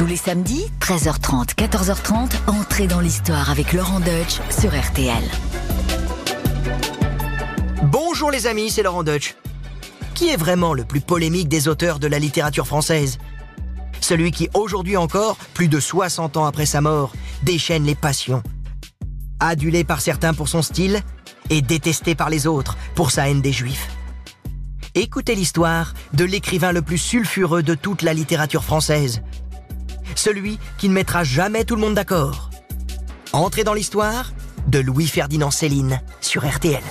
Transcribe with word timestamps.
Tous 0.00 0.06
les 0.06 0.16
samedis, 0.16 0.64
13h30, 0.80 1.56
14h30, 1.56 2.30
entrez 2.46 2.86
dans 2.86 3.00
l'histoire 3.00 3.50
avec 3.50 3.74
Laurent 3.74 4.00
Deutsch 4.00 4.40
sur 4.48 4.70
RTL. 4.70 5.22
Bonjour 7.82 8.30
les 8.30 8.46
amis, 8.46 8.70
c'est 8.70 8.82
Laurent 8.82 9.02
Deutsch. 9.02 9.36
Qui 10.14 10.30
est 10.30 10.38
vraiment 10.38 10.72
le 10.72 10.84
plus 10.84 11.02
polémique 11.02 11.50
des 11.50 11.68
auteurs 11.68 11.98
de 11.98 12.06
la 12.06 12.18
littérature 12.18 12.66
française? 12.66 13.18
Celui 14.00 14.30
qui, 14.30 14.48
aujourd'hui 14.54 14.96
encore, 14.96 15.36
plus 15.52 15.68
de 15.68 15.78
60 15.78 16.38
ans 16.38 16.46
après 16.46 16.64
sa 16.64 16.80
mort, 16.80 17.12
déchaîne 17.42 17.84
les 17.84 17.94
passions. 17.94 18.42
Adulé 19.38 19.84
par 19.84 20.00
certains 20.00 20.32
pour 20.32 20.48
son 20.48 20.62
style 20.62 21.02
et 21.50 21.60
détesté 21.60 22.14
par 22.14 22.30
les 22.30 22.46
autres 22.46 22.78
pour 22.94 23.10
sa 23.10 23.28
haine 23.28 23.42
des 23.42 23.52
juifs. 23.52 23.90
Écoutez 24.94 25.34
l'histoire 25.34 25.92
de 26.14 26.24
l'écrivain 26.24 26.72
le 26.72 26.80
plus 26.80 26.96
sulfureux 26.96 27.62
de 27.62 27.74
toute 27.74 28.00
la 28.00 28.14
littérature 28.14 28.64
française. 28.64 29.20
Celui 30.14 30.58
qui 30.78 30.88
ne 30.88 30.94
mettra 30.94 31.24
jamais 31.24 31.64
tout 31.64 31.74
le 31.74 31.80
monde 31.80 31.94
d'accord. 31.94 32.50
Entrez 33.32 33.64
dans 33.64 33.74
l'histoire 33.74 34.32
de 34.66 34.78
Louis-Ferdinand 34.78 35.50
Céline 35.50 36.00
sur 36.20 36.46
RTL. 36.48 36.82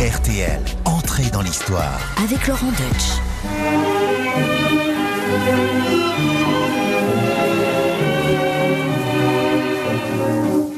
RTL, 0.00 0.60
entrée 0.84 1.30
dans 1.30 1.42
l'histoire. 1.42 2.00
Avec 2.22 2.46
Laurent 2.46 2.70
Deutsch. 2.70 3.20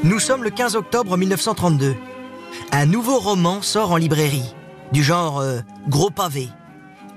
Nous 0.03 0.19
sommes 0.19 0.43
le 0.43 0.49
15 0.49 0.75
octobre 0.75 1.17
1932. 1.17 1.95
Un 2.71 2.85
nouveau 2.85 3.19
roman 3.19 3.61
sort 3.61 3.91
en 3.91 3.97
librairie, 3.97 4.55
du 4.91 5.03
genre 5.03 5.39
euh, 5.39 5.59
gros 5.87 6.09
pavé. 6.09 6.49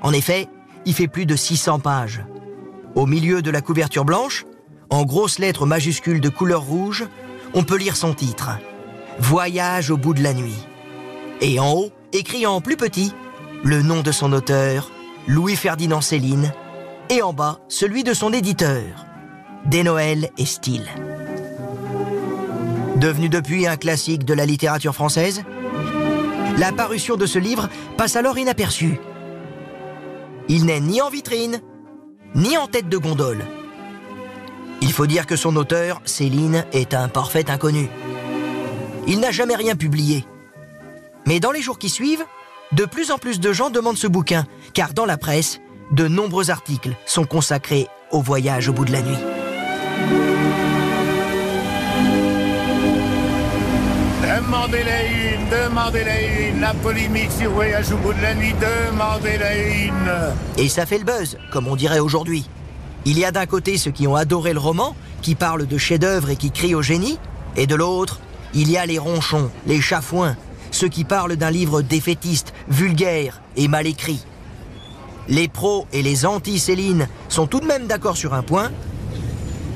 En 0.03 0.13
effet, 0.13 0.49
il 0.87 0.95
fait 0.95 1.09
plus 1.09 1.27
de 1.27 1.37
600 1.37 1.81
pages. 1.81 2.25
Au 2.95 3.07
milieu 3.07 3.43
de 3.43 3.51
la 3.51 3.61
couverture 3.61 4.05
blanche, 4.05 4.45
en 4.91 5.05
grosses 5.05 5.39
lettres 5.39 5.67
majuscules 5.67 6.21
de 6.21 6.29
couleur 6.29 6.63
rouge, 6.63 7.07
on 7.55 7.63
peut 7.63 7.77
lire 7.77 7.97
son 7.97 8.13
titre. 8.13 8.51
Voyage 9.19 9.91
au 9.91 9.97
bout 9.97 10.15
de 10.15 10.23
la 10.23 10.35
nuit. 10.35 10.67
Et 11.41 11.59
en 11.61 11.73
haut, 11.73 11.91
écrit 12.13 12.47
en 12.47 12.61
plus 12.61 12.77
petit, 12.77 13.13
le 13.63 13.83
nom 13.83 14.03
de 14.03 14.13
son 14.13 14.33
auteur, 14.33 14.91
Louis-Ferdinand 15.27 16.01
Céline, 16.01 16.53
et 17.09 17.23
en 17.23 17.33
bas, 17.33 17.61
celui 17.69 18.05
de 18.05 18.15
son 18.15 18.33
éditeur, 18.33 19.07
Desnoël 19.67 20.31
et 20.39 20.45
Style. 20.45 20.89
Devenu 22.97 23.29
depuis 23.29 23.67
un 23.67 23.77
classique 23.77 24.25
de 24.25 24.35
la 24.35 24.45
littérature 24.45 24.95
française, 24.95 25.43
la 26.59 26.73
parution 26.73 27.17
de 27.17 27.27
ce 27.27 27.39
livre 27.39 27.69
passe 27.97 28.17
alors 28.17 28.39
inaperçue. 28.39 29.01
Il 30.49 30.67
n'est 30.67 30.81
ni 30.81 31.01
en 31.01 31.09
vitrine, 31.09 31.61
ni 32.35 32.59
en 32.59 32.67
tête 32.67 32.89
de 32.89 32.99
gondole. 32.99 33.45
Il 34.83 34.93
faut 34.93 35.07
dire 35.07 35.27
que 35.27 35.37
son 35.37 35.57
auteur, 35.57 36.01
Céline, 36.05 36.65
est 36.73 36.95
un 36.95 37.09
parfait 37.09 37.51
inconnu. 37.51 37.89
Il 39.07 39.21
n'a 39.21 39.31
jamais 39.31 39.57
rien 39.57 39.77
publié. 39.77 40.25
Mais 41.27 41.41
dans 41.41 41.51
les 41.51 41.63
jours 41.63 41.79
qui 41.79 41.91
suivent, 41.91 42.25
de 42.73 42.85
plus 42.85 43.11
en 43.11 43.19
plus 43.19 43.41
de 43.41 43.53
gens 43.53 43.71
demandent 43.71 43.99
ce 43.99 44.07
bouquin, 44.07 44.47
car 44.75 44.95
dans 44.95 45.07
la 45.07 45.19
presse, 45.19 45.61
de 45.91 46.09
nombreux 46.09 46.51
articles 46.51 46.97
sont 47.05 47.25
consacrés 47.25 47.89
au 48.11 48.21
voyage 48.21 48.69
au 48.69 48.73
bout 48.73 48.85
de 48.85 48.93
la 48.93 49.03
nuit. 49.03 49.19
Demandez-la 54.23 55.07
une, 55.07 55.49
demandez-la 55.51 56.21
une, 56.21 56.61
la 56.61 56.75
polémique 56.75 57.33
sur 57.33 57.51
voyage 57.51 57.93
au 57.93 57.97
bout 57.97 58.13
de 58.13 58.23
la 58.23 58.35
nuit, 58.35 58.55
demandez-la 58.61 59.57
une. 59.57 60.35
Et 60.57 60.69
ça 60.69 60.87
fait 60.87 60.99
le 60.99 61.05
buzz, 61.05 61.39
comme 61.53 61.67
on 61.67 61.77
dirait 61.77 61.99
aujourd'hui. 61.99 62.49
Il 63.07 63.19
y 63.19 63.25
a 63.25 63.33
d'un 63.33 63.47
côté 63.47 63.79
ceux 63.79 63.91
qui 63.91 64.07
ont 64.07 64.17
adoré 64.17 64.53
le 64.53 64.59
roman, 64.59 64.95
qui 65.23 65.35
parlent 65.35 65.67
de 65.67 65.79
chef-d'œuvre 65.79 66.31
et 66.31 66.37
qui 66.37 66.51
crient 66.51 66.75
au 66.75 66.83
génie, 66.83 67.19
et 67.57 67.67
de 67.67 67.75
l'autre, 67.75 68.21
il 68.55 68.71
y 68.71 68.77
a 68.77 68.87
les 68.87 68.99
ronchons, 68.99 69.51
les 69.67 69.81
chafouins, 69.81 70.37
ceux 70.71 70.89
qui 70.89 71.05
parlent 71.05 71.37
d'un 71.37 71.51
livre 71.51 71.83
défaitiste, 71.83 72.53
vulgaire 72.69 73.41
et 73.57 73.69
mal 73.69 73.87
écrit. 73.87 74.25
Les 75.29 75.49
pros 75.49 75.87
et 75.93 76.03
les 76.03 76.27
anti-Céline 76.27 77.09
sont 77.29 77.47
tout 77.47 77.61
de 77.61 77.67
même 77.67 77.87
d'accord 77.87 78.17
sur 78.17 78.35
un 78.35 78.43
point. 78.43 78.71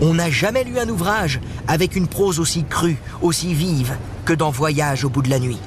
On 0.00 0.14
n'a 0.14 0.30
jamais 0.30 0.64
lu 0.64 0.78
un 0.78 0.88
ouvrage 0.88 1.40
avec 1.68 1.96
une 1.96 2.08
prose 2.08 2.40
aussi 2.40 2.64
crue, 2.64 2.96
aussi 3.22 3.54
vive 3.54 3.96
que 4.24 4.32
dans 4.32 4.50
Voyage 4.50 5.04
au 5.04 5.08
bout 5.08 5.22
de 5.22 5.30
la 5.30 5.38
nuit. 5.38 5.60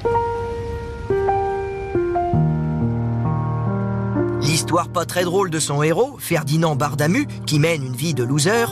L'histoire 4.68 4.92
pas 4.92 5.06
très 5.06 5.24
drôle 5.24 5.48
de 5.48 5.58
son 5.60 5.82
héros, 5.82 6.16
Ferdinand 6.18 6.76
Bardamu, 6.76 7.26
qui 7.46 7.58
mène 7.58 7.82
une 7.82 7.96
vie 7.96 8.12
de 8.12 8.22
loser, 8.22 8.66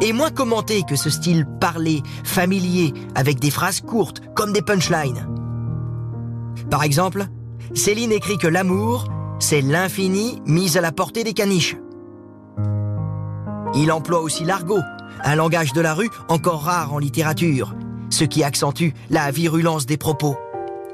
est 0.00 0.14
moins 0.14 0.30
commentée 0.30 0.82
que 0.88 0.96
ce 0.96 1.10
style 1.10 1.46
parlé, 1.60 2.02
familier, 2.24 2.94
avec 3.14 3.38
des 3.38 3.50
phrases 3.50 3.82
courtes, 3.82 4.22
comme 4.34 4.54
des 4.54 4.62
punchlines. 4.62 5.28
Par 6.70 6.82
exemple, 6.82 7.26
Céline 7.74 8.12
écrit 8.12 8.38
que 8.38 8.46
l'amour, 8.46 9.08
c'est 9.40 9.60
l'infini 9.60 10.40
mis 10.46 10.78
à 10.78 10.80
la 10.80 10.90
portée 10.90 11.22
des 11.22 11.34
caniches. 11.34 11.76
Il 13.74 13.92
emploie 13.92 14.22
aussi 14.22 14.44
l'argot, 14.44 14.80
un 15.22 15.34
langage 15.34 15.74
de 15.74 15.82
la 15.82 15.92
rue 15.92 16.08
encore 16.30 16.62
rare 16.62 16.94
en 16.94 16.98
littérature, 16.98 17.74
ce 18.08 18.24
qui 18.24 18.42
accentue 18.42 18.94
la 19.10 19.30
virulence 19.30 19.84
des 19.84 19.98
propos. 19.98 20.34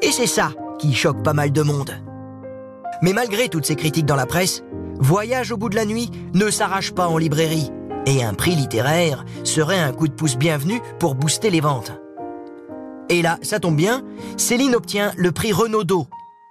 Et 0.03 0.11
c'est 0.11 0.27
ça 0.27 0.51
qui 0.81 0.95
choque 0.95 1.23
pas 1.23 1.33
mal 1.33 1.53
de 1.53 1.63
monde. 1.63 2.08
Mais 3.03 3.13
malgré 3.13 3.49
toutes 3.49 3.67
ces 3.67 3.77
critiques 3.77 4.07
dans 4.07 4.17
la 4.17 4.27
presse, 4.27 4.63
Voyage 5.01 5.53
au 5.53 5.57
bout 5.57 5.69
de 5.69 5.77
la 5.77 5.85
nuit 5.85 6.11
ne 6.35 6.51
s'arrache 6.51 6.93
pas 6.93 7.07
en 7.07 7.19
librairie, 7.19 7.71
et 8.07 8.25
un 8.25 8.35
prix 8.35 8.57
littéraire 8.57 9.25
serait 9.45 9.79
un 9.79 9.93
coup 9.93 10.09
de 10.09 10.13
pouce 10.13 10.37
bienvenu 10.37 10.81
pour 10.99 11.15
booster 11.15 11.51
les 11.51 11.61
ventes. 11.61 11.93
Et 13.09 13.23
là, 13.23 13.39
ça 13.43 13.61
tombe 13.61 13.77
bien, 13.77 14.03
Céline 14.37 14.75
obtient 14.75 15.13
le 15.17 15.31
prix 15.31 15.53
Renaudot, 15.53 16.09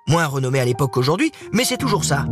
moins 0.07 0.25
renommé 0.25 0.59
à 0.59 0.65
l'époque 0.65 0.91
qu'aujourd'hui, 0.93 1.31
mais 1.51 1.65
c'est 1.65 1.77
toujours 1.77 2.05
ça. 2.05 2.25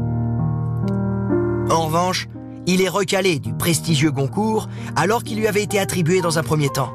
En 1.69 1.81
revanche, 1.87 2.27
il 2.65 2.81
est 2.81 2.89
recalé 2.89 3.39
du 3.39 3.53
prestigieux 3.53 4.11
Goncourt 4.11 4.69
alors 4.95 5.23
qu'il 5.23 5.37
lui 5.37 5.47
avait 5.47 5.63
été 5.63 5.79
attribué 5.79 6.21
dans 6.21 6.39
un 6.39 6.43
premier 6.43 6.69
temps. 6.69 6.93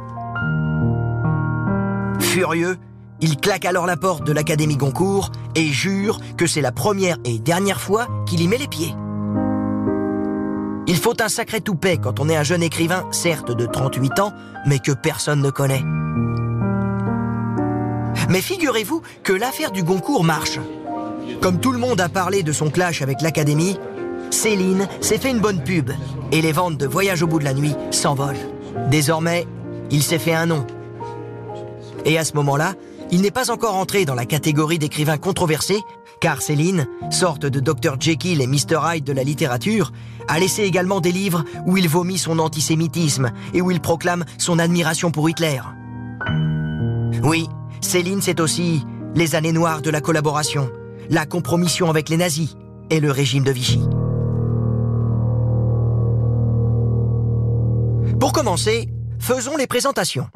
Furieux, 2.18 2.78
il 3.22 3.36
claque 3.36 3.64
alors 3.64 3.86
la 3.86 3.96
porte 3.96 4.24
de 4.24 4.32
l'Académie 4.32 4.76
Goncourt 4.76 5.30
et 5.54 5.66
jure 5.66 6.20
que 6.36 6.46
c'est 6.46 6.60
la 6.60 6.72
première 6.72 7.16
et 7.24 7.38
dernière 7.38 7.80
fois 7.80 8.08
qu'il 8.26 8.40
y 8.40 8.48
met 8.48 8.58
les 8.58 8.68
pieds. 8.68 8.94
Il 10.86 10.96
faut 10.96 11.20
un 11.22 11.28
sacré 11.28 11.60
toupet 11.60 11.98
quand 11.98 12.18
on 12.20 12.28
est 12.28 12.36
un 12.36 12.42
jeune 12.42 12.62
écrivain, 12.62 13.06
certes 13.12 13.52
de 13.52 13.66
38 13.66 14.18
ans, 14.20 14.32
mais 14.66 14.78
que 14.78 14.92
personne 14.92 15.40
ne 15.40 15.50
connaît. 15.50 15.84
Mais 18.28 18.40
figurez-vous 18.40 19.02
que 19.22 19.32
l'affaire 19.32 19.70
du 19.70 19.82
Goncourt 19.82 20.24
marche. 20.24 20.58
Comme 21.40 21.60
tout 21.60 21.72
le 21.72 21.78
monde 21.78 22.00
a 22.00 22.08
parlé 22.08 22.42
de 22.42 22.52
son 22.52 22.70
clash 22.70 23.02
avec 23.02 23.20
l'Académie, 23.22 23.78
Céline 24.30 24.88
s'est 25.00 25.18
fait 25.18 25.30
une 25.30 25.40
bonne 25.40 25.62
pub 25.62 25.90
et 26.32 26.40
les 26.40 26.52
ventes 26.52 26.76
de 26.76 26.86
Voyage 26.86 27.22
au 27.22 27.26
bout 27.26 27.38
de 27.38 27.44
la 27.44 27.54
nuit 27.54 27.74
s'envolent. 27.90 28.36
Désormais, 28.90 29.46
il 29.90 30.02
s'est 30.02 30.18
fait 30.18 30.34
un 30.34 30.46
nom. 30.46 30.66
Et 32.04 32.18
à 32.18 32.24
ce 32.24 32.34
moment-là, 32.34 32.74
il 33.12 33.22
n'est 33.22 33.30
pas 33.30 33.50
encore 33.50 33.76
entré 33.76 34.04
dans 34.04 34.14
la 34.14 34.26
catégorie 34.26 34.78
d'écrivains 34.78 35.18
controversés, 35.18 35.80
car 36.20 36.42
Céline, 36.42 36.86
sorte 37.10 37.46
de 37.46 37.60
Dr 37.60 37.96
Jekyll 37.98 38.40
et 38.40 38.46
Mr 38.46 38.78
Hyde 38.84 39.04
de 39.04 39.12
la 39.12 39.24
littérature, 39.24 39.92
a 40.28 40.38
laissé 40.38 40.62
également 40.62 41.00
des 41.00 41.12
livres 41.12 41.44
où 41.66 41.76
il 41.76 41.88
vomit 41.88 42.18
son 42.18 42.38
antisémitisme 42.38 43.32
et 43.54 43.60
où 43.60 43.70
il 43.70 43.80
proclame 43.80 44.24
son 44.38 44.58
admiration 44.58 45.10
pour 45.10 45.28
Hitler. 45.28 45.60
Oui, 47.22 47.48
Céline, 47.80 48.22
c'est 48.22 48.40
aussi 48.40 48.84
les 49.14 49.34
années 49.34 49.52
noires 49.52 49.82
de 49.82 49.90
la 49.90 50.00
collaboration, 50.00 50.70
la 51.08 51.26
compromission 51.26 51.90
avec 51.90 52.08
les 52.08 52.16
nazis 52.16 52.56
et 52.90 53.00
le 53.00 53.10
régime 53.10 53.44
de 53.44 53.50
Vichy. 53.50 53.80
Pour 58.20 58.32
commencer, 58.32 58.88
faisons 59.18 59.56
les 59.56 59.66
présentations. 59.66 60.28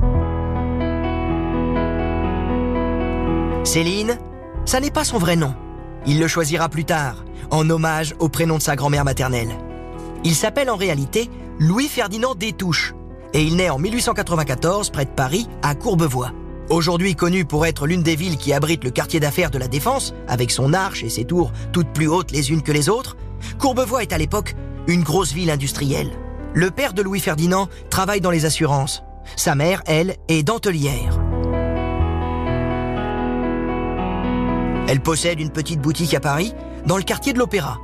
Céline, 3.65 4.19
ça 4.67 4.79
n'est 4.79 4.91
pas 4.91 5.05
son 5.05 5.17
vrai 5.19 5.37
nom. 5.37 5.55
Il 6.07 6.21
le 6.21 6.29
choisira 6.29 6.69
plus 6.69 6.85
tard, 6.85 7.25
en 7.51 7.69
hommage 7.71 8.15
au 8.19 8.29
prénom 8.29 8.59
de 8.59 8.63
sa 8.63 8.77
grand-mère 8.77 9.07
maternelle. 9.07 9.57
Il 10.23 10.35
s'appelle 10.35 10.69
en 10.69 10.77
réalité 10.77 11.31
Louis-Ferdinand 11.59 12.35
Détouche, 12.35 12.95
et 13.33 13.43
il 13.43 13.57
naît 13.57 13.71
en 13.71 13.79
1894 13.79 14.91
près 14.91 15.07
de 15.07 15.11
Paris, 15.11 15.49
à 15.63 15.75
Courbevoie. 15.75 16.33
Aujourd'hui 16.69 17.15
connu 17.15 17.47
pour 17.47 17.65
être 17.65 17.87
l'une 17.87 18.03
des 18.03 18.17
villes 18.17 18.37
qui 18.37 18.53
abrite 18.53 18.85
le 18.85 18.91
quartier 18.91 19.19
d'affaires 19.19 19.51
de 19.51 19.59
la 19.59 19.69
Défense, 19.69 20.15
avec 20.29 20.51
son 20.51 20.75
arche 20.75 21.03
et 21.03 21.11
ses 21.11 21.25
tours 21.25 21.51
toutes 21.73 21.93
plus 21.93 22.07
hautes 22.07 22.33
les 22.33 22.51
unes 22.51 22.63
que 22.63 22.73
les 22.73 22.91
autres, 22.91 23.17
Courbevoie 23.59 24.03
est 24.03 24.13
à 24.13 24.19
l'époque 24.19 24.55
une 24.89 25.03
grosse 25.03 25.33
ville 25.33 25.51
industrielle. 25.51 26.11
Le 26.53 26.71
père 26.71 26.93
de 26.93 27.01
Louis-Ferdinand 27.01 27.69
travaille 27.89 28.21
dans 28.21 28.31
les 28.31 28.45
assurances. 28.45 29.03
Sa 29.37 29.55
mère, 29.55 29.83
elle, 29.87 30.17
est 30.29 30.43
dentelière. 30.43 31.24
Elle 34.87 35.01
possède 35.01 35.41
une 35.41 35.51
petite 35.51 35.81
boutique 35.81 36.15
à 36.15 36.21
Paris, 36.21 36.55
dans 36.87 36.97
le 36.97 37.03
quartier 37.03 37.33
de 37.33 37.39
l'Opéra. 37.39 37.79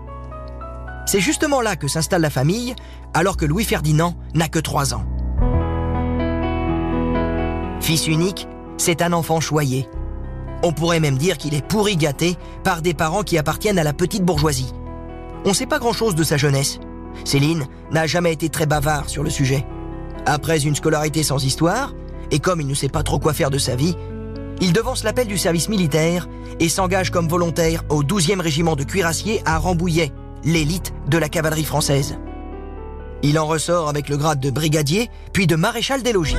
C'est 1.07 1.21
justement 1.21 1.63
là 1.63 1.77
que 1.77 1.89
s'installe 1.89 2.21
la 2.21 2.31
famille, 2.31 2.75
alors 3.15 3.37
que 3.37 3.47
Louis-Ferdinand 3.47 4.15
n'a 4.35 4.49
que 4.49 4.59
3 4.59 4.95
ans. 4.95 5.05
Fils 7.81 8.07
unique, 8.07 8.47
c'est 8.77 9.03
un 9.03 9.13
enfant 9.13 9.41
choyé. 9.41 9.89
On 10.63 10.73
pourrait 10.73 11.01
même 11.01 11.17
dire 11.17 11.39
qu'il 11.39 11.55
est 11.55 11.67
pourri 11.67 11.97
gâté 11.97 12.37
par 12.63 12.83
des 12.83 12.93
parents 12.93 13.23
qui 13.23 13.39
appartiennent 13.39 13.79
à 13.79 13.83
la 13.83 13.95
petite 13.95 14.25
bourgeoisie. 14.25 14.75
On 15.47 15.49
ne 15.49 15.55
sait 15.55 15.67
pas 15.67 15.79
grand-chose 15.79 16.15
de 16.15 16.23
sa 16.23 16.37
jeunesse. 16.37 16.81
Céline 17.25 17.67
n'a 17.91 18.07
jamais 18.07 18.33
été 18.33 18.51
très 18.51 18.67
bavard 18.67 19.09
sur 19.09 19.23
le 19.23 19.31
sujet. 19.31 19.67
Après 20.27 20.65
une 20.65 20.75
scolarité 20.75 21.23
sans 21.23 21.43
histoire, 21.43 21.95
et 22.31 22.41
comme 22.41 22.61
il 22.61 22.67
ne 22.67 22.75
sait 22.75 22.91
pas 22.91 23.03
trop 23.03 23.19
quoi 23.19 23.33
faire 23.33 23.51
de 23.51 23.59
sa 23.59 23.75
vie, 23.75 23.97
il 24.61 24.73
devance 24.73 25.05
l'appel 25.05 25.27
du 25.27 25.39
service 25.39 25.69
militaire 25.69 26.29
et 26.59 26.69
s'engage 26.69 27.11
comme 27.11 27.29
volontaire 27.29 27.83
au 27.89 28.03
12e 28.03 28.41
régiment 28.41 28.77
de 28.77 28.85
cuirassiers 28.85 29.43
à 29.47 29.59
Rambouillet, 29.59 30.13
l'élite 30.45 30.93
de 31.09 31.19
la 31.19 31.29
cavalerie 31.29 31.65
française. 31.65 32.19
Il 33.23 33.39
en 33.39 33.47
ressort 33.47 33.89
avec 33.89 34.09
le 34.09 34.17
grade 34.17 34.41
de 34.41 34.51
brigadier, 34.51 35.11
puis 35.33 35.47
de 35.47 35.57
maréchal 35.57 36.03
des 36.03 36.13
logis. 36.13 36.37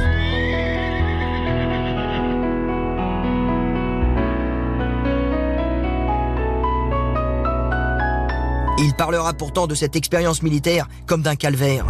Il 8.84 8.96
parlera 8.96 9.34
pourtant 9.34 9.68
de 9.68 9.76
cette 9.76 9.96
expérience 9.96 10.42
militaire 10.42 10.88
comme 11.06 11.22
d'un 11.22 11.36
calvaire. 11.36 11.86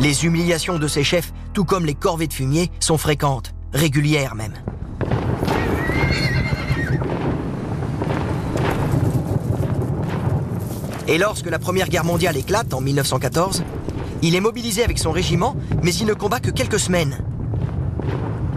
Les 0.00 0.26
humiliations 0.26 0.78
de 0.78 0.88
ses 0.88 1.04
chefs, 1.04 1.32
tout 1.54 1.64
comme 1.64 1.86
les 1.86 1.94
corvées 1.94 2.26
de 2.26 2.32
fumier, 2.32 2.70
sont 2.80 2.98
fréquentes, 2.98 3.54
régulières 3.72 4.34
même. 4.34 4.52
Et 11.06 11.18
lorsque 11.18 11.50
la 11.50 11.58
Première 11.58 11.88
Guerre 11.88 12.04
mondiale 12.04 12.36
éclate 12.36 12.72
en 12.72 12.80
1914, 12.80 13.62
il 14.22 14.34
est 14.34 14.40
mobilisé 14.40 14.82
avec 14.82 14.98
son 14.98 15.12
régiment, 15.12 15.54
mais 15.82 15.94
il 15.94 16.06
ne 16.06 16.14
combat 16.14 16.40
que 16.40 16.50
quelques 16.50 16.78
semaines. 16.78 17.18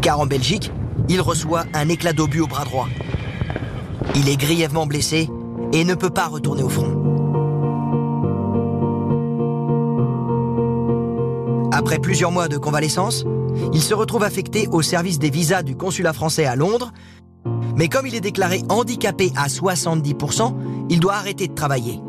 Car 0.02 0.20
en 0.20 0.26
Belgique, 0.26 0.72
il 1.10 1.20
reçoit 1.20 1.66
un 1.74 1.90
éclat 1.90 2.14
d'obus 2.14 2.40
au 2.40 2.48
bras 2.48 2.64
droit. 2.64 2.88
Il 4.16 4.30
est 4.30 4.38
grièvement 4.38 4.86
blessé 4.86 5.30
et 5.74 5.84
ne 5.84 5.94
peut 5.94 6.10
pas 6.10 6.28
retourner 6.28 6.64
au 6.64 6.70
front. 6.70 7.04
Après 11.74 12.00
plusieurs 12.00 12.32
mois 12.32 12.48
de 12.48 12.58
convalescence, 12.58 13.26
il 13.74 13.82
se 13.82 13.94
retrouve 13.94 14.24
affecté 14.24 14.68
au 14.72 14.82
service 14.82 15.20
des 15.20 15.30
visas 15.30 15.64
du 15.64 15.76
consulat 15.76 16.14
français 16.14 16.46
à 16.46 16.56
Londres, 16.56 16.94
mais 17.76 17.90
comme 17.90 18.08
il 18.08 18.16
est 18.16 18.22
déclaré 18.22 18.64
handicapé 18.70 19.32
à 19.36 19.48
70%, 19.48 20.56
il 20.90 21.00
doit 21.00 21.16
arrêter 21.16 21.48
de 21.48 21.54
travailler. 21.54 22.00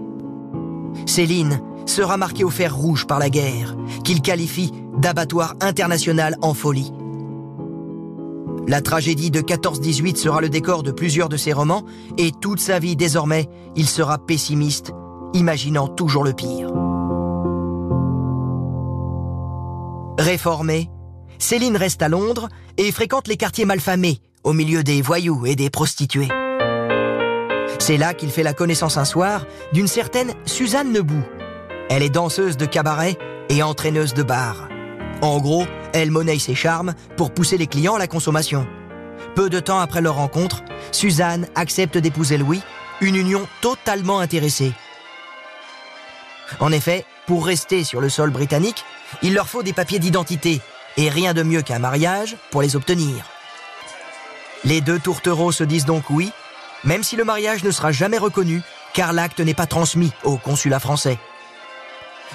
Céline 1.06 1.60
sera 1.86 2.16
marquée 2.16 2.44
au 2.44 2.50
fer 2.50 2.74
rouge 2.74 3.06
par 3.06 3.18
la 3.18 3.30
guerre, 3.30 3.76
qu'il 4.04 4.20
qualifie 4.20 4.72
d'abattoir 4.98 5.54
international 5.60 6.36
en 6.42 6.54
folie. 6.54 6.92
La 8.66 8.82
tragédie 8.82 9.30
de 9.30 9.40
14-18 9.40 10.16
sera 10.16 10.42
le 10.42 10.50
décor 10.50 10.82
de 10.82 10.90
plusieurs 10.90 11.30
de 11.30 11.38
ses 11.38 11.54
romans, 11.54 11.84
et 12.18 12.32
toute 12.32 12.60
sa 12.60 12.78
vie 12.78 12.96
désormais, 12.96 13.48
il 13.76 13.88
sera 13.88 14.18
pessimiste, 14.18 14.92
imaginant 15.32 15.88
toujours 15.88 16.24
le 16.24 16.34
pire. 16.34 16.70
Réformée, 20.18 20.90
Céline 21.38 21.76
reste 21.76 22.02
à 22.02 22.08
Londres 22.08 22.48
et 22.76 22.92
fréquente 22.92 23.28
les 23.28 23.36
quartiers 23.36 23.64
malfamés, 23.64 24.18
au 24.44 24.52
milieu 24.52 24.82
des 24.82 25.00
voyous 25.00 25.46
et 25.46 25.56
des 25.56 25.70
prostituées. 25.70 26.28
C'est 27.88 27.96
là 27.96 28.12
qu'il 28.12 28.30
fait 28.30 28.42
la 28.42 28.52
connaissance 28.52 28.98
un 28.98 29.06
soir 29.06 29.46
d'une 29.72 29.88
certaine 29.88 30.34
Suzanne 30.44 30.92
Nebout. 30.92 31.24
Elle 31.88 32.02
est 32.02 32.10
danseuse 32.10 32.58
de 32.58 32.66
cabaret 32.66 33.16
et 33.48 33.62
entraîneuse 33.62 34.12
de 34.12 34.22
bar. 34.22 34.68
En 35.22 35.38
gros, 35.38 35.64
elle 35.94 36.10
monnaie 36.10 36.38
ses 36.38 36.54
charmes 36.54 36.94
pour 37.16 37.30
pousser 37.30 37.56
les 37.56 37.66
clients 37.66 37.94
à 37.94 37.98
la 37.98 38.06
consommation. 38.06 38.68
Peu 39.34 39.48
de 39.48 39.58
temps 39.58 39.80
après 39.80 40.02
leur 40.02 40.16
rencontre, 40.16 40.62
Suzanne 40.92 41.48
accepte 41.54 41.96
d'épouser 41.96 42.36
Louis, 42.36 42.60
une 43.00 43.16
union 43.16 43.48
totalement 43.62 44.20
intéressée. 44.20 44.72
En 46.60 46.72
effet, 46.72 47.06
pour 47.26 47.46
rester 47.46 47.84
sur 47.84 48.02
le 48.02 48.10
sol 48.10 48.28
britannique, 48.28 48.84
il 49.22 49.32
leur 49.32 49.48
faut 49.48 49.62
des 49.62 49.72
papiers 49.72 49.98
d'identité, 49.98 50.60
et 50.98 51.08
rien 51.08 51.32
de 51.32 51.42
mieux 51.42 51.62
qu'un 51.62 51.78
mariage 51.78 52.36
pour 52.50 52.60
les 52.60 52.76
obtenir. 52.76 53.24
Les 54.66 54.82
deux 54.82 54.98
tourtereaux 54.98 55.52
se 55.52 55.64
disent 55.64 55.86
donc 55.86 56.10
oui, 56.10 56.32
même 56.84 57.02
si 57.02 57.16
le 57.16 57.24
mariage 57.24 57.64
ne 57.64 57.70
sera 57.70 57.92
jamais 57.92 58.18
reconnu, 58.18 58.62
car 58.94 59.12
l'acte 59.12 59.40
n'est 59.40 59.54
pas 59.54 59.66
transmis 59.66 60.12
au 60.24 60.36
consulat 60.36 60.80
français. 60.80 61.18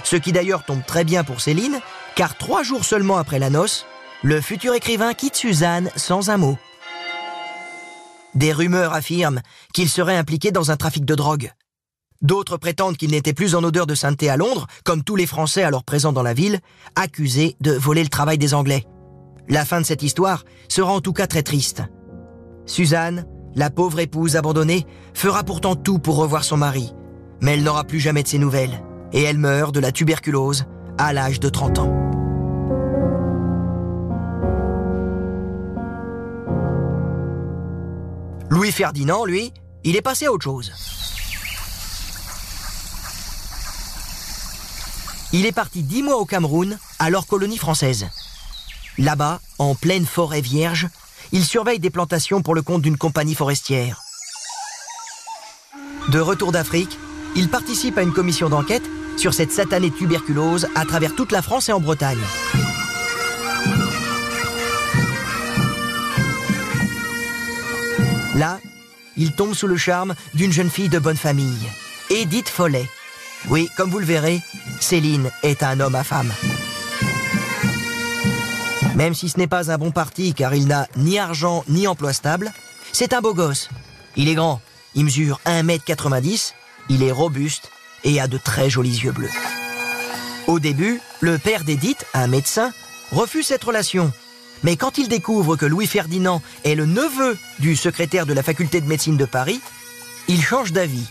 Ce 0.04 0.16
qui 0.16 0.32
d'ailleurs 0.32 0.66
tombe 0.66 0.86
très 0.86 1.04
bien 1.04 1.24
pour 1.24 1.42
Céline, 1.42 1.80
car 2.16 2.38
trois 2.38 2.64
jours 2.64 2.86
seulement 2.86 3.18
après 3.18 3.40
la 3.40 3.50
noce, 3.50 3.86
le 4.24 4.42
futur 4.42 4.74
écrivain 4.74 5.14
quitte 5.14 5.36
Suzanne 5.36 5.90
sans 5.96 6.30
un 6.30 6.38
mot. 6.38 6.58
Des 8.36 8.54
rumeurs 8.54 8.94
affirment 8.94 9.42
qu'il 9.74 9.90
serait 9.90 10.18
impliqué 10.18 10.52
dans 10.52 10.72
un 10.72 10.78
trafic 10.78 11.06
de 11.06 11.16
drogue. 11.16 11.52
D'autres 12.22 12.58
prétendent 12.58 12.98
qu'il 12.98 13.12
n'était 13.12 13.34
plus 13.34 13.54
en 13.54 13.64
odeur 13.64 13.86
de 13.86 13.96
sainteté 13.96 14.30
à 14.30 14.38
Londres, 14.38 14.68
comme 14.86 15.04
tous 15.04 15.18
les 15.18 15.28
Français 15.28 15.64
alors 15.64 15.84
présents 15.84 16.14
dans 16.14 16.24
la 16.24 16.34
ville, 16.34 16.60
accusés 16.96 17.58
de 17.60 17.74
voler 17.74 18.02
le 18.02 18.10
travail 18.10 18.38
des 18.38 18.54
Anglais. 18.54 18.86
La 19.50 19.66
fin 19.66 19.82
de 19.82 19.86
cette 19.86 20.04
histoire 20.04 20.46
sera 20.70 20.94
en 20.94 21.02
tout 21.02 21.12
cas 21.12 21.28
très 21.28 21.44
triste. 21.44 21.84
Suzanne, 22.66 23.28
la 23.56 23.70
pauvre 23.70 24.00
épouse 24.00 24.36
abandonnée, 24.36 24.86
fera 25.14 25.44
pourtant 25.44 25.76
tout 25.76 26.00
pour 26.00 26.18
revoir 26.18 26.44
son 26.44 26.58
mari, 26.58 26.94
mais 27.42 27.54
elle 27.54 27.64
n'aura 27.64 27.84
plus 27.84 28.00
jamais 28.00 28.24
de 28.24 28.28
ses 28.28 28.40
nouvelles, 28.40 28.82
et 29.12 29.22
elle 29.22 29.38
meurt 29.38 29.74
de 29.74 29.80
la 29.80 29.92
tuberculose 29.92 30.66
à 30.98 31.14
l'âge 31.14 31.40
de 31.40 31.50
30 31.50 31.80
ans. 31.80 32.04
Louis 38.50 38.72
Ferdinand, 38.72 39.26
lui, 39.26 39.52
il 39.84 39.96
est 39.96 40.02
passé 40.02 40.28
à 40.28 40.32
autre 40.32 40.44
chose. 40.44 40.72
Il 45.34 45.48
est 45.48 45.52
parti 45.52 45.82
dix 45.82 46.04
mois 46.04 46.18
au 46.18 46.26
Cameroun, 46.26 46.78
alors 47.00 47.26
colonie 47.26 47.58
française. 47.58 48.08
Là-bas, 49.00 49.42
en 49.58 49.74
pleine 49.74 50.06
forêt 50.06 50.42
vierge, 50.42 50.88
il 51.34 51.44
surveille 51.44 51.80
des 51.80 51.90
plantations 51.90 52.44
pour 52.44 52.54
le 52.54 52.62
compte 52.62 52.84
d'une 52.84 52.96
compagnie 52.96 53.34
forestière. 53.34 54.02
De 56.10 56.20
retour 56.20 56.52
d'Afrique, 56.52 56.98
il 57.36 57.50
participe 57.50 57.98
à 57.98 58.04
une 58.04 58.14
commission 58.14 58.50
d'enquête 58.50 58.84
sur 59.18 59.34
cette 59.34 59.52
satanée 59.52 59.90
tuberculose 59.90 60.68
à 60.76 60.86
travers 60.86 61.16
toute 61.16 61.32
la 61.32 61.42
France 61.42 61.70
et 61.70 61.74
en 61.74 61.80
Bretagne. 61.80 62.22
Là, 68.36 68.60
il 69.18 69.34
tombe 69.34 69.54
sous 69.54 69.68
le 69.68 69.78
charme 69.78 70.14
d'une 70.36 70.52
jeune 70.52 70.70
fille 70.70 70.90
de 70.90 71.00
bonne 71.00 71.18
famille, 71.18 71.68
Edith 72.12 72.50
Follet. 72.50 72.88
Oui, 73.50 73.70
comme 73.76 73.90
vous 73.90 74.00
le 74.00 74.06
verrez, 74.06 74.40
Céline 74.80 75.32
est 75.42 75.64
un 75.64 75.80
homme 75.80 75.96
à 75.96 76.04
femme. 76.04 76.32
Même 78.96 79.16
si 79.16 79.30
ce 79.30 79.38
n'est 79.38 79.48
pas 79.48 79.72
un 79.72 79.78
bon 79.78 79.92
parti 79.92 80.34
car 80.34 80.54
il 80.54 80.68
n'a 80.68 80.88
ni 80.98 81.18
argent 81.18 81.64
ni 81.68 81.88
emploi 81.88 82.14
stable, 82.14 82.52
c'est 82.92 83.14
un 83.14 83.22
beau 83.22 83.34
gosse. 83.34 83.70
Il 84.16 84.30
est 84.30 84.36
grand, 84.36 84.62
il 84.94 85.06
mesure 85.06 85.42
1m90, 85.46 86.54
il 86.90 87.04
est 87.04 87.12
robuste 87.12 87.72
et 88.04 88.22
a 88.22 88.28
de 88.28 88.38
très 88.38 88.70
jolis 88.70 89.04
yeux 89.04 89.12
bleus. 89.12 89.32
Au 90.48 90.60
début, 90.60 91.02
le 91.22 91.38
père 91.38 91.64
d'Edith, 91.64 92.06
un 92.14 92.28
médecin, 92.28 92.72
refuse 93.12 93.48
cette 93.48 93.64
relation. 93.64 94.12
Mais 94.62 94.76
quand 94.76 94.98
il 94.98 95.08
découvre 95.08 95.56
que 95.56 95.66
Louis 95.66 95.88
Ferdinand 95.88 96.42
est 96.64 96.76
le 96.76 96.86
neveu 96.86 97.38
du 97.60 97.76
secrétaire 97.76 98.26
de 98.26 98.34
la 98.34 98.44
faculté 98.44 98.80
de 98.82 98.88
médecine 98.88 99.18
de 99.18 99.26
Paris, 99.26 99.62
il 100.28 100.42
change 100.42 100.72
d'avis, 100.72 101.08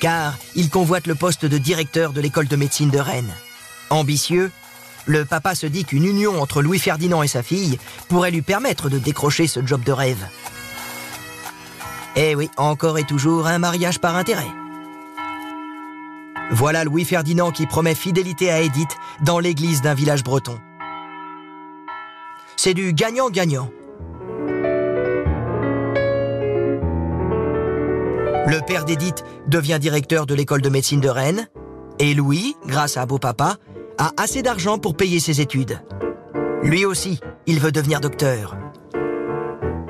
car 0.00 0.36
il 0.54 0.68
convoite 0.68 1.06
le 1.06 1.14
poste 1.14 1.46
de 1.46 1.58
directeur 1.58 2.12
de 2.12 2.20
l'école 2.20 2.48
de 2.48 2.56
médecine 2.56 2.90
de 2.90 2.98
Rennes. 2.98 3.34
Ambitieux, 3.90 4.50
le 5.06 5.24
papa 5.24 5.54
se 5.54 5.66
dit 5.66 5.84
qu'une 5.84 6.04
union 6.04 6.40
entre 6.40 6.62
Louis 6.62 6.78
Ferdinand 6.78 7.22
et 7.22 7.28
sa 7.28 7.42
fille 7.42 7.78
pourrait 8.08 8.30
lui 8.30 8.42
permettre 8.42 8.88
de 8.88 8.98
décrocher 8.98 9.46
ce 9.46 9.64
job 9.64 9.82
de 9.82 9.92
rêve. 9.92 10.24
Eh 12.14 12.34
oui, 12.34 12.50
encore 12.56 12.98
et 12.98 13.04
toujours 13.04 13.46
un 13.46 13.58
mariage 13.58 13.98
par 13.98 14.16
intérêt. 14.16 14.50
Voilà 16.50 16.84
Louis 16.84 17.04
Ferdinand 17.04 17.50
qui 17.50 17.66
promet 17.66 17.94
fidélité 17.94 18.50
à 18.50 18.60
Édith 18.60 18.96
dans 19.22 19.38
l'église 19.38 19.80
d'un 19.80 19.94
village 19.94 20.22
breton. 20.22 20.58
C'est 22.56 22.74
du 22.74 22.92
gagnant-gagnant. 22.92 23.70
Le 28.46 28.60
père 28.66 28.84
d'Édith 28.84 29.24
devient 29.46 29.78
directeur 29.80 30.26
de 30.26 30.34
l'école 30.34 30.60
de 30.60 30.68
médecine 30.68 31.00
de 31.00 31.08
Rennes 31.08 31.48
et 31.98 32.12
Louis, 32.12 32.56
grâce 32.66 32.96
à 32.96 33.06
Beau 33.06 33.18
Papa, 33.18 33.56
a 34.02 34.10
assez 34.16 34.42
d'argent 34.42 34.78
pour 34.78 34.96
payer 34.96 35.20
ses 35.20 35.40
études. 35.40 35.80
Lui 36.64 36.84
aussi, 36.84 37.20
il 37.46 37.60
veut 37.60 37.70
devenir 37.70 38.00
docteur. 38.00 38.56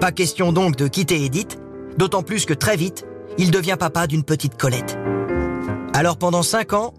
Pas 0.00 0.12
question 0.12 0.52
donc 0.52 0.76
de 0.76 0.86
quitter 0.86 1.24
Edith, 1.24 1.58
d'autant 1.96 2.22
plus 2.22 2.44
que 2.44 2.52
très 2.52 2.76
vite, 2.76 3.06
il 3.38 3.50
devient 3.50 3.76
papa 3.78 4.06
d'une 4.06 4.22
petite 4.22 4.58
Colette. 4.58 4.98
Alors 5.94 6.18
pendant 6.18 6.42
5 6.42 6.74
ans, 6.74 6.92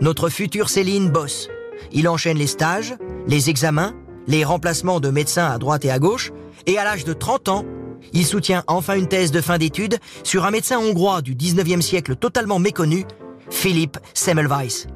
notre 0.00 0.28
futur 0.28 0.68
Céline 0.68 1.10
bosse. 1.10 1.48
Il 1.90 2.08
enchaîne 2.08 2.38
les 2.38 2.46
stages, 2.46 2.94
les 3.26 3.50
examens, 3.50 3.92
les 4.28 4.44
remplacements 4.44 5.00
de 5.00 5.10
médecins 5.10 5.50
à 5.50 5.58
droite 5.58 5.84
et 5.84 5.90
à 5.90 5.98
gauche, 5.98 6.30
et 6.66 6.78
à 6.78 6.84
l'âge 6.84 7.04
de 7.04 7.12
30 7.12 7.48
ans, 7.48 7.64
il 8.12 8.24
soutient 8.24 8.62
enfin 8.68 8.94
une 8.94 9.08
thèse 9.08 9.32
de 9.32 9.40
fin 9.40 9.58
d'études 9.58 9.98
sur 10.22 10.44
un 10.44 10.52
médecin 10.52 10.78
hongrois 10.78 11.22
du 11.22 11.34
19e 11.34 11.80
siècle 11.80 12.14
totalement 12.14 12.60
méconnu, 12.60 13.04
Philippe 13.50 13.98
Semmelweis. 14.14 14.86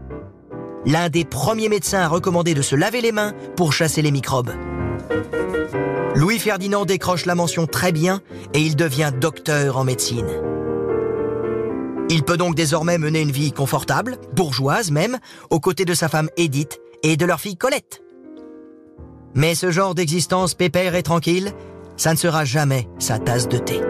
L'un 0.87 1.09
des 1.09 1.25
premiers 1.25 1.69
médecins 1.69 2.01
à 2.01 2.09
recommander 2.09 2.55
de 2.55 2.63
se 2.63 2.77
laver 2.77 3.01
les 3.01 3.11
mains 3.11 3.35
pour 3.57 3.73
chasser 3.73 4.03
les 4.03 4.13
microbes. 4.13 4.53
Louis 6.15 6.39
Ferdinand 6.39 6.85
décroche 6.85 7.27
la 7.27 7.35
mention 7.35 7.67
très 7.67 7.91
bien 7.91 8.21
et 8.55 8.61
il 8.61 8.77
devient 8.77 9.11
docteur 9.21 9.79
en 9.79 9.85
médecine. 9.85 10.29
Il 12.09 12.23
peut 12.23 12.37
donc 12.37 12.55
désormais 12.55 12.99
mener 12.99 13.21
une 13.21 13.33
vie 13.33 13.51
confortable, 13.51 14.17
bourgeoise 14.33 14.93
même, 14.93 15.19
aux 15.51 15.59
côtés 15.59 15.85
de 15.85 15.93
sa 15.93 16.09
femme 16.09 16.31
Edith 16.37 16.81
et 17.03 17.17
de 17.17 17.27
leur 17.27 17.41
fille 17.41 17.57
Colette. 17.57 18.01
Mais 19.35 19.57
ce 19.57 19.73
genre 19.73 19.97
d'existence 19.97 20.55
pépère 20.55 20.95
et 20.95 21.03
tranquille, 21.03 21.53
ça 21.97 22.13
ne 22.13 22.17
sera 22.17 22.45
jamais 22.45 22.89
sa 23.01 23.19
tasse 23.19 23.49
de 23.49 23.59
thé. 23.59 23.81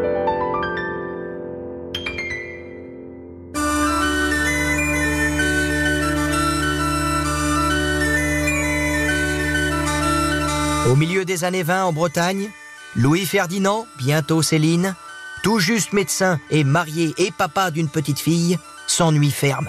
Au 10.91 10.95
milieu 10.95 11.25
des 11.25 11.43
années 11.43 11.65
20 11.65 11.85
en 11.87 11.93
Bretagne, 11.93 12.49
Louis 12.95 13.27
Ferdinand, 13.27 13.87
bientôt 13.99 14.41
Céline, 14.41 14.95
tout 15.43 15.59
juste 15.59 15.93
médecin 15.93 16.39
et 16.49 16.63
marié 16.63 17.13
et 17.19 17.33
papa 17.33 17.73
d'une 17.73 17.89
petite 17.89 18.21
fille, 18.21 18.57
s'ennuie 18.87 19.33
ferme. 19.33 19.69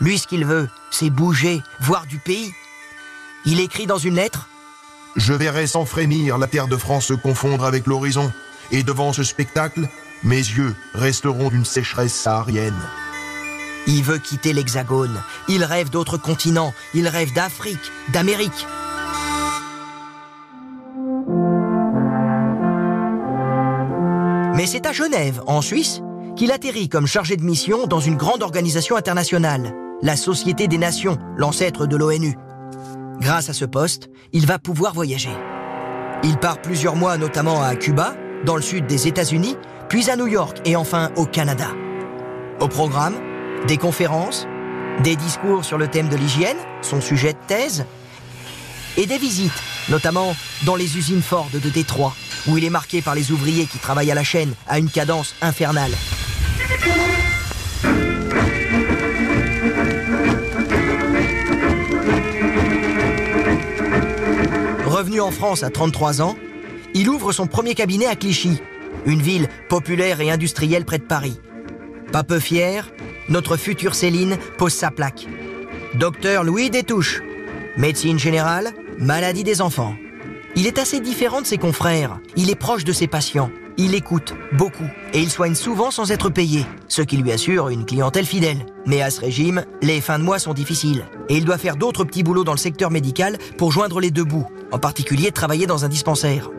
Lui, 0.00 0.18
ce 0.18 0.28
qu'il 0.28 0.44
veut, 0.44 0.68
c'est 0.92 1.10
bouger, 1.10 1.62
voir 1.80 2.06
du 2.06 2.18
pays. 2.18 2.52
Il 3.44 3.58
écrit 3.58 3.86
dans 3.86 3.98
une 3.98 4.14
lettre 4.14 4.48
Je 5.16 5.32
verrai 5.32 5.66
sans 5.66 5.84
frémir 5.84 6.38
la 6.38 6.46
terre 6.46 6.68
de 6.68 6.76
France 6.76 7.06
se 7.06 7.14
confondre 7.14 7.64
avec 7.64 7.86
l'horizon, 7.86 8.32
et 8.70 8.84
devant 8.84 9.12
ce 9.12 9.24
spectacle, 9.24 9.88
mes 10.22 10.36
yeux 10.36 10.76
resteront 10.94 11.48
d'une 11.48 11.64
sécheresse 11.64 12.14
saharienne. 12.14 12.80
Il 13.88 14.04
veut 14.04 14.18
quitter 14.18 14.52
l'Hexagone, 14.52 15.20
il 15.48 15.64
rêve 15.64 15.90
d'autres 15.90 16.18
continents, 16.18 16.72
il 16.94 17.08
rêve 17.08 17.32
d'Afrique, 17.32 17.90
d'Amérique. 18.12 18.66
Mais 24.58 24.66
c'est 24.66 24.86
à 24.86 24.92
Genève, 24.92 25.40
en 25.46 25.62
Suisse, 25.62 26.02
qu'il 26.34 26.50
atterrit 26.50 26.88
comme 26.88 27.06
chargé 27.06 27.36
de 27.36 27.44
mission 27.44 27.86
dans 27.86 28.00
une 28.00 28.16
grande 28.16 28.42
organisation 28.42 28.96
internationale, 28.96 29.72
la 30.02 30.16
Société 30.16 30.66
des 30.66 30.78
Nations, 30.78 31.16
l'ancêtre 31.36 31.86
de 31.86 31.94
l'ONU. 31.96 32.36
Grâce 33.20 33.48
à 33.48 33.52
ce 33.52 33.64
poste, 33.64 34.10
il 34.32 34.46
va 34.46 34.58
pouvoir 34.58 34.94
voyager. 34.94 35.30
Il 36.24 36.38
part 36.38 36.60
plusieurs 36.60 36.96
mois 36.96 37.18
notamment 37.18 37.62
à 37.62 37.76
Cuba, 37.76 38.16
dans 38.44 38.56
le 38.56 38.62
sud 38.62 38.86
des 38.86 39.06
États-Unis, 39.06 39.56
puis 39.88 40.10
à 40.10 40.16
New 40.16 40.26
York 40.26 40.56
et 40.64 40.74
enfin 40.74 41.12
au 41.14 41.24
Canada. 41.24 41.68
Au 42.58 42.66
programme, 42.66 43.14
des 43.68 43.76
conférences, 43.76 44.48
des 45.04 45.14
discours 45.14 45.64
sur 45.64 45.78
le 45.78 45.86
thème 45.86 46.08
de 46.08 46.16
l'hygiène, 46.16 46.58
son 46.82 47.00
sujet 47.00 47.34
de 47.34 47.38
thèse, 47.46 47.86
et 48.96 49.06
des 49.06 49.18
visites, 49.18 49.52
notamment 49.88 50.34
dans 50.66 50.74
les 50.74 50.98
usines 50.98 51.22
Ford 51.22 51.46
de 51.52 51.60
Détroit, 51.60 52.16
où 52.46 52.56
il 52.56 52.64
est 52.64 52.70
marqué 52.70 53.02
par 53.02 53.14
les 53.14 53.32
ouvriers 53.32 53.66
qui 53.66 53.78
travaillent 53.78 54.10
à 54.10 54.14
la 54.14 54.24
chaîne 54.24 54.54
à 54.66 54.78
une 54.78 54.90
cadence 54.90 55.34
infernale. 55.42 55.92
Revenu 64.86 65.20
en 65.20 65.30
France 65.30 65.62
à 65.62 65.70
33 65.70 66.22
ans, 66.22 66.36
il 66.94 67.08
ouvre 67.08 67.32
son 67.32 67.46
premier 67.46 67.74
cabinet 67.74 68.06
à 68.06 68.16
Clichy, 68.16 68.60
une 69.06 69.22
ville 69.22 69.48
populaire 69.68 70.20
et 70.20 70.30
industrielle 70.30 70.84
près 70.84 70.98
de 70.98 71.04
Paris. 71.04 71.38
Pas 72.12 72.24
peu 72.24 72.40
fier, 72.40 72.90
notre 73.28 73.56
future 73.56 73.94
Céline 73.94 74.38
pose 74.56 74.72
sa 74.72 74.90
plaque. 74.90 75.26
Docteur 75.94 76.42
Louis 76.42 76.70
Détouche, 76.70 77.22
médecine 77.76 78.18
générale, 78.18 78.72
maladie 78.98 79.44
des 79.44 79.60
enfants. 79.60 79.94
Il 80.56 80.66
est 80.66 80.78
assez 80.78 81.00
différent 81.00 81.40
de 81.40 81.46
ses 81.46 81.58
confrères. 81.58 82.18
Il 82.36 82.50
est 82.50 82.54
proche 82.54 82.84
de 82.84 82.92
ses 82.92 83.06
patients. 83.06 83.50
Il 83.76 83.94
écoute 83.94 84.34
beaucoup 84.54 84.88
et 85.12 85.20
il 85.20 85.30
soigne 85.30 85.54
souvent 85.54 85.92
sans 85.92 86.10
être 86.10 86.30
payé, 86.30 86.66
ce 86.88 87.00
qui 87.00 87.16
lui 87.16 87.30
assure 87.30 87.68
une 87.68 87.84
clientèle 87.84 88.26
fidèle. 88.26 88.66
Mais 88.86 89.02
à 89.02 89.10
ce 89.10 89.20
régime, 89.20 89.64
les 89.82 90.00
fins 90.00 90.18
de 90.18 90.24
mois 90.24 90.40
sont 90.40 90.52
difficiles 90.54 91.04
et 91.28 91.36
il 91.36 91.44
doit 91.44 91.58
faire 91.58 91.76
d'autres 91.76 92.04
petits 92.04 92.24
boulots 92.24 92.42
dans 92.42 92.52
le 92.52 92.58
secteur 92.58 92.90
médical 92.90 93.38
pour 93.56 93.70
joindre 93.70 94.00
les 94.00 94.10
deux 94.10 94.24
bouts, 94.24 94.48
en 94.72 94.78
particulier 94.78 95.30
travailler 95.30 95.66
dans 95.66 95.84
un 95.84 95.88
dispensaire. 95.88 96.50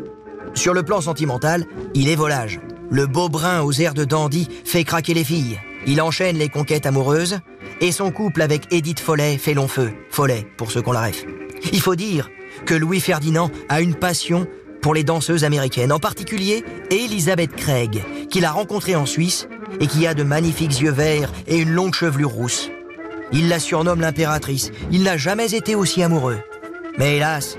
Sur 0.53 0.73
le 0.73 0.83
plan 0.83 1.01
sentimental, 1.01 1.65
il 1.93 2.07
est 2.07 2.15
volage. 2.15 2.61
Le 2.89 3.05
beau 3.05 3.27
brun 3.27 3.61
aux 3.61 3.73
airs 3.73 3.93
de 3.93 4.05
dandy 4.05 4.47
fait 4.63 4.85
craquer 4.85 5.13
les 5.13 5.25
filles. 5.25 5.59
Il 5.87 6.01
enchaîne 6.01 6.37
les 6.37 6.49
conquêtes 6.49 6.85
amoureuses 6.85 7.39
et 7.81 7.91
son 7.91 8.11
couple 8.11 8.41
avec 8.41 8.71
Edith 8.71 9.01
Follet 9.01 9.37
fait 9.37 9.53
long 9.53 9.67
feu. 9.67 9.91
Follet, 10.09 10.47
pour 10.57 10.71
ceux 10.71 10.81
qu'on 10.81 10.93
la 10.93 11.01
rêve. 11.01 11.25
Il 11.73 11.81
faut 11.81 11.95
dire 11.95 12.29
que 12.65 12.73
Louis 12.73 12.99
Ferdinand 12.99 13.51
a 13.69 13.81
une 13.81 13.95
passion 13.95 14.47
pour 14.81 14.93
les 14.93 15.03
danseuses 15.03 15.43
américaines, 15.43 15.91
en 15.91 15.99
particulier 15.99 16.63
Elizabeth 16.89 17.55
Craig, 17.55 18.03
qu'il 18.29 18.45
a 18.45 18.51
rencontrée 18.51 18.95
en 18.95 19.05
Suisse 19.05 19.47
et 19.79 19.87
qui 19.87 20.07
a 20.07 20.13
de 20.13 20.23
magnifiques 20.23 20.79
yeux 20.79 20.91
verts 20.91 21.31
et 21.47 21.57
une 21.57 21.71
longue 21.71 21.93
chevelure 21.93 22.31
rousse. 22.31 22.69
Il 23.31 23.49
la 23.49 23.59
surnomme 23.59 24.01
l'impératrice. 24.01 24.71
Il 24.91 25.03
n'a 25.03 25.17
jamais 25.17 25.53
été 25.53 25.75
aussi 25.75 26.01
amoureux. 26.01 26.39
Mais 26.97 27.17
hélas, 27.17 27.57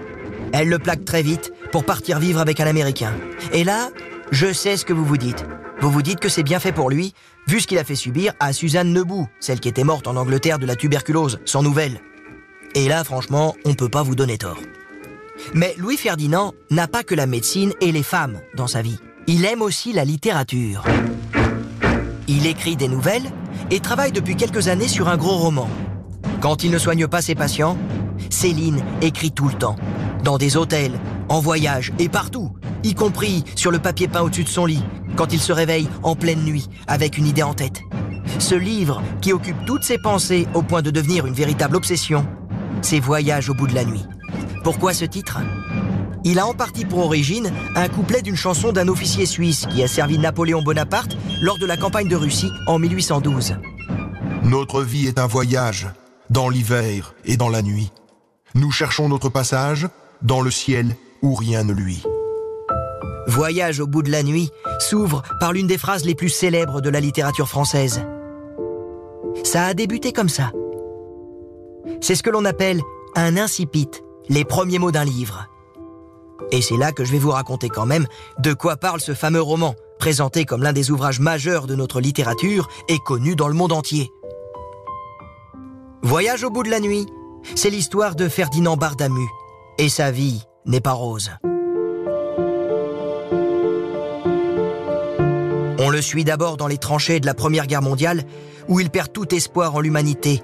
elle 0.52 0.68
le 0.68 0.78
plaque 0.78 1.04
très 1.04 1.22
vite 1.22 1.52
pour 1.70 1.84
partir 1.84 2.18
vivre 2.18 2.40
avec 2.40 2.60
un 2.60 2.66
Américain. 2.66 3.14
Et 3.52 3.64
là, 3.64 3.90
je 4.32 4.52
sais 4.52 4.76
ce 4.76 4.84
que 4.84 4.92
vous 4.92 5.04
vous 5.04 5.16
dites. 5.16 5.44
Vous 5.80 5.90
vous 5.90 6.02
dites 6.02 6.20
que 6.20 6.28
c'est 6.28 6.42
bien 6.42 6.60
fait 6.60 6.72
pour 6.72 6.90
lui, 6.90 7.14
vu 7.46 7.60
ce 7.60 7.66
qu'il 7.66 7.78
a 7.78 7.84
fait 7.84 7.94
subir 7.94 8.34
à 8.40 8.52
Suzanne 8.52 8.92
Nebout, 8.92 9.28
celle 9.38 9.60
qui 9.60 9.68
était 9.68 9.84
morte 9.84 10.08
en 10.08 10.16
Angleterre 10.16 10.58
de 10.58 10.66
la 10.66 10.76
tuberculose, 10.76 11.38
sans 11.44 11.62
nouvelles. 11.62 12.00
Et 12.74 12.88
là, 12.88 13.02
franchement, 13.04 13.56
on 13.64 13.74
peut 13.74 13.88
pas 13.88 14.02
vous 14.02 14.14
donner 14.14 14.38
tort. 14.38 14.58
Mais 15.54 15.74
Louis 15.78 15.96
Ferdinand 15.96 16.52
n'a 16.70 16.88
pas 16.88 17.02
que 17.02 17.14
la 17.14 17.26
médecine 17.26 17.72
et 17.80 17.92
les 17.92 18.02
femmes 18.02 18.40
dans 18.56 18.66
sa 18.66 18.82
vie. 18.82 18.98
Il 19.26 19.44
aime 19.44 19.62
aussi 19.62 19.92
la 19.92 20.04
littérature. 20.04 20.84
Il 22.28 22.46
écrit 22.46 22.76
des 22.76 22.88
nouvelles 22.88 23.30
et 23.70 23.80
travaille 23.80 24.12
depuis 24.12 24.36
quelques 24.36 24.68
années 24.68 24.88
sur 24.88 25.08
un 25.08 25.16
gros 25.16 25.36
roman. 25.36 25.68
Quand 26.40 26.64
il 26.64 26.70
ne 26.70 26.78
soigne 26.78 27.06
pas 27.06 27.22
ses 27.22 27.34
patients, 27.34 27.76
Céline 28.30 28.82
écrit 29.02 29.32
tout 29.32 29.48
le 29.48 29.54
temps. 29.54 29.76
Dans 30.24 30.38
des 30.38 30.56
hôtels, 30.56 30.98
en 31.28 31.40
voyage 31.40 31.92
et 31.98 32.08
partout, 32.08 32.52
y 32.82 32.94
compris 32.94 33.44
sur 33.56 33.70
le 33.70 33.78
papier 33.78 34.08
peint 34.08 34.22
au-dessus 34.22 34.44
de 34.44 34.48
son 34.48 34.66
lit, 34.66 34.82
quand 35.16 35.32
il 35.32 35.40
se 35.40 35.52
réveille 35.52 35.88
en 36.02 36.16
pleine 36.16 36.42
nuit 36.44 36.68
avec 36.86 37.18
une 37.18 37.26
idée 37.26 37.42
en 37.42 37.54
tête. 37.54 37.80
Ce 38.38 38.54
livre, 38.54 39.02
qui 39.20 39.32
occupe 39.32 39.64
toutes 39.66 39.84
ses 39.84 39.98
pensées 39.98 40.46
au 40.54 40.62
point 40.62 40.82
de 40.82 40.90
devenir 40.90 41.26
une 41.26 41.34
véritable 41.34 41.76
obsession, 41.76 42.26
c'est 42.82 43.00
Voyage 43.00 43.50
au 43.50 43.54
bout 43.54 43.66
de 43.66 43.74
la 43.74 43.84
nuit. 43.84 44.04
Pourquoi 44.62 44.92
ce 44.92 45.04
titre? 45.04 45.38
Il 46.22 46.38
a 46.38 46.46
en 46.46 46.52
partie 46.52 46.84
pour 46.84 46.98
origine 46.98 47.50
un 47.74 47.88
couplet 47.88 48.20
d'une 48.20 48.36
chanson 48.36 48.72
d'un 48.72 48.88
officier 48.88 49.24
suisse 49.24 49.66
qui 49.66 49.82
a 49.82 49.88
servi 49.88 50.18
Napoléon 50.18 50.62
Bonaparte 50.62 51.16
lors 51.40 51.58
de 51.58 51.64
la 51.64 51.78
campagne 51.78 52.08
de 52.08 52.16
Russie 52.16 52.50
en 52.66 52.78
1812. 52.78 53.56
Notre 54.44 54.82
vie 54.82 55.06
est 55.06 55.18
un 55.18 55.26
voyage, 55.26 55.88
dans 56.28 56.50
l'hiver 56.50 57.14
et 57.24 57.36
dans 57.36 57.48
la 57.48 57.62
nuit. 57.62 57.90
Nous 58.54 58.70
cherchons 58.70 59.08
notre 59.08 59.30
passage 59.30 59.88
dans 60.22 60.42
le 60.42 60.50
ciel 60.50 60.94
où 61.22 61.34
rien 61.34 61.64
ne 61.64 61.72
luit. 61.72 62.02
Voyage 63.26 63.80
au 63.80 63.86
bout 63.86 64.02
de 64.02 64.10
la 64.10 64.22
nuit 64.22 64.50
s'ouvre 64.78 65.22
par 65.38 65.52
l'une 65.52 65.66
des 65.66 65.78
phrases 65.78 66.04
les 66.04 66.14
plus 66.14 66.28
célèbres 66.28 66.80
de 66.80 66.90
la 66.90 67.00
littérature 67.00 67.48
française. 67.48 68.02
Ça 69.44 69.64
a 69.66 69.74
débuté 69.74 70.12
comme 70.12 70.28
ça. 70.28 70.50
C'est 72.00 72.14
ce 72.14 72.22
que 72.22 72.30
l'on 72.30 72.44
appelle 72.44 72.80
un 73.14 73.36
incipit, 73.36 73.90
les 74.30 74.44
premiers 74.44 74.78
mots 74.78 74.92
d'un 74.92 75.04
livre. 75.04 75.48
Et 76.52 76.62
c'est 76.62 76.76
là 76.76 76.92
que 76.92 77.04
je 77.04 77.12
vais 77.12 77.18
vous 77.18 77.32
raconter 77.32 77.68
quand 77.68 77.84
même 77.84 78.06
de 78.38 78.54
quoi 78.54 78.76
parle 78.76 79.00
ce 79.00 79.12
fameux 79.12 79.42
roman, 79.42 79.74
présenté 79.98 80.44
comme 80.44 80.62
l'un 80.62 80.72
des 80.72 80.90
ouvrages 80.90 81.20
majeurs 81.20 81.66
de 81.66 81.74
notre 81.74 82.00
littérature 82.00 82.68
et 82.88 82.98
connu 82.98 83.36
dans 83.36 83.48
le 83.48 83.54
monde 83.54 83.72
entier. 83.72 84.10
Voyage 86.02 86.44
au 86.44 86.50
bout 86.50 86.62
de 86.62 86.70
la 86.70 86.80
nuit, 86.80 87.06
c'est 87.56 87.70
l'histoire 87.70 88.14
de 88.14 88.28
Ferdinand 88.28 88.76
Bardamu, 88.76 89.26
et 89.78 89.88
sa 89.88 90.10
vie 90.10 90.44
n'est 90.64 90.80
pas 90.80 90.92
rose. 90.92 91.30
On 95.82 95.90
le 95.90 96.00
suit 96.00 96.24
d'abord 96.24 96.56
dans 96.56 96.68
les 96.68 96.78
tranchées 96.78 97.20
de 97.20 97.26
la 97.26 97.34
Première 97.34 97.66
Guerre 97.66 97.82
mondiale, 97.82 98.24
où 98.68 98.78
il 98.80 98.90
perd 98.90 99.12
tout 99.12 99.34
espoir 99.34 99.74
en 99.74 99.80
l'humanité, 99.80 100.40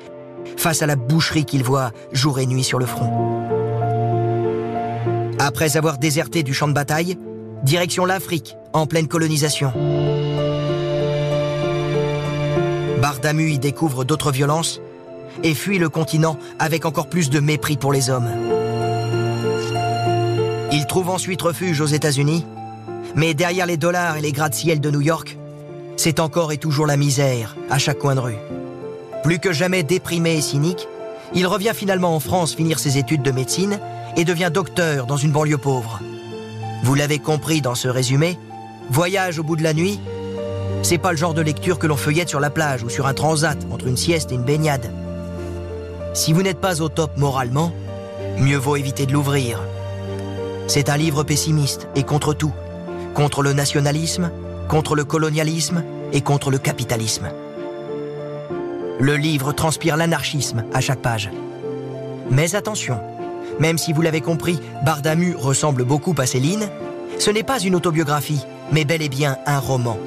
face 0.56 0.82
à 0.82 0.86
la 0.86 0.96
boucherie 0.96 1.44
qu'il 1.44 1.62
voit 1.62 1.92
jour 2.12 2.38
et 2.40 2.46
nuit 2.46 2.64
sur 2.64 2.78
le 2.78 2.86
front. 2.86 3.55
Après 5.46 5.76
avoir 5.76 5.98
déserté 5.98 6.42
du 6.42 6.52
champ 6.52 6.66
de 6.66 6.72
bataille, 6.72 7.16
direction 7.62 8.04
l'Afrique, 8.04 8.56
en 8.72 8.88
pleine 8.88 9.06
colonisation. 9.06 9.72
Bardamu 13.00 13.52
y 13.52 13.60
découvre 13.60 14.02
d'autres 14.02 14.32
violences 14.32 14.80
et 15.44 15.54
fuit 15.54 15.78
le 15.78 15.88
continent 15.88 16.36
avec 16.58 16.84
encore 16.84 17.08
plus 17.08 17.30
de 17.30 17.38
mépris 17.38 17.76
pour 17.76 17.92
les 17.92 18.10
hommes. 18.10 18.28
Il 20.72 20.84
trouve 20.86 21.10
ensuite 21.10 21.42
refuge 21.42 21.80
aux 21.80 21.86
États-Unis, 21.86 22.44
mais 23.14 23.32
derrière 23.32 23.66
les 23.66 23.76
dollars 23.76 24.16
et 24.16 24.22
les 24.22 24.32
gratte-ciel 24.32 24.80
de 24.80 24.90
New 24.90 25.00
York, 25.00 25.38
c'est 25.96 26.18
encore 26.18 26.50
et 26.50 26.58
toujours 26.58 26.88
la 26.88 26.96
misère 26.96 27.54
à 27.70 27.78
chaque 27.78 28.00
coin 28.00 28.16
de 28.16 28.20
rue. 28.20 28.38
Plus 29.22 29.38
que 29.38 29.52
jamais 29.52 29.84
déprimé 29.84 30.38
et 30.38 30.40
cynique, 30.42 30.88
il 31.34 31.46
revient 31.46 31.72
finalement 31.72 32.16
en 32.16 32.20
France 32.20 32.52
finir 32.52 32.80
ses 32.80 32.98
études 32.98 33.22
de 33.22 33.30
médecine 33.30 33.78
et 34.16 34.24
devient 34.24 34.50
docteur 34.52 35.06
dans 35.06 35.16
une 35.16 35.32
banlieue 35.32 35.58
pauvre. 35.58 36.00
Vous 36.82 36.94
l'avez 36.94 37.18
compris 37.18 37.60
dans 37.60 37.74
ce 37.74 37.88
résumé, 37.88 38.38
Voyage 38.90 39.38
au 39.38 39.42
bout 39.42 39.56
de 39.56 39.64
la 39.64 39.74
nuit, 39.74 39.98
c'est 40.82 40.98
pas 40.98 41.10
le 41.10 41.16
genre 41.16 41.34
de 41.34 41.42
lecture 41.42 41.78
que 41.78 41.88
l'on 41.88 41.96
feuillette 41.96 42.28
sur 42.28 42.38
la 42.38 42.50
plage 42.50 42.84
ou 42.84 42.88
sur 42.88 43.06
un 43.06 43.14
transat 43.14 43.58
entre 43.72 43.88
une 43.88 43.96
sieste 43.96 44.30
et 44.30 44.36
une 44.36 44.44
baignade. 44.44 44.92
Si 46.14 46.32
vous 46.32 46.42
n'êtes 46.42 46.60
pas 46.60 46.80
au 46.80 46.88
top 46.88 47.16
moralement, 47.16 47.72
mieux 48.38 48.56
vaut 48.56 48.76
éviter 48.76 49.04
de 49.04 49.12
l'ouvrir. 49.12 49.60
C'est 50.68 50.88
un 50.88 50.96
livre 50.96 51.24
pessimiste 51.24 51.88
et 51.96 52.04
contre 52.04 52.34
tout. 52.34 52.52
Contre 53.14 53.42
le 53.42 53.52
nationalisme, 53.52 54.30
contre 54.68 54.94
le 54.94 55.04
colonialisme 55.04 55.82
et 56.12 56.20
contre 56.20 56.50
le 56.50 56.58
capitalisme. 56.58 57.28
Le 59.00 59.16
livre 59.16 59.52
transpire 59.52 59.96
l'anarchisme 59.96 60.64
à 60.72 60.80
chaque 60.80 61.02
page. 61.02 61.30
Mais 62.30 62.54
attention, 62.54 63.00
même 63.58 63.78
si 63.78 63.92
vous 63.92 64.02
l'avez 64.02 64.20
compris, 64.20 64.60
Bardamu 64.84 65.34
ressemble 65.36 65.84
beaucoup 65.84 66.14
à 66.18 66.26
Céline, 66.26 66.68
ce 67.18 67.30
n'est 67.30 67.42
pas 67.42 67.60
une 67.60 67.74
autobiographie, 67.74 68.44
mais 68.72 68.84
bel 68.84 69.02
et 69.02 69.08
bien 69.08 69.38
un 69.46 69.58
roman. 69.58 69.98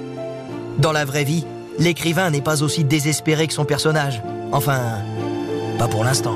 Dans 0.77 0.91
la 0.91 1.06
vraie 1.06 1.24
vie, 1.24 1.46
l'écrivain 1.77 2.29
n'est 2.29 2.41
pas 2.41 2.63
aussi 2.63 2.84
désespéré 2.84 3.48
que 3.48 3.53
son 3.53 3.65
personnage. 3.65 4.22
Enfin, 4.51 4.79
pas 5.77 5.88
pour 5.88 6.03
l'instant. 6.03 6.36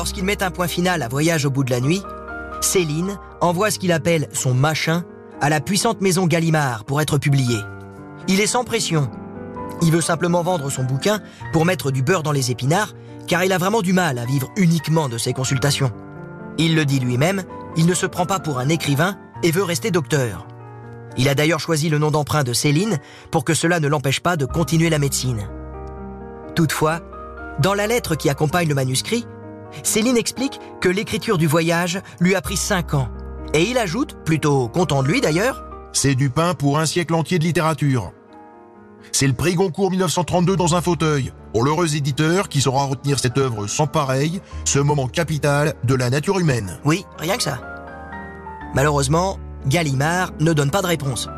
Lorsqu'il 0.00 0.24
met 0.24 0.42
un 0.42 0.50
point 0.50 0.66
final 0.66 1.02
à 1.02 1.08
Voyage 1.08 1.44
au 1.44 1.50
bout 1.50 1.62
de 1.62 1.70
la 1.70 1.78
nuit, 1.78 2.02
Céline 2.62 3.18
envoie 3.42 3.70
ce 3.70 3.78
qu'il 3.78 3.92
appelle 3.92 4.30
son 4.32 4.54
machin 4.54 5.04
à 5.42 5.50
la 5.50 5.60
puissante 5.60 6.00
maison 6.00 6.26
Gallimard 6.26 6.86
pour 6.86 7.02
être 7.02 7.18
publié. 7.18 7.58
Il 8.26 8.40
est 8.40 8.46
sans 8.46 8.64
pression. 8.64 9.10
Il 9.82 9.92
veut 9.92 10.00
simplement 10.00 10.42
vendre 10.42 10.70
son 10.70 10.84
bouquin 10.84 11.20
pour 11.52 11.66
mettre 11.66 11.90
du 11.90 12.02
beurre 12.02 12.22
dans 12.22 12.32
les 12.32 12.50
épinards, 12.50 12.94
car 13.26 13.44
il 13.44 13.52
a 13.52 13.58
vraiment 13.58 13.82
du 13.82 13.92
mal 13.92 14.18
à 14.18 14.24
vivre 14.24 14.48
uniquement 14.56 15.10
de 15.10 15.18
ses 15.18 15.34
consultations. 15.34 15.92
Il 16.56 16.76
le 16.76 16.86
dit 16.86 17.00
lui-même, 17.00 17.42
il 17.76 17.84
ne 17.84 17.92
se 17.92 18.06
prend 18.06 18.24
pas 18.24 18.40
pour 18.40 18.58
un 18.58 18.70
écrivain 18.70 19.18
et 19.42 19.50
veut 19.50 19.64
rester 19.64 19.90
docteur. 19.90 20.46
Il 21.18 21.28
a 21.28 21.34
d'ailleurs 21.34 21.60
choisi 21.60 21.90
le 21.90 21.98
nom 21.98 22.10
d'emprunt 22.10 22.42
de 22.42 22.54
Céline 22.54 23.00
pour 23.30 23.44
que 23.44 23.52
cela 23.52 23.80
ne 23.80 23.88
l'empêche 23.88 24.20
pas 24.20 24.38
de 24.38 24.46
continuer 24.46 24.88
la 24.88 24.98
médecine. 24.98 25.46
Toutefois, 26.54 27.00
dans 27.60 27.74
la 27.74 27.86
lettre 27.86 28.14
qui 28.14 28.30
accompagne 28.30 28.66
le 28.66 28.74
manuscrit, 28.74 29.26
Céline 29.82 30.16
explique 30.16 30.60
que 30.80 30.88
l'écriture 30.88 31.38
du 31.38 31.46
voyage 31.46 32.00
lui 32.20 32.34
a 32.34 32.40
pris 32.40 32.56
cinq 32.56 32.94
ans. 32.94 33.08
Et 33.54 33.64
il 33.64 33.78
ajoute, 33.78 34.16
plutôt 34.24 34.68
content 34.68 35.02
de 35.02 35.08
lui 35.08 35.20
d'ailleurs, 35.20 35.64
C'est 35.92 36.14
du 36.14 36.30
pain 36.30 36.54
pour 36.54 36.78
un 36.78 36.86
siècle 36.86 37.14
entier 37.14 37.40
de 37.40 37.44
littérature. 37.44 38.12
C'est 39.10 39.26
le 39.26 39.32
prix 39.32 39.54
Goncourt 39.54 39.90
1932 39.90 40.56
dans 40.56 40.76
un 40.76 40.80
fauteuil, 40.80 41.32
pour 41.52 41.64
l'heureux 41.64 41.96
éditeur 41.96 42.48
qui 42.48 42.60
saura 42.60 42.84
retenir 42.84 43.18
cette 43.18 43.38
œuvre 43.38 43.66
sans 43.66 43.88
pareil, 43.88 44.40
ce 44.64 44.78
moment 44.78 45.08
capital 45.08 45.74
de 45.82 45.94
la 45.94 46.10
nature 46.10 46.38
humaine. 46.38 46.78
Oui, 46.84 47.04
rien 47.18 47.36
que 47.36 47.42
ça. 47.42 47.60
Malheureusement, 48.74 49.38
Gallimard 49.66 50.30
ne 50.38 50.52
donne 50.52 50.70
pas 50.70 50.82
de 50.82 50.86
réponse. 50.86 51.28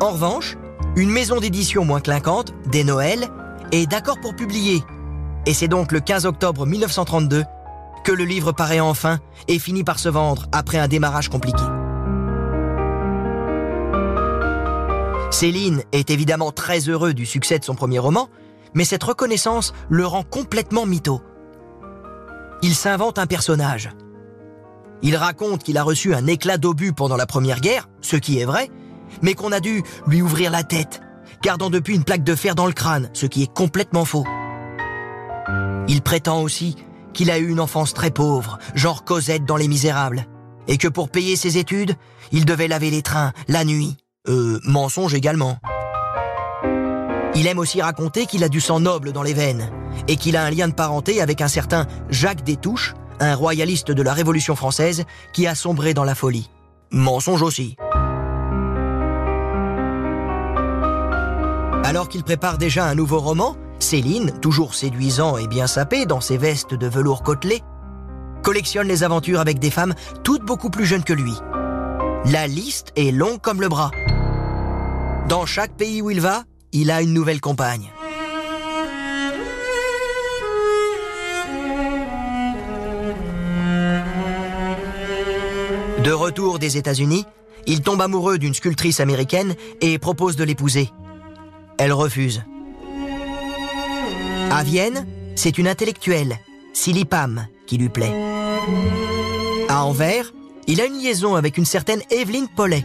En 0.00 0.10
revanche, 0.12 0.56
une 0.96 1.10
maison 1.10 1.40
d'édition 1.40 1.84
moins 1.84 2.00
clinquante, 2.00 2.54
Des 2.66 2.84
Noëls, 2.84 3.28
est 3.72 3.86
d'accord 3.86 4.20
pour 4.20 4.36
publier. 4.36 4.82
Et 5.46 5.54
c'est 5.54 5.68
donc 5.68 5.92
le 5.92 6.00
15 6.00 6.26
octobre 6.26 6.64
1932 6.64 7.44
que 8.04 8.12
le 8.12 8.24
livre 8.24 8.52
paraît 8.52 8.80
enfin 8.80 9.18
et 9.48 9.58
finit 9.58 9.84
par 9.84 9.98
se 9.98 10.08
vendre 10.08 10.46
après 10.52 10.78
un 10.78 10.88
démarrage 10.88 11.28
compliqué. 11.28 11.62
Céline 15.30 15.84
est 15.92 16.10
évidemment 16.10 16.50
très 16.50 16.88
heureux 16.88 17.14
du 17.14 17.24
succès 17.24 17.58
de 17.58 17.64
son 17.64 17.74
premier 17.74 17.98
roman, 17.98 18.28
mais 18.74 18.84
cette 18.84 19.04
reconnaissance 19.04 19.72
le 19.88 20.06
rend 20.06 20.22
complètement 20.22 20.86
mytho. 20.86 21.20
Il 22.62 22.74
s'invente 22.74 23.18
un 23.18 23.26
personnage. 23.26 23.90
Il 25.02 25.16
raconte 25.16 25.62
qu'il 25.62 25.78
a 25.78 25.82
reçu 25.82 26.14
un 26.14 26.26
éclat 26.26 26.58
d'obus 26.58 26.92
pendant 26.92 27.16
la 27.16 27.26
Première 27.26 27.60
Guerre, 27.60 27.88
ce 28.00 28.16
qui 28.16 28.38
est 28.38 28.44
vrai, 28.44 28.70
mais 29.22 29.34
qu'on 29.34 29.52
a 29.52 29.60
dû 29.60 29.82
lui 30.06 30.20
ouvrir 30.20 30.50
la 30.50 30.62
tête, 30.62 31.00
gardant 31.42 31.70
depuis 31.70 31.94
une 31.94 32.04
plaque 32.04 32.24
de 32.24 32.34
fer 32.34 32.54
dans 32.54 32.66
le 32.66 32.72
crâne, 32.72 33.08
ce 33.12 33.26
qui 33.26 33.42
est 33.42 33.52
complètement 33.52 34.04
faux. 34.04 34.26
Il 35.88 36.02
prétend 36.02 36.42
aussi 36.42 36.76
qu'il 37.12 37.30
a 37.30 37.38
eu 37.38 37.48
une 37.48 37.60
enfance 37.60 37.94
très 37.94 38.10
pauvre, 38.10 38.58
genre 38.74 39.04
Cosette 39.04 39.44
dans 39.44 39.56
Les 39.56 39.68
Misérables, 39.68 40.26
et 40.68 40.78
que 40.78 40.88
pour 40.88 41.08
payer 41.08 41.36
ses 41.36 41.58
études, 41.58 41.96
il 42.32 42.44
devait 42.44 42.68
laver 42.68 42.90
les 42.90 43.02
trains 43.02 43.32
la 43.48 43.64
nuit. 43.64 43.96
Euh, 44.28 44.60
mensonge 44.64 45.14
également. 45.14 45.58
Il 47.34 47.46
aime 47.46 47.58
aussi 47.58 47.80
raconter 47.80 48.26
qu'il 48.26 48.44
a 48.44 48.48
du 48.48 48.60
sang 48.60 48.80
noble 48.80 49.12
dans 49.12 49.22
les 49.22 49.34
veines, 49.34 49.70
et 50.08 50.16
qu'il 50.16 50.36
a 50.36 50.44
un 50.44 50.50
lien 50.50 50.68
de 50.68 50.74
parenté 50.74 51.20
avec 51.20 51.40
un 51.40 51.48
certain 51.48 51.86
Jacques 52.10 52.44
Destouches, 52.44 52.94
un 53.20 53.34
royaliste 53.34 53.90
de 53.90 54.02
la 54.02 54.12
Révolution 54.12 54.56
française 54.56 55.04
qui 55.32 55.46
a 55.46 55.54
sombré 55.54 55.94
dans 55.94 56.04
la 56.04 56.14
folie. 56.14 56.50
Mensonge 56.90 57.42
aussi. 57.42 57.76
Alors 61.84 62.08
qu'il 62.08 62.22
prépare 62.22 62.58
déjà 62.58 62.86
un 62.86 62.94
nouveau 62.94 63.18
roman, 63.18 63.56
Céline, 63.80 64.32
toujours 64.40 64.74
séduisant 64.74 65.36
et 65.38 65.46
bien 65.46 65.66
sapé 65.66 66.06
dans 66.06 66.20
ses 66.20 66.36
vestes 66.36 66.74
de 66.74 66.86
velours 66.86 67.22
côtelé, 67.22 67.62
collectionne 68.42 68.86
les 68.86 69.02
aventures 69.02 69.40
avec 69.40 69.58
des 69.58 69.70
femmes 69.70 69.94
toutes 70.22 70.44
beaucoup 70.44 70.70
plus 70.70 70.86
jeunes 70.86 71.04
que 71.04 71.12
lui. 71.12 71.34
La 72.26 72.46
liste 72.46 72.92
est 72.96 73.10
longue 73.10 73.40
comme 73.40 73.60
le 73.60 73.68
bras. 73.68 73.90
Dans 75.28 75.46
chaque 75.46 75.72
pays 75.72 76.02
où 76.02 76.10
il 76.10 76.20
va, 76.20 76.44
il 76.72 76.90
a 76.90 77.02
une 77.02 77.14
nouvelle 77.14 77.40
compagne. 77.40 77.90
De 86.04 86.12
retour 86.12 86.58
des 86.58 86.76
États-Unis, 86.76 87.24
il 87.66 87.82
tombe 87.82 88.00
amoureux 88.00 88.38
d'une 88.38 88.54
sculptrice 88.54 89.00
américaine 89.00 89.54
et 89.80 89.98
propose 89.98 90.36
de 90.36 90.44
l'épouser. 90.44 90.90
Elle 91.78 91.92
refuse. 91.92 92.42
À 94.50 94.64
Vienne, 94.64 95.06
c'est 95.36 95.58
une 95.58 95.68
intellectuelle, 95.68 96.36
Silly 96.72 97.04
Pam, 97.04 97.46
qui 97.66 97.78
lui 97.78 97.88
plaît. 97.88 98.12
À 99.68 99.84
Anvers, 99.84 100.32
il 100.66 100.80
a 100.80 100.86
une 100.86 100.98
liaison 100.98 101.36
avec 101.36 101.56
une 101.56 101.64
certaine 101.64 102.02
Evelyn 102.10 102.46
Paulet. 102.46 102.84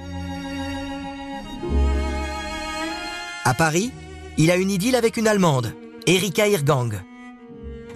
À 3.43 3.56
Paris, 3.56 3.91
il 4.38 4.51
a 4.51 4.58
une 4.58 4.69
idylle 4.69 4.95
avec 4.95 5.17
une 5.17 5.28
Allemande, 5.28 5.73
Erika 6.06 6.47
Irgang, 6.47 7.01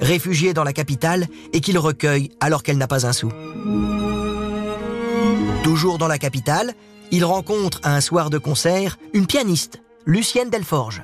réfugiée 0.02 0.56
dans 0.56 0.64
la 0.64 0.74
capitale 0.74 1.28
et 1.54 1.62
qu'il 1.62 1.78
recueille 1.78 2.32
alors 2.40 2.64
qu'elle 2.64 2.80
n'a 2.80 2.88
pas 2.88 3.06
un 3.06 3.14
sou. 3.14 3.30
Toujours 5.64 6.00
dans 6.00 6.08
la 6.08 6.18
capitale, 6.18 6.74
il 7.12 7.24
rencontre 7.24 7.80
à 7.84 7.96
un 7.96 8.02
soir 8.02 8.32
de 8.32 8.40
concert 8.40 8.98
une 9.14 9.28
pianiste, 9.28 9.80
Lucienne 10.08 10.50
Delforge. 10.50 11.04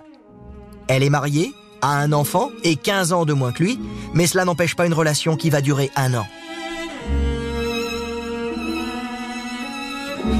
Elle 0.88 1.04
est 1.04 1.12
mariée, 1.12 1.54
a 1.82 1.98
un 1.98 2.12
enfant 2.14 2.52
et 2.64 2.76
15 2.76 3.14
ans 3.14 3.26
de 3.26 3.34
moins 3.34 3.52
que 3.52 3.64
lui, 3.64 3.80
mais 4.14 4.28
cela 4.28 4.46
n'empêche 4.46 4.76
pas 4.76 4.86
une 4.86 4.94
relation 4.94 5.36
qui 5.36 5.50
va 5.50 5.62
durer 5.62 5.92
un 5.96 6.14
an. 6.14 6.28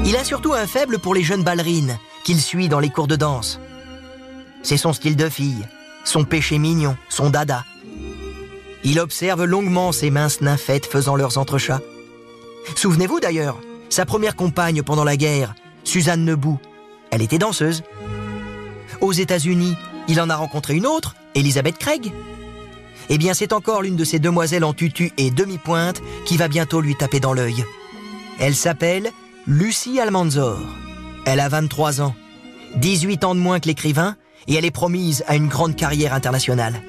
Il 0.04 0.16
a 0.16 0.24
surtout 0.24 0.52
un 0.52 0.66
faible 0.66 0.98
pour 0.98 1.14
les 1.14 1.22
jeunes 1.22 1.42
ballerines 1.42 1.98
qu'il 2.24 2.40
suit 2.40 2.68
dans 2.68 2.80
les 2.80 2.90
cours 2.90 3.06
de 3.06 3.16
danse. 3.16 3.60
C'est 4.62 4.76
son 4.76 4.92
style 4.92 5.16
de 5.16 5.28
fille, 5.28 5.66
son 6.04 6.24
péché 6.24 6.58
mignon, 6.58 6.96
son 7.08 7.30
dada. 7.30 7.64
Il 8.84 9.00
observe 9.00 9.44
longuement 9.44 9.92
ces 9.92 10.10
minces 10.10 10.40
nymphètes 10.40 10.86
faisant 10.86 11.16
leurs 11.16 11.38
entrechats. 11.38 11.80
Souvenez-vous 12.74 13.20
d'ailleurs, 13.20 13.58
sa 13.88 14.06
première 14.06 14.36
compagne 14.36 14.82
pendant 14.82 15.04
la 15.04 15.16
guerre, 15.16 15.54
Suzanne 15.84 16.24
Nebout, 16.24 16.58
elle 17.10 17.22
était 17.22 17.38
danseuse. 17.38 17.82
Aux 19.00 19.12
États-Unis, 19.12 19.76
il 20.08 20.20
en 20.20 20.30
a 20.30 20.36
rencontré 20.36 20.74
une 20.74 20.86
autre, 20.86 21.14
Elisabeth 21.36 21.78
Craig. 21.78 22.12
Eh 23.08 23.18
bien, 23.18 23.34
c'est 23.34 23.52
encore 23.52 23.82
l'une 23.82 23.94
de 23.94 24.04
ces 24.04 24.18
demoiselles 24.18 24.64
en 24.64 24.72
tutu 24.72 25.12
et 25.16 25.30
demi-pointe 25.30 26.02
qui 26.24 26.36
va 26.36 26.48
bientôt 26.48 26.80
lui 26.80 26.96
taper 26.96 27.20
dans 27.20 27.34
l'œil. 27.34 27.64
Elle 28.40 28.56
s'appelle 28.56 29.12
Lucie 29.46 30.00
Almanzor. 30.00 30.58
Elle 31.24 31.40
a 31.40 31.48
23 31.48 32.00
ans, 32.00 32.14
18 32.76 33.24
ans 33.24 33.34
de 33.34 33.40
moins 33.40 33.60
que 33.60 33.68
l'écrivain 33.68 34.16
et 34.48 34.54
elle 34.54 34.64
est 34.64 34.70
promise 34.70 35.24
à 35.28 35.36
une 35.36 35.48
grande 35.48 35.76
carrière 35.76 36.14
internationale. 36.14 36.80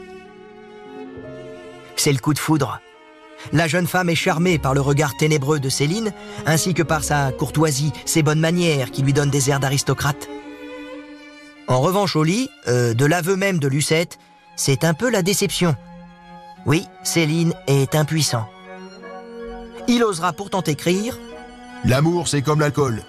C'est 1.95 2.13
le 2.13 2.19
coup 2.19 2.33
de 2.33 2.39
foudre. 2.39 2.79
La 3.53 3.67
jeune 3.67 3.87
femme 3.87 4.09
est 4.09 4.15
charmée 4.15 4.57
par 4.57 4.73
le 4.73 4.81
regard 4.81 5.15
ténébreux 5.17 5.59
de 5.59 5.69
Céline, 5.69 6.11
ainsi 6.45 6.73
que 6.73 6.83
par 6.83 7.03
sa 7.03 7.31
courtoisie, 7.31 7.91
ses 8.05 8.23
bonnes 8.23 8.39
manières 8.39 8.91
qui 8.91 9.03
lui 9.03 9.13
donnent 9.13 9.29
des 9.29 9.49
airs 9.49 9.59
d'aristocrate. 9.59 10.27
En 11.67 11.81
revanche, 11.81 12.15
au 12.15 12.23
lit, 12.23 12.49
euh, 12.67 12.93
de 12.93 13.05
l'aveu 13.05 13.35
même 13.35 13.59
de 13.59 13.67
Lucette, 13.67 14.17
c'est 14.57 14.83
un 14.83 14.93
peu 14.93 15.09
la 15.09 15.21
déception. 15.21 15.75
Oui, 16.65 16.85
Céline 17.03 17.53
est 17.67 17.95
impuissant. 17.95 18.45
Il 19.87 20.03
osera 20.03 20.33
pourtant 20.33 20.61
écrire 20.61 21.17
L'amour, 21.85 22.27
c'est 22.27 22.41
comme 22.41 22.59
l'alcool. 22.59 23.03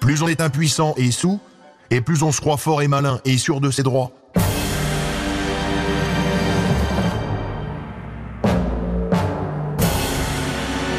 Plus 0.00 0.22
on 0.22 0.28
est 0.28 0.40
impuissant 0.40 0.94
et 0.96 1.10
sous, 1.10 1.40
et 1.90 2.00
plus 2.00 2.22
on 2.22 2.30
se 2.30 2.40
croit 2.40 2.58
fort 2.58 2.82
et 2.82 2.88
malin 2.88 3.20
et 3.24 3.38
sûr 3.38 3.60
de 3.60 3.70
ses 3.70 3.82
droits. 3.82 4.12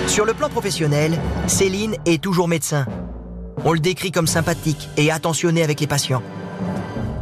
Sur 0.08 0.25
le 0.25 0.34
plan 0.34 0.49
professionnel, 0.49 1.17
Céline 1.47 1.95
est 2.06 2.21
toujours 2.21 2.47
médecin. 2.47 2.86
On 3.65 3.73
le 3.73 3.79
décrit 3.79 4.12
comme 4.12 4.27
sympathique 4.27 4.89
et 4.97 5.12
attentionné 5.12 5.63
avec 5.63 5.79
les 5.79 5.88
patients. 5.88 6.21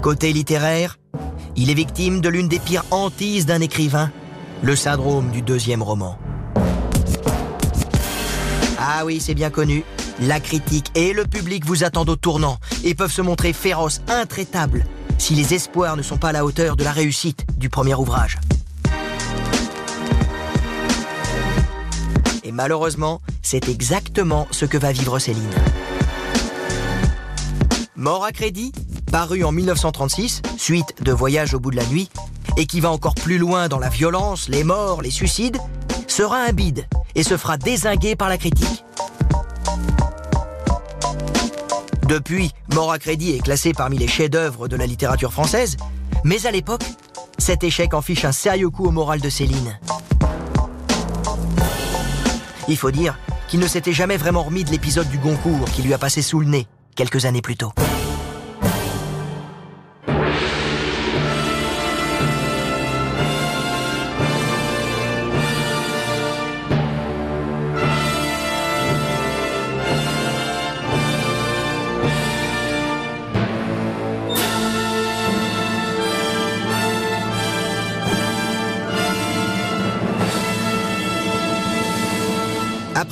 Côté 0.01 0.33
littéraire, 0.33 0.97
il 1.55 1.69
est 1.69 1.73
victime 1.73 2.21
de 2.21 2.29
l'une 2.29 2.47
des 2.47 2.59
pires 2.59 2.85
hantises 2.91 3.45
d'un 3.45 3.61
écrivain, 3.61 4.11
le 4.61 4.75
syndrome 4.75 5.31
du 5.31 5.41
deuxième 5.41 5.83
roman. 5.83 6.17
Ah 8.79 9.03
oui, 9.05 9.19
c'est 9.19 9.35
bien 9.35 9.49
connu. 9.49 9.83
La 10.21 10.39
critique 10.39 10.91
et 10.95 11.13
le 11.13 11.25
public 11.25 11.65
vous 11.65 11.83
attendent 11.83 12.09
au 12.09 12.15
tournant 12.15 12.57
et 12.83 12.95
peuvent 12.95 13.11
se 13.11 13.21
montrer 13.21 13.53
féroces, 13.53 14.01
intraitables, 14.07 14.85
si 15.17 15.35
les 15.35 15.53
espoirs 15.53 15.97
ne 15.97 16.01
sont 16.01 16.17
pas 16.17 16.29
à 16.29 16.31
la 16.31 16.45
hauteur 16.45 16.75
de 16.75 16.83
la 16.83 16.91
réussite 16.91 17.45
du 17.57 17.69
premier 17.69 17.95
ouvrage. 17.95 18.37
Et 22.43 22.51
malheureusement, 22.51 23.21
c'est 23.41 23.69
exactement 23.69 24.47
ce 24.51 24.65
que 24.65 24.77
va 24.77 24.91
vivre 24.91 25.19
Céline. 25.19 25.43
Mort 27.95 28.23
à 28.23 28.31
crédit, 28.31 28.71
paru 29.11 29.43
en 29.43 29.51
1936, 29.51 30.41
suite 30.57 30.95
de 31.01 31.11
Voyage 31.11 31.53
au 31.53 31.59
bout 31.59 31.69
de 31.69 31.75
la 31.75 31.85
nuit, 31.85 32.09
et 32.57 32.65
qui 32.65 32.79
va 32.79 32.91
encore 32.91 33.15
plus 33.15 33.37
loin 33.37 33.67
dans 33.67 33.77
la 33.77 33.89
violence, 33.89 34.47
les 34.47 34.63
morts, 34.63 35.01
les 35.01 35.11
suicides, 35.11 35.57
sera 36.07 36.37
un 36.37 36.53
bide 36.53 36.87
et 37.15 37.23
se 37.23 37.37
fera 37.37 37.57
désinguer 37.57 38.15
par 38.15 38.29
la 38.29 38.37
critique. 38.37 38.85
Depuis, 42.07 42.51
Mort 42.73 42.91
à 42.91 42.99
crédit 42.99 43.31
est 43.31 43.39
classé 43.39 43.73
parmi 43.73 43.97
les 43.97 44.07
chefs-d'œuvre 44.07 44.67
de 44.67 44.75
la 44.75 44.85
littérature 44.85 45.31
française, 45.31 45.77
mais 46.23 46.45
à 46.45 46.51
l'époque, 46.51 46.83
cet 47.37 47.63
échec 47.63 47.93
en 47.93 48.01
fiche 48.01 48.25
un 48.25 48.31
sérieux 48.31 48.69
coup 48.69 48.85
au 48.85 48.91
moral 48.91 49.19
de 49.19 49.29
Céline. 49.29 49.79
Il 52.67 52.77
faut 52.77 52.91
dire 52.91 53.17
qu'il 53.47 53.59
ne 53.59 53.67
s'était 53.67 53.93
jamais 53.93 54.17
vraiment 54.17 54.43
remis 54.43 54.63
de 54.63 54.71
l'épisode 54.71 55.09
du 55.09 55.17
Goncourt 55.17 55.65
qui 55.73 55.81
lui 55.81 55.93
a 55.93 55.97
passé 55.97 56.21
sous 56.21 56.39
le 56.39 56.47
nez 56.47 56.67
quelques 56.95 57.25
années 57.25 57.41
plus 57.41 57.57
tôt. 57.57 57.71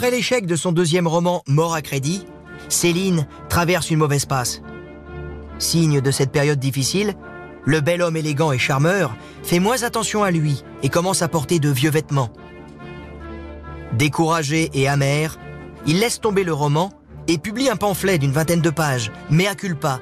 L'échec 0.09 0.47
de 0.47 0.55
son 0.55 0.71
deuxième 0.71 1.07
roman 1.07 1.43
Mort 1.47 1.75
à 1.75 1.83
crédit, 1.83 2.25
Céline 2.67 3.27
traverse 3.47 3.91
une 3.91 3.99
mauvaise 3.99 4.25
passe. 4.25 4.61
Signe 5.59 6.01
de 6.01 6.09
cette 6.09 6.31
période 6.31 6.59
difficile, 6.59 7.13
le 7.63 7.79
bel 7.79 8.01
homme 8.01 8.17
élégant 8.17 8.51
et 8.51 8.57
charmeur 8.57 9.15
fait 9.43 9.59
moins 9.59 9.83
attention 9.83 10.23
à 10.23 10.31
lui 10.31 10.63
et 10.81 10.89
commence 10.89 11.21
à 11.21 11.27
porter 11.27 11.59
de 11.59 11.69
vieux 11.69 11.91
vêtements. 11.91 12.31
Découragé 13.93 14.71
et 14.73 14.87
amer, 14.87 15.37
il 15.85 15.99
laisse 15.99 16.19
tomber 16.19 16.43
le 16.43 16.53
roman 16.53 16.91
et 17.27 17.37
publie 17.37 17.69
un 17.69 17.75
pamphlet 17.75 18.17
d'une 18.17 18.31
vingtaine 18.31 18.61
de 18.61 18.71
pages, 18.71 19.11
Mea 19.29 19.53
culpa, 19.55 19.99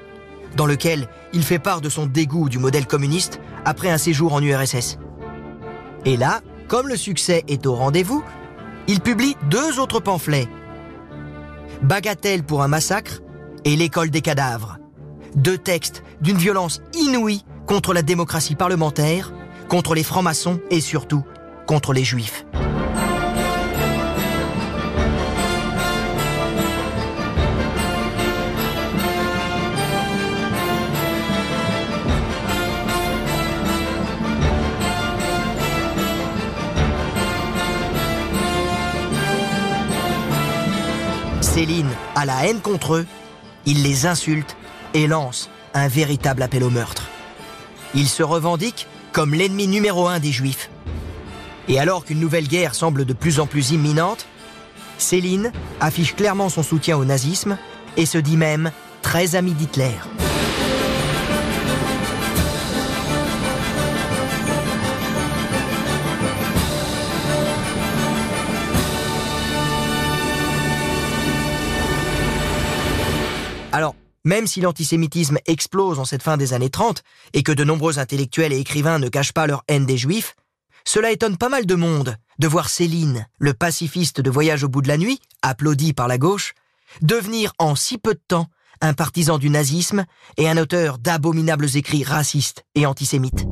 dans 0.56 0.68
lequel 0.68 1.10
il 1.34 1.44
fait 1.44 1.60
part 1.60 1.82
de 1.82 1.90
son 1.90 2.06
dégoût 2.06 2.48
du 2.48 2.60
modèle 2.60 2.88
communiste 2.88 3.42
après 3.66 3.90
un 3.90 3.98
séjour 3.98 4.34
en 4.34 4.42
URSS. 4.42 5.00
Et 6.06 6.16
là, 6.16 6.40
comme 6.70 6.88
le 6.88 6.96
succès 6.96 7.44
est 7.50 7.66
au 7.66 7.76
rendez-vous, 7.76 8.24
il 8.88 9.02
publie 9.02 9.36
deux 9.50 9.80
autres 9.80 10.00
pamphlets. 10.00 10.48
Bagatelle 11.82 12.44
pour 12.44 12.64
un 12.64 12.68
massacre 12.68 13.22
et 13.66 13.76
L'école 13.76 14.10
des 14.10 14.22
cadavres. 14.22 14.78
Deux 15.36 15.58
textes 15.58 16.04
d'une 16.22 16.38
violence 16.38 16.82
inouïe 16.94 17.44
contre 17.68 17.94
la 17.94 18.02
démocratie 18.02 18.56
parlementaire, 18.56 19.34
contre 19.68 19.94
les 19.94 20.04
francs-maçons 20.04 20.60
et 20.72 20.82
surtout 20.82 21.24
contre 21.68 21.94
les 21.94 22.06
juifs. 22.06 22.46
La 42.28 42.46
haine 42.46 42.60
contre 42.60 42.96
eux, 42.96 43.06
il 43.66 43.84
les 43.84 44.06
insulte 44.06 44.58
et 44.94 45.08
lance 45.08 45.50
un 45.74 45.88
véritable 45.88 46.44
appel 46.44 46.62
au 46.62 46.70
meurtre. 46.70 47.08
Il 47.96 48.10
se 48.10 48.22
revendique 48.22 48.86
comme 49.14 49.34
l'ennemi 49.34 49.66
numéro 49.66 50.08
un 50.08 50.20
des 50.20 50.34
Juifs. 50.34 50.70
Et 51.70 51.80
alors 51.80 52.04
qu'une 52.04 52.20
nouvelle 52.20 52.48
guerre 52.48 52.76
semble 52.76 53.06
de 53.06 53.14
plus 53.14 53.40
en 53.40 53.48
plus 53.48 53.72
imminente, 53.72 54.28
Céline 54.98 55.54
affiche 55.80 56.16
clairement 56.16 56.50
son 56.50 56.64
soutien 56.64 56.98
au 56.98 57.06
nazisme 57.06 57.58
et 57.96 58.06
se 58.06 58.18
dit 58.18 58.38
même 58.38 58.72
très 59.02 59.36
ami 59.36 59.54
d'Hitler. 59.54 59.96
Alors, 73.72 73.96
même 74.24 74.48
si 74.48 74.62
l'antisémitisme 74.62 75.38
explose 75.46 76.00
en 76.00 76.06
cette 76.06 76.24
fin 76.24 76.38
des 76.38 76.54
années 76.54 76.70
30 76.70 77.04
et 77.34 77.44
que 77.44 77.52
de 77.52 77.64
nombreux 77.64 78.00
intellectuels 78.00 78.54
et 78.54 78.60
écrivains 78.60 79.00
ne 79.00 79.10
cachent 79.10 79.34
pas 79.34 79.48
leur 79.48 79.64
haine 79.68 79.86
des 79.86 79.98
juifs, 79.98 80.36
cela 80.86 81.12
étonne 81.12 81.38
pas 81.38 81.50
mal 81.50 81.66
de 81.66 81.76
monde 81.76 82.16
de 82.40 82.48
voir 82.48 82.70
Céline, 82.70 83.28
le 83.40 83.54
pacifiste 83.54 84.22
de 84.22 84.30
Voyage 84.30 84.64
au 84.64 84.70
bout 84.70 84.82
de 84.82 84.88
la 84.88 84.98
nuit, 84.98 85.20
applaudi 85.42 85.94
par 85.94 86.08
la 86.08 86.18
gauche, 86.18 86.54
devenir 87.02 87.52
en 87.60 87.76
si 87.76 87.98
peu 87.98 88.14
de 88.14 88.22
temps 88.28 88.48
un 88.80 88.94
partisan 88.94 89.38
du 89.38 89.50
nazisme 89.50 90.06
et 90.38 90.48
un 90.48 90.58
auteur 90.58 90.98
d'abominables 90.98 91.76
écrits 91.76 92.04
racistes 92.04 92.64
et 92.76 92.86
antisémites. 92.86 93.46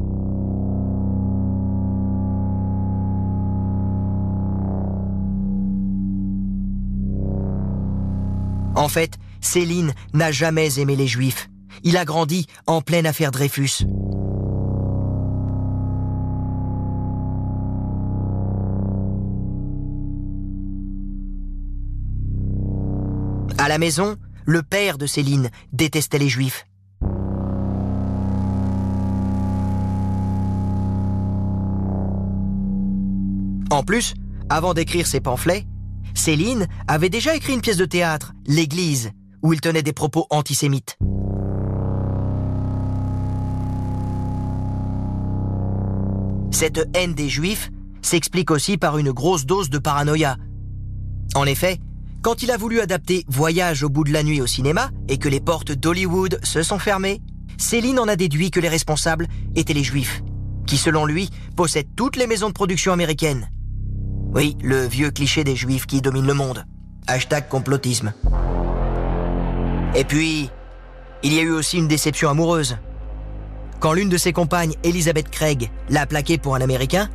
En 8.75 8.89
fait, 8.89 9.17
Céline 9.45 9.93
n'a 10.13 10.31
jamais 10.31 10.79
aimé 10.79 10.95
les 10.95 11.07
Juifs. 11.07 11.49
Il 11.83 11.97
a 11.97 12.03
grandi 12.03 12.47
en 12.65 12.81
pleine 12.81 13.05
affaire 13.05 13.31
Dreyfus. 13.31 13.85
À 23.57 23.69
la 23.69 23.77
maison, 23.77 24.17
le 24.45 24.63
père 24.63 24.97
de 24.97 25.05
Céline 25.05 25.49
détestait 25.71 26.19
les 26.19 26.27
Juifs. 26.27 26.65
En 33.69 33.83
plus, 33.83 34.15
avant 34.49 34.73
d'écrire 34.73 35.05
ses 35.05 35.19
pamphlets, 35.19 35.65
Céline 36.15 36.67
avait 36.87 37.09
déjà 37.09 37.35
écrit 37.35 37.53
une 37.53 37.61
pièce 37.61 37.77
de 37.77 37.85
théâtre, 37.85 38.33
L'Église, 38.47 39.11
où 39.45 39.53
il 39.53 39.61
tenait 39.61 39.83
des 39.83 39.93
propos 39.93 40.25
antisémites. 40.31 40.97
Cette 46.49 46.89
haine 46.95 47.13
des 47.13 47.29
Juifs 47.29 47.69
s'explique 48.01 48.49
aussi 48.49 48.77
par 48.77 48.97
une 48.97 49.11
grosse 49.11 49.45
dose 49.45 49.69
de 49.69 49.77
paranoïa. 49.77 50.37
En 51.35 51.45
effet, 51.45 51.79
quand 52.23 52.41
il 52.41 52.49
a 52.49 52.57
voulu 52.57 52.79
adapter 52.79 53.23
Voyage 53.27 53.83
au 53.83 53.89
bout 53.89 54.03
de 54.03 54.11
la 54.11 54.23
nuit 54.23 54.41
au 54.41 54.47
cinéma 54.47 54.89
et 55.09 55.19
que 55.19 55.29
les 55.29 55.39
portes 55.39 55.73
d'Hollywood 55.73 56.39
se 56.43 56.63
sont 56.63 56.79
fermées, 56.79 57.21
Céline 57.59 57.99
en 57.99 58.07
a 58.07 58.15
déduit 58.15 58.49
que 58.49 58.59
les 58.59 58.69
responsables 58.69 59.27
étaient 59.55 59.73
les 59.73 59.83
Juifs, 59.83 60.23
qui 60.65 60.77
selon 60.77 61.05
lui 61.05 61.29
possèdent 61.55 61.93
toutes 61.95 62.15
les 62.15 62.25
maisons 62.25 62.47
de 62.47 62.53
production 62.53 62.93
américaines. 62.93 63.47
Oui, 64.33 64.57
le 64.63 64.87
vieux 64.87 65.11
cliché 65.11 65.43
des 65.43 65.55
Juifs 65.55 65.85
qui 65.85 66.01
dominent 66.01 66.25
le 66.25 66.33
monde. 66.33 66.65
Hashtag 67.05 67.47
complotisme. 67.47 68.11
Et 69.95 70.03
puis, 70.03 70.49
il 71.23 71.33
y 71.33 71.39
a 71.39 71.41
eu 71.41 71.51
aussi 71.51 71.77
une 71.77 71.87
déception 71.87 72.29
amoureuse. 72.29 72.77
Quand 73.79 73.93
l'une 73.93 74.09
de 74.09 74.17
ses 74.17 74.33
compagnes, 74.33 74.73
Elizabeth 74.83 75.29
Craig, 75.29 75.71
l'a 75.89 76.05
plaqué 76.05 76.37
pour 76.37 76.55
un 76.55 76.61
Américain, 76.61 77.09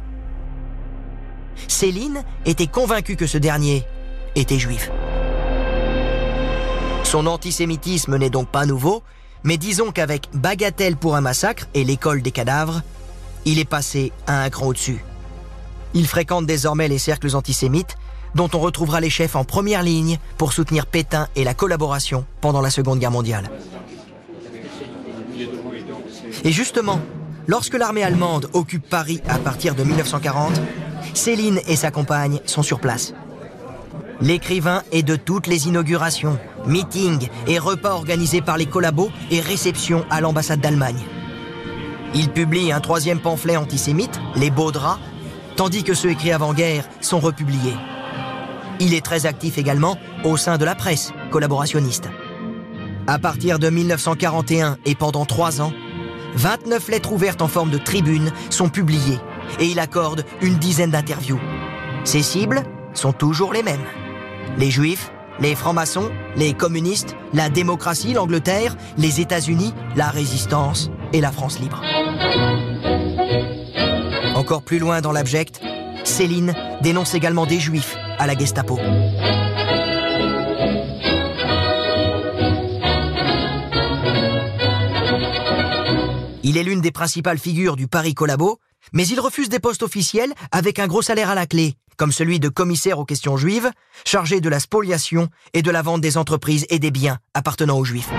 Céline 1.69 2.25
était 2.47 2.67
convaincue 2.67 3.17
que 3.17 3.27
ce 3.27 3.39
dernier 3.39 3.85
était 4.35 4.59
juif. 4.59 4.91
Son 7.05 7.27
antisémitisme 7.27 8.17
n'est 8.17 8.31
donc 8.31 8.49
pas 8.49 8.67
nouveau, 8.67 9.03
mais 9.43 9.57
disons 9.57 9.91
qu'avec 9.91 10.29
Bagatelle 10.33 10.97
pour 10.97 11.17
un 11.17 11.21
massacre 11.21 11.67
et 11.75 11.85
l'école 11.85 12.23
des 12.23 12.31
cadavres, 12.31 12.83
il 13.45 13.59
est 13.59 13.65
passé 13.65 14.13
à 14.27 14.43
un 14.43 14.51
cran 14.51 14.69
au-dessus. 14.69 15.05
Il 15.93 16.07
fréquente 16.07 16.47
désormais 16.47 16.89
les 16.89 16.99
cercles 16.99 17.35
antisémites, 17.35 17.97
dont 18.35 18.49
on 18.55 18.59
retrouvera 18.59 19.01
les 19.01 19.11
chefs 19.11 19.37
en 19.37 19.45
première 19.45 19.83
ligne 19.83 20.19
pour 20.39 20.53
soutenir 20.53 20.87
Pétain 20.87 21.29
et 21.37 21.45
la 21.45 21.55
collaboration 21.55 22.25
pendant 22.41 22.61
la 22.61 22.71
Seconde 22.71 22.99
Guerre 22.99 23.11
mondiale. 23.11 23.51
Et 26.45 26.53
justement, 26.53 27.01
lorsque 27.47 27.75
l'armée 27.75 28.03
allemande 28.03 28.49
occupe 28.53 28.89
Paris 28.89 29.21
à 29.29 29.39
partir 29.39 29.75
de 29.75 29.85
1940, 29.85 30.61
Céline 31.15 31.61
et 31.67 31.77
sa 31.77 31.91
compagne 31.91 32.41
sont 32.47 32.63
sur 32.63 32.81
place. 32.81 33.15
L'écrivain 34.21 34.83
est 34.93 35.03
de 35.03 35.17
toutes 35.17 35.47
les 35.47 35.67
inaugurations, 35.67 36.39
meetings 36.67 37.29
et 37.47 37.59
repas 37.59 37.93
organisés 37.93 38.43
par 38.43 38.59
les 38.59 38.67
collabos 38.67 39.11
et 39.31 39.41
réceptions 39.41 40.05
à 40.11 40.21
l'ambassade 40.21 40.61
d'Allemagne. 40.61 41.03
Il 42.15 42.29
publie 42.31 42.73
un 42.73 42.81
troisième 42.81 43.21
pamphlet 43.21 43.57
antisémite, 43.57 44.21
Les 44.37 44.51
Beaux 44.51 44.73
Draps, 44.73 45.01
tandis 45.57 45.85
que 45.85 45.95
ceux 45.95 46.11
écrits 46.11 46.33
avant-guerre 46.33 46.85
sont 47.01 47.21
republiés. 47.21 47.77
Il 48.81 48.95
est 48.95 49.05
très 49.05 49.27
actif 49.27 49.59
également 49.59 49.99
au 50.25 50.39
sein 50.39 50.57
de 50.57 50.65
la 50.65 50.75
presse 50.75 51.13
collaborationniste. 51.31 52.09
À 53.07 53.19
partir 53.19 53.59
de 53.59 53.69
1941 53.69 54.79
et 54.87 54.95
pendant 54.95 55.27
trois 55.27 55.61
ans, 55.61 55.73
29 56.35 56.89
lettres 56.89 57.13
ouvertes 57.13 57.43
en 57.43 57.49
forme 57.49 57.71
de 57.71 57.79
tribune 57.79 58.33
sont 58.49 58.71
publiées 58.71 59.19
et 59.59 59.67
il 59.67 59.79
accorde 59.79 60.25
une 60.41 60.57
dizaine 60.57 60.93
d'interviews. 60.93 61.41
Ses 62.05 62.23
cibles 62.23 62.63
sont 62.95 63.13
toujours 63.13 63.53
les 63.53 63.63
mêmes. 63.63 63.85
Les 64.57 64.71
juifs, 64.71 65.13
les 65.41 65.55
francs-maçons, 65.55 66.11
les 66.37 66.55
communistes, 66.55 67.17
la 67.35 67.51
démocratie, 67.51 68.15
l'Angleterre, 68.15 68.77
les 68.97 69.21
États-Unis, 69.21 69.75
la 69.95 70.09
résistance 70.09 70.91
et 71.13 71.21
la 71.21 71.33
France 71.33 71.59
libre. 71.59 71.83
Encore 74.35 74.63
plus 74.63 74.79
loin 74.79 75.03
dans 75.03 75.13
l'abject, 75.13 75.61
Céline 76.05 76.55
dénonce 76.81 77.15
également 77.15 77.45
des 77.45 77.61
juifs 77.61 77.97
à 78.21 78.27
la 78.27 78.37
Gestapo. 78.37 78.79
Il 86.43 86.59
est 86.59 86.63
l'une 86.63 86.83
des 86.83 86.91
principales 86.91 87.39
figures 87.39 87.77
du 87.77 87.89
Paris 87.89 88.13
Collabo, 88.13 88.59
mais 88.93 89.07
il 89.07 89.21
refuse 89.21 89.49
des 89.49 89.59
postes 89.59 89.83
officiels 89.83 90.35
avec 90.53 90.79
un 90.79 90.87
gros 90.87 91.01
salaire 91.01 91.31
à 91.31 91.35
la 91.35 91.47
clé, 91.47 91.77
comme 91.97 92.13
celui 92.13 92.39
de 92.41 92.51
commissaire 92.51 92.99
aux 92.99 93.07
questions 93.07 93.39
juives, 93.39 93.71
chargé 94.05 94.43
de 94.43 94.51
la 94.51 94.61
spoliation 94.61 95.29
et 95.55 95.63
de 95.63 95.71
la 95.71 95.81
vente 95.81 96.03
des 96.03 96.19
entreprises 96.19 96.67
et 96.69 96.79
des 96.79 96.91
biens 96.91 97.19
appartenant 97.33 97.79
aux 97.79 97.85
juifs. 97.87 98.11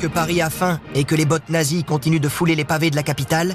Que 0.00 0.06
Paris 0.08 0.42
a 0.42 0.50
faim 0.50 0.80
et 0.94 1.04
que 1.04 1.14
les 1.14 1.24
bottes 1.24 1.48
nazies 1.48 1.84
continuent 1.84 2.20
de 2.20 2.28
fouler 2.28 2.54
les 2.54 2.64
pavés 2.64 2.90
de 2.90 2.96
la 2.96 3.02
capitale, 3.02 3.54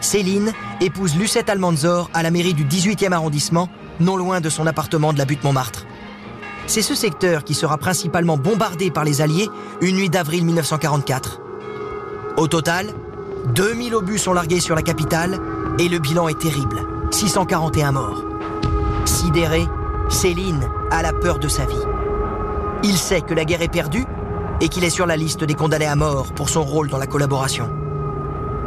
Céline 0.00 0.52
épouse 0.80 1.16
Lucette 1.16 1.48
Almanzor 1.48 2.10
à 2.14 2.22
la 2.22 2.30
mairie 2.30 2.54
du 2.54 2.64
18e 2.64 3.12
arrondissement, 3.12 3.68
non 3.98 4.16
loin 4.16 4.40
de 4.40 4.48
son 4.48 4.66
appartement 4.66 5.12
de 5.12 5.18
la 5.18 5.24
butte 5.24 5.42
Montmartre. 5.42 5.86
C'est 6.66 6.82
ce 6.82 6.94
secteur 6.94 7.42
qui 7.42 7.54
sera 7.54 7.78
principalement 7.78 8.36
bombardé 8.36 8.90
par 8.90 9.02
les 9.02 9.22
Alliés 9.22 9.48
une 9.80 9.96
nuit 9.96 10.10
d'avril 10.10 10.44
1944. 10.44 11.40
Au 12.36 12.46
total, 12.46 12.88
2000 13.54 13.94
obus 13.94 14.18
sont 14.18 14.34
largués 14.34 14.60
sur 14.60 14.76
la 14.76 14.82
capitale 14.82 15.40
et 15.78 15.88
le 15.88 15.98
bilan 15.98 16.28
est 16.28 16.38
terrible. 16.38 16.86
641 17.10 17.92
morts. 17.92 18.24
Sidéré, 19.04 19.66
Céline 20.10 20.68
a 20.90 21.02
la 21.02 21.12
peur 21.12 21.38
de 21.38 21.48
sa 21.48 21.64
vie. 21.64 21.74
Il 22.84 22.96
sait 22.96 23.22
que 23.22 23.34
la 23.34 23.44
guerre 23.44 23.62
est 23.62 23.68
perdue 23.72 24.04
et 24.60 24.68
qu'il 24.68 24.84
est 24.84 24.90
sur 24.90 25.06
la 25.06 25.16
liste 25.16 25.44
des 25.44 25.54
condamnés 25.54 25.86
à 25.86 25.96
mort 25.96 26.32
pour 26.34 26.48
son 26.48 26.64
rôle 26.64 26.88
dans 26.88 26.98
la 26.98 27.06
collaboration. 27.06 27.68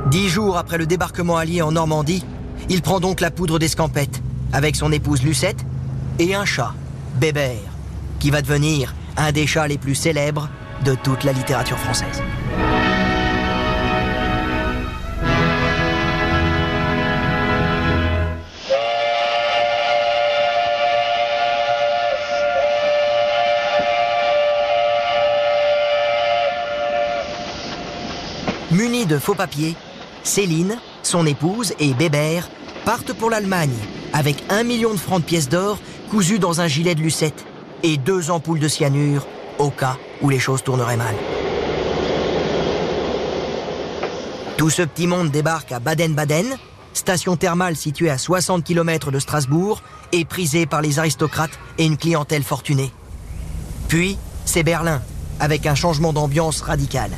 Dix 0.07 0.29
jours 0.29 0.57
après 0.57 0.77
le 0.77 0.85
débarquement 0.85 1.37
allié 1.37 1.61
en 1.61 1.71
Normandie, 1.71 2.25
il 2.69 2.81
prend 2.81 2.99
donc 2.99 3.21
la 3.21 3.31
poudre 3.31 3.59
d'escampette 3.59 4.21
avec 4.53 4.75
son 4.75 4.91
épouse 4.91 5.23
Lucette 5.23 5.65
et 6.19 6.35
un 6.35 6.45
chat, 6.45 6.73
Bébert, 7.15 7.57
qui 8.19 8.31
va 8.31 8.41
devenir 8.41 8.93
un 9.17 9.31
des 9.31 9.47
chats 9.47 9.67
les 9.67 9.77
plus 9.77 9.95
célèbres 9.95 10.49
de 10.83 10.95
toute 10.95 11.23
la 11.23 11.33
littérature 11.33 11.77
française. 11.77 12.21
Munis 28.71 29.05
de 29.05 29.19
faux 29.19 29.35
papiers, 29.35 29.75
Céline, 30.23 30.77
son 31.03 31.25
épouse 31.25 31.73
et 31.79 31.93
Bébert 31.93 32.49
partent 32.85 33.11
pour 33.11 33.29
l'Allemagne 33.29 33.75
avec 34.13 34.45
un 34.49 34.63
million 34.63 34.93
de 34.93 34.99
francs 34.99 35.19
de 35.19 35.25
pièces 35.25 35.49
d'or 35.49 35.77
cousues 36.09 36.39
dans 36.39 36.61
un 36.61 36.67
gilet 36.67 36.95
de 36.95 37.01
lucette 37.01 37.45
et 37.83 37.97
deux 37.97 38.31
ampoules 38.31 38.61
de 38.61 38.69
cyanure 38.69 39.27
au 39.59 39.71
cas 39.71 39.97
où 40.21 40.29
les 40.29 40.39
choses 40.39 40.63
tourneraient 40.63 40.95
mal. 40.95 41.13
Tout 44.55 44.69
ce 44.69 44.83
petit 44.83 45.07
monde 45.07 45.31
débarque 45.31 45.73
à 45.73 45.81
Baden-Baden, 45.81 46.45
station 46.93 47.35
thermale 47.35 47.75
située 47.75 48.09
à 48.09 48.17
60 48.17 48.63
km 48.63 49.11
de 49.11 49.19
Strasbourg 49.19 49.83
et 50.13 50.23
prisée 50.23 50.65
par 50.65 50.81
les 50.81 50.97
aristocrates 50.97 51.59
et 51.77 51.85
une 51.85 51.97
clientèle 51.97 52.43
fortunée. 52.43 52.91
Puis, 53.89 54.17
c'est 54.45 54.63
Berlin, 54.63 55.01
avec 55.41 55.65
un 55.65 55.75
changement 55.75 56.13
d'ambiance 56.13 56.61
radical. 56.61 57.11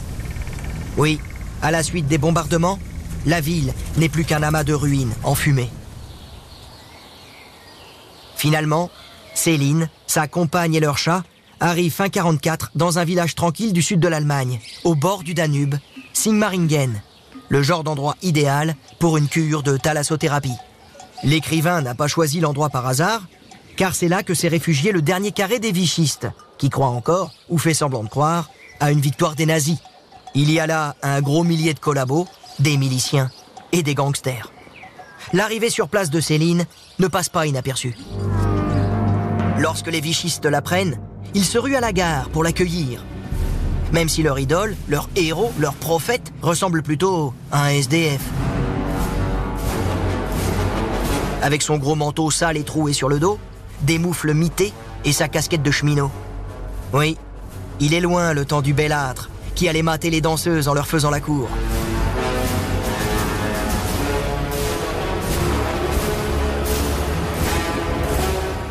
Oui, 0.97 1.19
à 1.63 1.71
la 1.71 1.81
suite 1.81 2.07
des 2.07 2.17
bombardements, 2.17 2.77
la 3.25 3.39
ville 3.39 3.73
n'est 3.97 4.09
plus 4.09 4.25
qu'un 4.25 4.43
amas 4.43 4.65
de 4.65 4.73
ruines 4.73 5.13
en 5.23 5.33
fumée. 5.33 5.69
Finalement, 8.35 8.91
Céline, 9.33 9.89
sa 10.05 10.27
compagne 10.27 10.75
et 10.75 10.81
leur 10.81 10.97
chat 10.97 11.23
arrivent 11.61 11.93
fin 11.93 12.09
44 12.09 12.71
dans 12.75 12.99
un 12.99 13.05
village 13.05 13.35
tranquille 13.35 13.71
du 13.71 13.81
sud 13.81 14.01
de 14.01 14.09
l'Allemagne, 14.09 14.59
au 14.83 14.93
bord 14.93 15.23
du 15.23 15.33
Danube, 15.33 15.75
Sigmaringen, 16.11 17.01
le 17.47 17.63
genre 17.63 17.85
d'endroit 17.85 18.17
idéal 18.21 18.75
pour 18.99 19.15
une 19.15 19.29
cure 19.29 19.63
de 19.63 19.77
thalassothérapie. 19.77 20.57
L'écrivain 21.23 21.81
n'a 21.81 21.95
pas 21.95 22.07
choisi 22.09 22.41
l'endroit 22.41 22.69
par 22.69 22.85
hasard, 22.85 23.21
car 23.77 23.95
c'est 23.95 24.09
là 24.09 24.21
que 24.21 24.33
s'est 24.33 24.49
réfugié 24.49 24.91
le 24.91 25.01
dernier 25.01 25.31
carré 25.31 25.59
des 25.59 25.71
vichistes, 25.71 26.27
qui 26.57 26.69
croit 26.69 26.87
encore, 26.87 27.31
ou 27.47 27.57
fait 27.57 27.73
semblant 27.73 28.03
de 28.03 28.09
croire, 28.09 28.49
à 28.81 28.91
une 28.91 28.99
victoire 28.99 29.35
des 29.35 29.45
nazis. 29.45 29.77
Il 30.35 30.51
y 30.51 30.59
a 30.59 30.65
là 30.65 30.95
un 31.03 31.21
gros 31.21 31.43
millier 31.43 31.75
de 31.75 31.79
collabos, 31.79 32.27
des 32.59 32.75
miliciens 32.77 33.29
et 33.71 33.83
des 33.83 33.93
gangsters. 33.93 34.51
L'arrivée 35.31 35.69
sur 35.69 35.89
place 35.89 36.09
de 36.09 36.19
Céline 36.19 36.65
ne 36.97 37.07
passe 37.07 37.29
pas 37.29 37.45
inaperçue. 37.45 37.95
Lorsque 39.59 39.91
les 39.91 40.01
vichistes 40.01 40.45
l'apprennent, 40.45 40.99
ils 41.35 41.45
se 41.45 41.59
ruent 41.59 41.75
à 41.75 41.81
la 41.81 41.93
gare 41.93 42.29
pour 42.29 42.43
l'accueillir. 42.43 43.03
Même 43.91 44.09
si 44.09 44.23
leur 44.23 44.39
idole, 44.39 44.75
leur 44.87 45.07
héros, 45.15 45.51
leur 45.59 45.75
prophète 45.75 46.33
ressemble 46.41 46.81
plutôt 46.81 47.33
à 47.51 47.65
un 47.65 47.69
SDF. 47.69 48.21
Avec 51.43 51.61
son 51.61 51.77
gros 51.77 51.95
manteau 51.95 52.31
sale 52.31 52.57
et 52.57 52.63
troué 52.63 52.93
sur 52.93 53.07
le 53.07 53.19
dos, 53.19 53.37
des 53.81 53.99
moufles 53.99 54.33
mités 54.33 54.73
et 55.05 55.11
sa 55.11 55.27
casquette 55.27 55.61
de 55.61 55.71
cheminot. 55.71 56.09
Oui, 56.91 57.17
il 57.79 57.93
est 57.93 58.01
loin 58.01 58.33
le 58.33 58.45
temps 58.45 58.61
du 58.61 58.73
belâtre 58.73 59.29
qui 59.55 59.67
allait 59.67 59.81
mater 59.81 60.09
les 60.09 60.21
danseuses 60.21 60.67
en 60.67 60.73
leur 60.73 60.87
faisant 60.87 61.09
la 61.09 61.19
cour. 61.19 61.47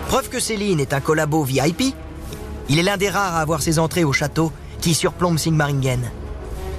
Preuve 0.09 0.29
que 0.29 0.41
Céline 0.41 0.81
est 0.81 0.93
un 0.93 1.01
collabo 1.01 1.43
VIP, 1.43 1.95
il 2.69 2.79
est 2.79 2.83
l'un 2.83 2.97
des 2.97 3.09
rares 3.09 3.37
à 3.37 3.41
avoir 3.41 3.63
ses 3.63 3.79
entrées 3.79 4.05
au 4.05 4.13
château 4.13 4.53
qui 4.81 4.95
surplombe 4.95 5.39
Sigmaringen. 5.39 6.11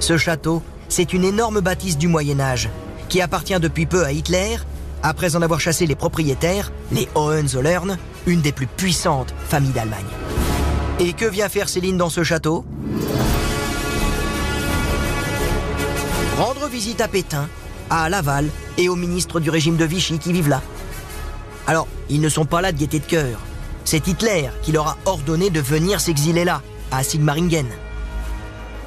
Ce 0.00 0.16
château, 0.16 0.62
c'est 0.88 1.12
une 1.12 1.24
énorme 1.24 1.60
bâtisse 1.60 1.98
du 1.98 2.08
Moyen 2.08 2.38
Âge, 2.40 2.68
qui 3.08 3.20
appartient 3.20 3.58
depuis 3.58 3.86
peu 3.86 4.04
à 4.04 4.12
Hitler, 4.12 4.56
après 5.02 5.36
en 5.36 5.42
avoir 5.42 5.60
chassé 5.60 5.86
les 5.86 5.94
propriétaires, 5.94 6.72
les 6.92 7.08
Hohenzollern, 7.14 7.98
une 8.26 8.40
des 8.40 8.52
plus 8.52 8.66
puissantes 8.66 9.34
familles 9.48 9.72
d'Allemagne. 9.72 10.04
Et 11.00 11.12
que 11.12 11.24
vient 11.24 11.48
faire 11.48 11.68
Céline 11.68 11.96
dans 11.96 12.10
ce 12.10 12.22
château? 12.22 12.64
Visite 16.74 17.00
à 17.00 17.06
Pétain, 17.06 17.48
à 17.88 18.08
Laval 18.08 18.50
et 18.78 18.88
aux 18.88 18.96
ministres 18.96 19.38
du 19.38 19.48
régime 19.48 19.76
de 19.76 19.84
Vichy 19.84 20.18
qui 20.18 20.32
vivent 20.32 20.48
là. 20.48 20.60
Alors, 21.68 21.86
ils 22.10 22.20
ne 22.20 22.28
sont 22.28 22.46
pas 22.46 22.60
là 22.60 22.72
de 22.72 22.76
gaieté 22.76 22.98
de 22.98 23.04
cœur. 23.04 23.38
C'est 23.84 24.08
Hitler 24.08 24.48
qui 24.60 24.72
leur 24.72 24.88
a 24.88 24.96
ordonné 25.04 25.50
de 25.50 25.60
venir 25.60 26.00
s'exiler 26.00 26.44
là, 26.44 26.62
à 26.90 27.04
Sigmaringen. 27.04 27.66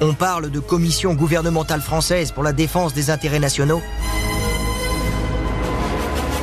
On 0.02 0.12
parle 0.12 0.50
de 0.50 0.60
commission 0.60 1.14
gouvernementale 1.14 1.80
française 1.80 2.30
pour 2.30 2.42
la 2.42 2.52
défense 2.52 2.92
des 2.92 3.08
intérêts 3.08 3.40
nationaux. 3.40 3.80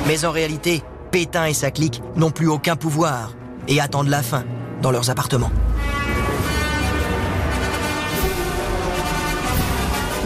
Mais 0.08 0.26
en 0.26 0.32
réalité, 0.32 0.82
Pétain 1.12 1.46
et 1.46 1.54
sa 1.54 1.70
clique 1.70 2.02
n'ont 2.16 2.32
plus 2.32 2.48
aucun 2.48 2.76
pouvoir 2.76 3.34
et 3.68 3.80
attendent 3.80 4.10
la 4.10 4.24
fin 4.24 4.46
dans 4.82 4.90
leurs 4.90 5.12
appartements. 5.12 5.52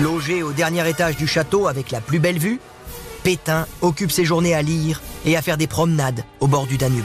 Logé 0.01 0.43
au 0.43 0.53
dernier 0.53 0.87
étage 0.89 1.17
du 1.17 1.27
château 1.27 1.67
avec 1.67 1.91
la 1.91 1.99
plus 1.99 2.19
belle 2.19 2.39
vue, 2.39 2.61
Pétain 3.23 3.67
occupe 3.81 4.11
ses 4.11 4.23
journées 4.23 4.55
à 4.55 4.61
lire 4.61 5.01
et 5.25 5.35
à 5.35 5.41
faire 5.41 5.57
des 5.57 5.67
promenades 5.67 6.23
au 6.39 6.47
bord 6.47 6.67
du 6.67 6.77
Danube. 6.77 7.03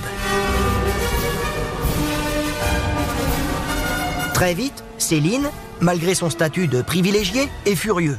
Très 4.32 4.54
vite, 4.54 4.84
Céline, 4.98 5.50
malgré 5.80 6.14
son 6.14 6.30
statut 6.30 6.68
de 6.68 6.82
privilégié, 6.82 7.48
est 7.66 7.74
furieux. 7.74 8.18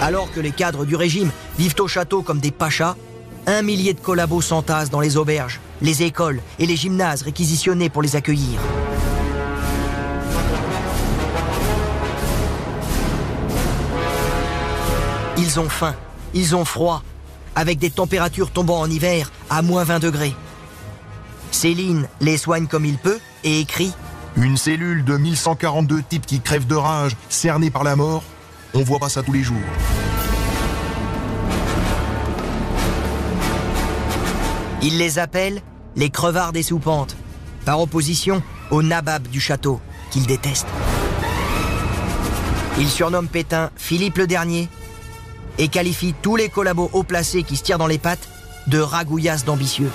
Alors 0.00 0.32
que 0.32 0.40
les 0.40 0.52
cadres 0.52 0.86
du 0.86 0.96
régime 0.96 1.30
vivent 1.58 1.74
au 1.78 1.88
château 1.88 2.22
comme 2.22 2.40
des 2.40 2.52
pachas, 2.52 2.96
un 3.46 3.60
millier 3.60 3.92
de 3.92 4.00
collabos 4.00 4.40
s'entassent 4.40 4.90
dans 4.90 5.00
les 5.00 5.18
auberges, 5.18 5.60
les 5.82 6.02
écoles 6.02 6.40
et 6.58 6.66
les 6.66 6.76
gymnases 6.76 7.22
réquisitionnés 7.22 7.90
pour 7.90 8.00
les 8.00 8.16
accueillir. 8.16 8.58
Ils 15.46 15.60
ont 15.60 15.68
faim, 15.68 15.94
ils 16.34 16.56
ont 16.56 16.64
froid, 16.64 17.04
avec 17.54 17.78
des 17.78 17.90
températures 17.90 18.50
tombant 18.50 18.80
en 18.80 18.90
hiver 18.90 19.30
à 19.48 19.62
moins 19.62 19.84
20 19.84 20.00
degrés. 20.00 20.34
Céline 21.52 22.08
les 22.20 22.36
soigne 22.36 22.66
comme 22.66 22.84
il 22.84 22.98
peut 22.98 23.20
et 23.44 23.60
écrit 23.60 23.92
Une 24.36 24.56
cellule 24.56 25.04
de 25.04 25.16
1142 25.16 26.02
types 26.02 26.26
qui 26.26 26.40
crèvent 26.40 26.66
de 26.66 26.74
rage, 26.74 27.12
cernés 27.28 27.70
par 27.70 27.84
la 27.84 27.94
mort, 27.94 28.24
on 28.74 28.82
voit 28.82 28.98
pas 28.98 29.08
ça 29.08 29.22
tous 29.22 29.30
les 29.30 29.44
jours. 29.44 29.56
Il 34.82 34.98
les 34.98 35.20
appelle 35.20 35.62
les 35.94 36.10
crevards 36.10 36.52
des 36.52 36.64
soupentes, 36.64 37.16
par 37.64 37.80
opposition 37.80 38.42
aux 38.72 38.82
nababs 38.82 39.28
du 39.28 39.40
château, 39.40 39.80
qu'il 40.10 40.26
déteste. 40.26 40.66
Il 42.80 42.88
surnomme 42.88 43.28
Pétain 43.28 43.70
Philippe 43.76 44.18
le 44.18 44.26
Dernier 44.26 44.68
et 45.58 45.68
qualifie 45.68 46.14
tous 46.20 46.36
les 46.36 46.48
collabos 46.48 46.90
haut 46.92 47.02
placés 47.02 47.42
qui 47.42 47.56
se 47.56 47.62
tirent 47.62 47.78
dans 47.78 47.86
les 47.86 47.98
pattes 47.98 48.28
de 48.66 48.78
ragouillasses 48.78 49.44
d'ambitieux. 49.44 49.90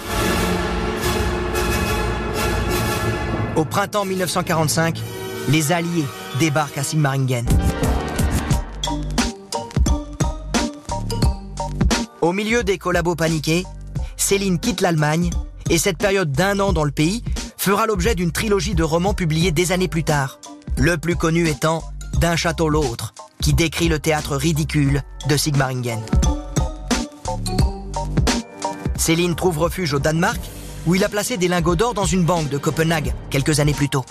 Au 3.56 3.66
printemps 3.66 4.06
1945, 4.06 5.02
les 5.50 5.72
Alliés 5.72 6.06
débarquent 6.40 6.78
à 6.78 6.84
Sigmaringen. 6.84 7.46
Au 12.22 12.34
milieu 12.34 12.64
des 12.64 12.78
collabos 12.78 13.16
paniqués, 13.16 13.66
Céline 14.16 14.60
quitte 14.60 14.82
l'Allemagne 14.82 15.32
et 15.70 15.78
cette 15.78 15.98
période 15.98 16.32
d'un 16.32 16.60
an 16.60 16.72
dans 16.72 16.84
le 16.84 16.92
pays 16.92 17.24
fera 17.58 17.86
l'objet 17.86 18.16
d'une 18.16 18.32
trilogie 18.32 18.76
de 18.76 18.84
romans 18.84 19.14
publiés 19.14 19.52
des 19.52 19.72
années 19.72 19.88
plus 19.88 20.04
tard. 20.04 20.40
Le 20.78 20.98
plus 20.98 21.16
connu 21.16 21.48
étant 21.48 21.84
D'un 22.20 22.36
château 22.36 22.70
l'autre, 22.70 23.14
qui 23.42 23.54
décrit 23.54 23.90
le 23.90 24.00
théâtre 24.00 24.36
ridicule 24.36 25.02
de 25.28 25.36
Sigmaringen. 25.36 26.00
Céline 28.96 29.36
trouve 29.36 29.58
refuge 29.58 29.94
au 29.94 30.00
Danemark, 30.00 30.40
où 30.86 30.96
il 30.96 31.04
a 31.04 31.10
placé 31.10 31.38
des 31.38 31.48
lingots 31.48 31.76
d'or 31.76 31.94
dans 31.94 32.06
une 32.06 32.24
banque 32.24 32.50
de 32.50 32.58
Copenhague 32.58 33.14
quelques 33.30 33.60
années 33.60 33.74
plus 33.74 33.90
tôt. 33.90 34.06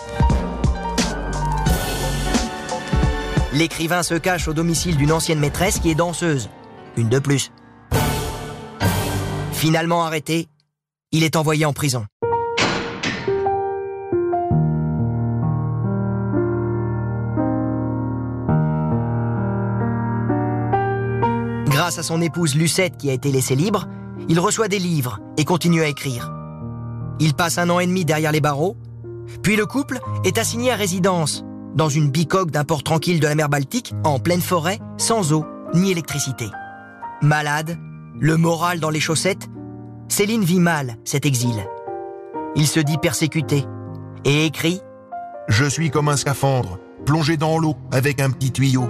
L'écrivain 3.53 4.03
se 4.03 4.15
cache 4.15 4.49
au 4.49 4.53
domicile 4.53 4.97
d'une 4.97 5.13
ancienne 5.13 5.41
maîtresse 5.41 5.79
qui 5.79 5.91
est 5.91 5.95
danseuse. 5.95 6.49
Une 6.97 7.09
de 7.09 7.19
plus. 7.19 7.51
Finalement 9.53 10.05
arrêté, 10.05 10.49
il 11.13 11.25
est 11.25 11.37
envoyé 11.37 11.67
en 11.67 11.73
prison. 11.73 12.07
Grâce 21.91 22.07
à 22.07 22.09
son 22.09 22.23
épouse 22.23 22.55
Lucette 22.55 22.99
qui 22.99 23.11
a 23.11 23.13
été 23.13 23.33
laissée 23.33 23.57
libre, 23.57 23.89
il 24.29 24.39
reçoit 24.39 24.69
des 24.69 24.79
livres 24.79 25.19
et 25.37 25.45
continue 25.45 25.83
à 25.83 25.89
écrire. 25.89 26.33
Il 27.19 27.35
passe 27.35 27.59
un 27.59 27.69
an 27.69 27.81
et 27.81 27.87
demi 27.89 28.05
derrière 28.05 28.31
les 28.31 28.41
barreaux, 28.41 28.77
puis 29.43 29.57
le 29.57 29.67
couple 29.67 29.99
est 30.23 30.39
assigné 30.39 30.71
à 30.71 30.77
résidence 30.77 31.45
dans 31.75 31.89
une 31.89 32.09
bicoque 32.09 32.53
d'un 32.53 32.63
port 32.63 32.85
tranquille 32.85 33.19
de 33.19 33.27
la 33.27 33.35
mer 33.35 33.49
Baltique, 33.49 33.93
en 34.05 34.21
pleine 34.21 34.41
forêt, 34.41 34.79
sans 34.99 35.33
eau 35.33 35.45
ni 35.75 35.91
électricité. 35.91 36.47
Malade, 37.23 37.77
le 38.21 38.37
moral 38.37 38.79
dans 38.79 38.91
les 38.91 39.01
chaussettes, 39.01 39.49
Céline 40.07 40.45
vit 40.45 40.61
mal 40.61 40.97
cet 41.03 41.27
exil. 41.27 41.57
Il 42.55 42.69
se 42.69 42.79
dit 42.79 42.99
persécuté 42.99 43.65
et 44.25 44.47
écrit 44.47 44.81
Je 45.49 45.65
suis 45.65 45.91
comme 45.91 46.09
un 46.09 46.17
scaphandre, 46.17 46.79
plongé 47.05 47.37
dans 47.37 47.59
l'eau 47.59 47.75
avec 47.91 48.21
un 48.21 48.31
petit 48.31 48.53
tuyau. 48.53 48.89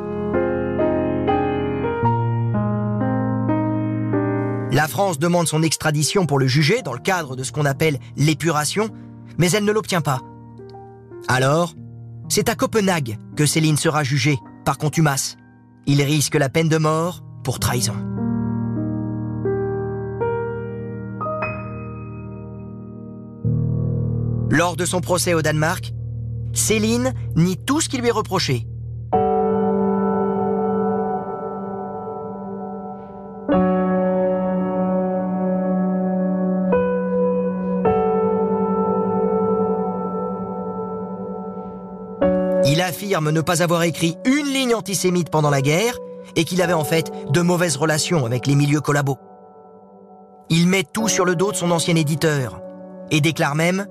La 4.72 4.86
France 4.86 5.18
demande 5.18 5.48
son 5.48 5.64
extradition 5.64 6.26
pour 6.26 6.38
le 6.38 6.46
juger 6.46 6.82
dans 6.82 6.92
le 6.92 7.00
cadre 7.00 7.34
de 7.34 7.42
ce 7.42 7.50
qu'on 7.50 7.64
appelle 7.64 7.98
l'épuration, 8.16 8.88
mais 9.36 9.50
elle 9.50 9.64
ne 9.64 9.72
l'obtient 9.72 10.00
pas. 10.00 10.20
Alors, 11.26 11.74
c'est 12.28 12.48
à 12.48 12.54
Copenhague 12.54 13.18
que 13.36 13.46
Céline 13.46 13.76
sera 13.76 14.04
jugée 14.04 14.38
par 14.64 14.78
contumace. 14.78 15.36
Il 15.86 16.00
risque 16.02 16.36
la 16.36 16.48
peine 16.48 16.68
de 16.68 16.78
mort 16.78 17.24
pour 17.42 17.58
trahison. 17.58 17.96
Lors 24.50 24.76
de 24.76 24.84
son 24.84 25.00
procès 25.00 25.34
au 25.34 25.42
Danemark, 25.42 25.92
Céline 26.52 27.12
nie 27.34 27.56
tout 27.56 27.80
ce 27.80 27.88
qui 27.88 27.98
lui 27.98 28.08
est 28.08 28.12
reproché. 28.12 28.66
Affirme 42.90 43.30
ne 43.30 43.40
pas 43.40 43.62
avoir 43.62 43.84
écrit 43.84 44.16
une 44.24 44.46
ligne 44.46 44.74
antisémite 44.74 45.30
pendant 45.30 45.50
la 45.50 45.62
guerre 45.62 45.96
et 46.34 46.42
qu'il 46.42 46.60
avait 46.60 46.72
en 46.72 46.82
fait 46.82 47.12
de 47.30 47.40
mauvaises 47.40 47.76
relations 47.76 48.26
avec 48.26 48.48
les 48.48 48.56
milieux 48.56 48.80
collabos. 48.80 49.16
Il 50.48 50.66
met 50.66 50.82
tout 50.82 51.06
sur 51.06 51.24
le 51.24 51.36
dos 51.36 51.52
de 51.52 51.56
son 51.56 51.70
ancien 51.70 51.94
éditeur 51.94 52.60
et 53.12 53.20
déclare 53.20 53.54
même 53.54 53.86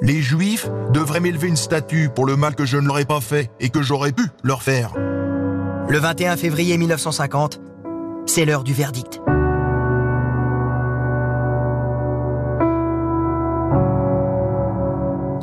Les 0.00 0.22
Juifs 0.22 0.70
devraient 0.92 1.18
m'élever 1.18 1.48
une 1.48 1.56
statue 1.56 2.08
pour 2.08 2.24
le 2.24 2.36
mal 2.36 2.54
que 2.54 2.64
je 2.64 2.76
ne 2.76 2.86
leur 2.86 3.00
ai 3.00 3.04
pas 3.04 3.20
fait 3.20 3.50
et 3.58 3.68
que 3.68 3.82
j'aurais 3.82 4.12
pu 4.12 4.28
leur 4.44 4.62
faire. 4.62 4.92
Le 5.88 5.98
21 5.98 6.36
février 6.36 6.78
1950, 6.78 7.60
c'est 8.26 8.44
l'heure 8.44 8.62
du 8.62 8.74
verdict. 8.74 9.20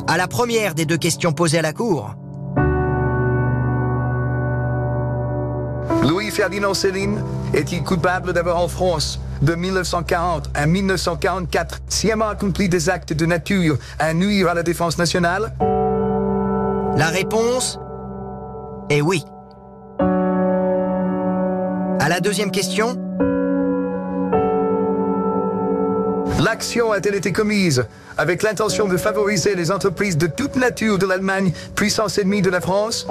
À 0.07 0.15
la 0.17 0.27
première 0.29 0.73
des 0.73 0.85
deux 0.85 0.97
questions 0.97 1.33
posées 1.33 1.59
à 1.59 1.61
la 1.61 1.73
Cour, 1.73 2.15
Louis 6.03 6.31
Ferdinand 6.31 6.73
Céline 6.73 7.23
est-il 7.53 7.83
coupable 7.83 8.33
d'avoir 8.33 8.57
en 8.57 8.67
France, 8.67 9.19
de 9.41 9.53
1940 9.53 10.49
à 10.53 10.65
1944, 10.65 11.81
sciemment 11.87 12.29
accompli 12.29 12.69
des 12.69 12.89
actes 12.89 13.13
de 13.13 13.25
nature 13.25 13.77
à 13.99 14.13
nuire 14.13 14.49
à 14.49 14.53
la 14.53 14.63
défense 14.63 14.97
nationale? 14.97 15.53
La 16.97 17.07
réponse 17.07 17.79
est 18.89 19.01
oui. 19.01 19.23
À 21.99 22.09
la 22.09 22.19
deuxième 22.19 22.51
question, 22.51 22.97
L'action 26.43 26.91
a-t-elle 26.91 27.13
été 27.13 27.31
commise 27.31 27.85
avec 28.17 28.41
l'intention 28.41 28.87
de 28.87 28.97
favoriser 28.97 29.53
les 29.53 29.71
entreprises 29.71 30.17
de 30.17 30.25
toute 30.25 30.55
nature 30.55 30.97
de 30.97 31.05
l'Allemagne, 31.05 31.53
puissance 31.75 32.17
ennemie 32.17 32.41
de 32.41 32.49
la 32.49 32.61
France? 32.61 33.05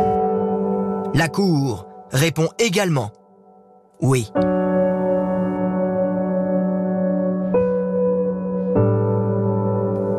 La 1.15 1.29
Cour 1.29 1.90
répond 2.13 2.49
également 2.59 3.13
oui. 4.03 4.31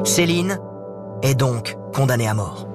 Céline 0.06 0.60
est 1.24 1.34
donc 1.34 1.76
condamné 1.94 2.28
à 2.28 2.34
mort. 2.36 2.68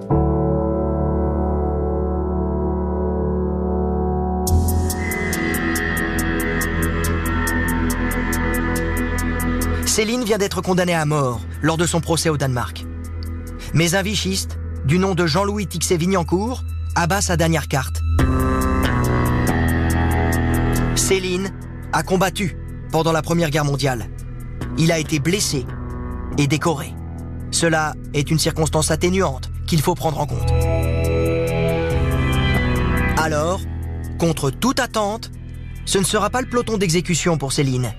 Céline 9.86 10.24
vient 10.24 10.38
d'être 10.38 10.60
condamnée 10.60 10.94
à 10.94 11.04
mort 11.06 11.40
lors 11.62 11.76
de 11.76 11.86
son 11.86 12.00
procès 12.00 12.28
au 12.28 12.36
Danemark. 12.36 12.84
Mais 13.74 13.94
un 13.94 14.02
vichiste, 14.02 14.58
du 14.84 14.98
nom 14.98 15.14
de 15.14 15.26
Jean-Louis 15.26 15.66
Tixet-Vignancourt, 15.66 16.64
abat 16.96 17.20
sa 17.20 17.36
dernière 17.36 17.68
carte. 17.68 17.95
Céline 21.06 21.52
a 21.92 22.02
combattu 22.02 22.56
pendant 22.90 23.12
la 23.12 23.22
Première 23.22 23.50
Guerre 23.50 23.64
mondiale. 23.64 24.10
Il 24.76 24.90
a 24.90 24.98
été 24.98 25.20
blessé 25.20 25.64
et 26.36 26.48
décoré. 26.48 26.94
Cela 27.52 27.94
est 28.12 28.28
une 28.28 28.40
circonstance 28.40 28.90
atténuante 28.90 29.52
qu'il 29.68 29.80
faut 29.80 29.94
prendre 29.94 30.18
en 30.18 30.26
compte. 30.26 30.50
Alors, 33.18 33.60
contre 34.18 34.50
toute 34.50 34.80
attente, 34.80 35.30
ce 35.84 35.98
ne 35.98 36.02
sera 36.02 36.28
pas 36.28 36.40
le 36.40 36.48
peloton 36.48 36.76
d'exécution 36.76 37.38
pour 37.38 37.52
Céline, 37.52 37.92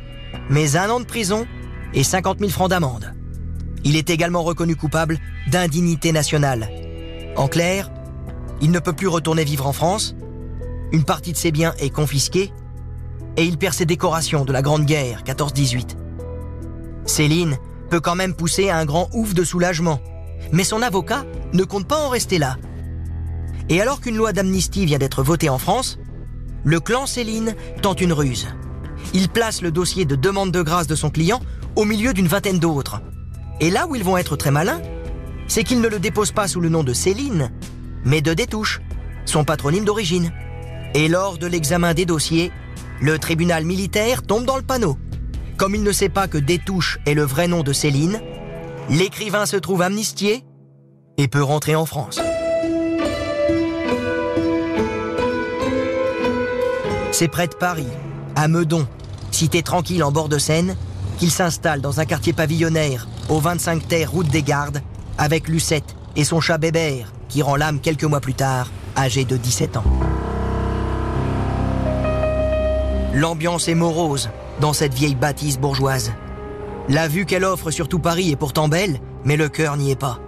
mais 0.49 0.75
un 0.75 0.89
an 0.89 0.99
de 0.99 1.05
prison 1.05 1.47
et 1.93 2.03
50 2.03 2.39
000 2.39 2.51
francs 2.51 2.71
d'amende. 2.71 3.13
Il 3.85 3.95
est 3.95 4.09
également 4.09 4.43
reconnu 4.43 4.75
coupable 4.75 5.17
d'indignité 5.49 6.11
nationale. 6.11 6.67
En 7.37 7.47
clair, 7.47 7.89
il 8.59 8.69
ne 8.69 8.79
peut 8.79 8.91
plus 8.91 9.07
retourner 9.07 9.45
vivre 9.45 9.65
en 9.65 9.71
France, 9.71 10.13
une 10.91 11.05
partie 11.05 11.31
de 11.31 11.37
ses 11.37 11.53
biens 11.53 11.73
est 11.79 11.89
confisquée, 11.89 12.51
et 13.37 13.45
il 13.45 13.57
perd 13.57 13.73
ses 13.73 13.85
décorations 13.85 14.43
de 14.43 14.51
la 14.51 14.61
Grande 14.61 14.85
Guerre 14.85 15.23
14-18. 15.23 15.95
Céline 17.05 17.57
peut 17.89 17.99
quand 17.99 18.15
même 18.15 18.33
pousser 18.33 18.69
à 18.69 18.77
un 18.77 18.85
grand 18.85 19.09
ouf 19.13 19.33
de 19.33 19.43
soulagement, 19.43 20.01
mais 20.51 20.63
son 20.63 20.81
avocat 20.81 21.23
ne 21.53 21.63
compte 21.63 21.87
pas 21.87 21.99
en 21.99 22.09
rester 22.09 22.39
là. 22.39 22.57
Et 23.69 23.79
alors 23.79 24.01
qu'une 24.01 24.17
loi 24.17 24.33
d'amnistie 24.33 24.85
vient 24.85 24.97
d'être 24.97 25.23
votée 25.23 25.49
en 25.49 25.57
France, 25.57 25.99
le 26.63 26.79
clan 26.79 27.05
Céline 27.05 27.55
tente 27.81 28.01
une 28.01 28.13
ruse. 28.13 28.47
Il 29.13 29.29
place 29.29 29.61
le 29.61 29.71
dossier 29.71 30.05
de 30.05 30.15
demande 30.15 30.51
de 30.51 30.61
grâce 30.61 30.87
de 30.87 30.95
son 30.95 31.09
client 31.09 31.39
au 31.75 31.85
milieu 31.85 32.13
d'une 32.13 32.27
vingtaine 32.27 32.59
d'autres. 32.59 33.01
Et 33.61 33.69
là 33.69 33.87
où 33.87 33.95
ils 33.95 34.03
vont 34.03 34.17
être 34.17 34.35
très 34.35 34.51
malins, 34.51 34.81
c'est 35.47 35.63
qu'ils 35.63 35.81
ne 35.81 35.87
le 35.87 35.99
déposent 35.99 36.31
pas 36.31 36.47
sous 36.47 36.59
le 36.59 36.69
nom 36.69 36.83
de 36.83 36.93
Céline, 36.93 37.51
mais 38.03 38.21
de 38.21 38.33
Détouche, 38.33 38.81
son 39.25 39.43
patronyme 39.43 39.85
d'origine. 39.85 40.33
Et 40.93 41.07
lors 41.07 41.37
de 41.37 41.47
l'examen 41.47 41.93
des 41.93 42.05
dossiers, 42.05 42.51
le 43.01 43.19
tribunal 43.19 43.65
militaire 43.65 44.23
tombe 44.23 44.45
dans 44.45 44.57
le 44.57 44.63
panneau. 44.63 44.97
Comme 45.57 45.75
il 45.75 45.83
ne 45.83 45.91
sait 45.91 46.09
pas 46.09 46.27
que 46.27 46.37
Détouche 46.37 46.99
est 47.05 47.13
le 47.13 47.23
vrai 47.23 47.47
nom 47.47 47.63
de 47.63 47.73
Céline, 47.73 48.21
l'écrivain 48.89 49.45
se 49.45 49.57
trouve 49.57 49.81
amnistié 49.81 50.43
et 51.17 51.27
peut 51.27 51.43
rentrer 51.43 51.75
en 51.75 51.85
France. 51.85 52.19
C'est 57.11 57.27
près 57.27 57.47
de 57.47 57.55
Paris, 57.55 57.87
à 58.35 58.47
Meudon, 58.47 58.87
cité 59.31 59.63
tranquille 59.63 60.03
en 60.03 60.11
bord 60.11 60.29
de 60.29 60.37
Seine, 60.37 60.75
qu'il 61.17 61.31
s'installe 61.31 61.81
dans 61.81 61.99
un 61.99 62.05
quartier 62.05 62.33
pavillonnaire, 62.33 63.07
au 63.29 63.39
25 63.39 63.87
terre 63.87 64.11
route 64.11 64.27
des 64.27 64.43
Gardes, 64.43 64.83
avec 65.17 65.47
Lucette 65.47 65.95
et 66.15 66.23
son 66.23 66.39
chat 66.39 66.59
Bébert, 66.59 67.11
qui 67.27 67.41
rend 67.41 67.55
l'âme 67.55 67.79
quelques 67.79 68.03
mois 68.03 68.21
plus 68.21 68.35
tard, 68.35 68.69
âgé 68.95 69.25
de 69.25 69.35
17 69.35 69.77
ans. 69.77 70.06
L'ambiance 73.17 73.67
est 73.67 73.73
morose 73.73 74.29
dans 74.61 74.73
cette 74.73 74.93
vieille 74.93 75.15
bâtisse 75.15 75.57
bourgeoise. 75.57 76.13
La 76.87 77.07
vue 77.07 77.25
qu'elle 77.25 77.45
offre 77.45 77.71
sur 77.71 77.89
tout 77.89 77.97
Paris 77.97 78.29
est 78.29 78.35
pourtant 78.35 78.67
belle, 78.67 78.99
mais 79.25 79.37
le 79.37 79.49
cœur 79.49 79.75
n'y 79.75 79.89
est 79.89 79.99
pas. 79.99 80.19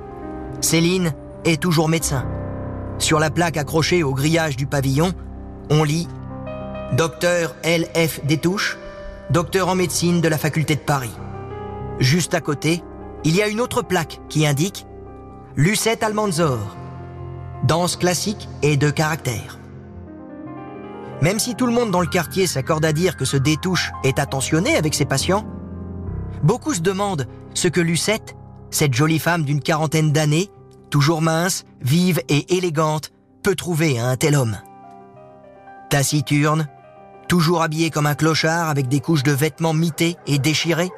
Céline 0.60 1.14
est 1.46 1.62
toujours 1.62 1.88
médecin. 1.88 2.26
Sur 2.98 3.20
la 3.20 3.30
plaque 3.30 3.58
accrochée 3.58 4.02
au 4.02 4.16
grillage 4.16 4.58
du 4.58 4.66
pavillon, 4.66 5.12
on 5.70 5.84
lit 5.84 6.08
Docteur 6.94 7.56
L.F. 7.62 8.26
Détouche, 8.26 8.80
docteur 9.30 9.68
en 9.68 9.76
médecine 9.76 10.20
de 10.20 10.28
la 10.28 10.40
faculté 10.40 10.74
de 10.74 10.82
Paris. 10.82 11.14
Juste 12.00 12.34
à 12.34 12.42
côté, 12.42 12.84
il 13.24 13.36
y 13.36 13.44
a 13.44 13.48
une 13.50 13.62
autre 13.62 13.84
plaque 13.84 14.20
qui 14.30 14.48
indique 14.48 14.88
Lucette 15.56 16.02
Almanzor, 16.02 16.76
danse 17.66 17.98
classique 17.98 18.50
et 18.64 18.78
de 18.78 18.90
caractère. 18.90 19.59
Même 21.22 21.39
si 21.39 21.55
tout 21.55 21.65
le 21.65 21.74
monde 21.74 21.91
dans 21.91 21.99
le 21.99 22.07
quartier 22.07 22.47
s'accorde 22.47 22.86
à 22.86 22.93
dire 22.93 23.17
que 23.17 23.26
ce 23.26 23.36
détouche 23.36 23.91
est 24.03 24.20
attentionné 24.20 24.78
avec 24.78 24.93
ses 24.93 25.05
patients, 25.05 25.45
beaucoup 26.43 26.74
se 26.74 26.80
demandent 26.80 27.28
ce 27.53 27.67
que 27.67 27.82
Lucette, 27.82 28.36
cette 28.72 28.93
jolie 28.93 29.20
femme 29.20 29.43
d'une 29.43 29.61
quarantaine 29.61 30.13
d'années, 30.13 30.49
toujours 30.89 31.22
mince, 31.22 31.65
vive 31.82 32.22
et 32.30 32.57
élégante, 32.57 33.11
peut 33.43 33.55
trouver 33.55 33.99
à 33.99 34.07
un 34.07 34.15
tel 34.15 34.36
homme. 34.36 34.57
Taciturne, 35.89 36.67
toujours 37.28 37.63
habillé 37.63 37.89
comme 37.89 38.05
un 38.05 38.15
clochard 38.15 38.70
avec 38.70 38.88
des 38.88 39.01
couches 39.01 39.24
de 39.24 39.32
vêtements 39.32 39.74
mités 39.74 40.15
et 40.26 40.39
déchirés. 40.39 40.91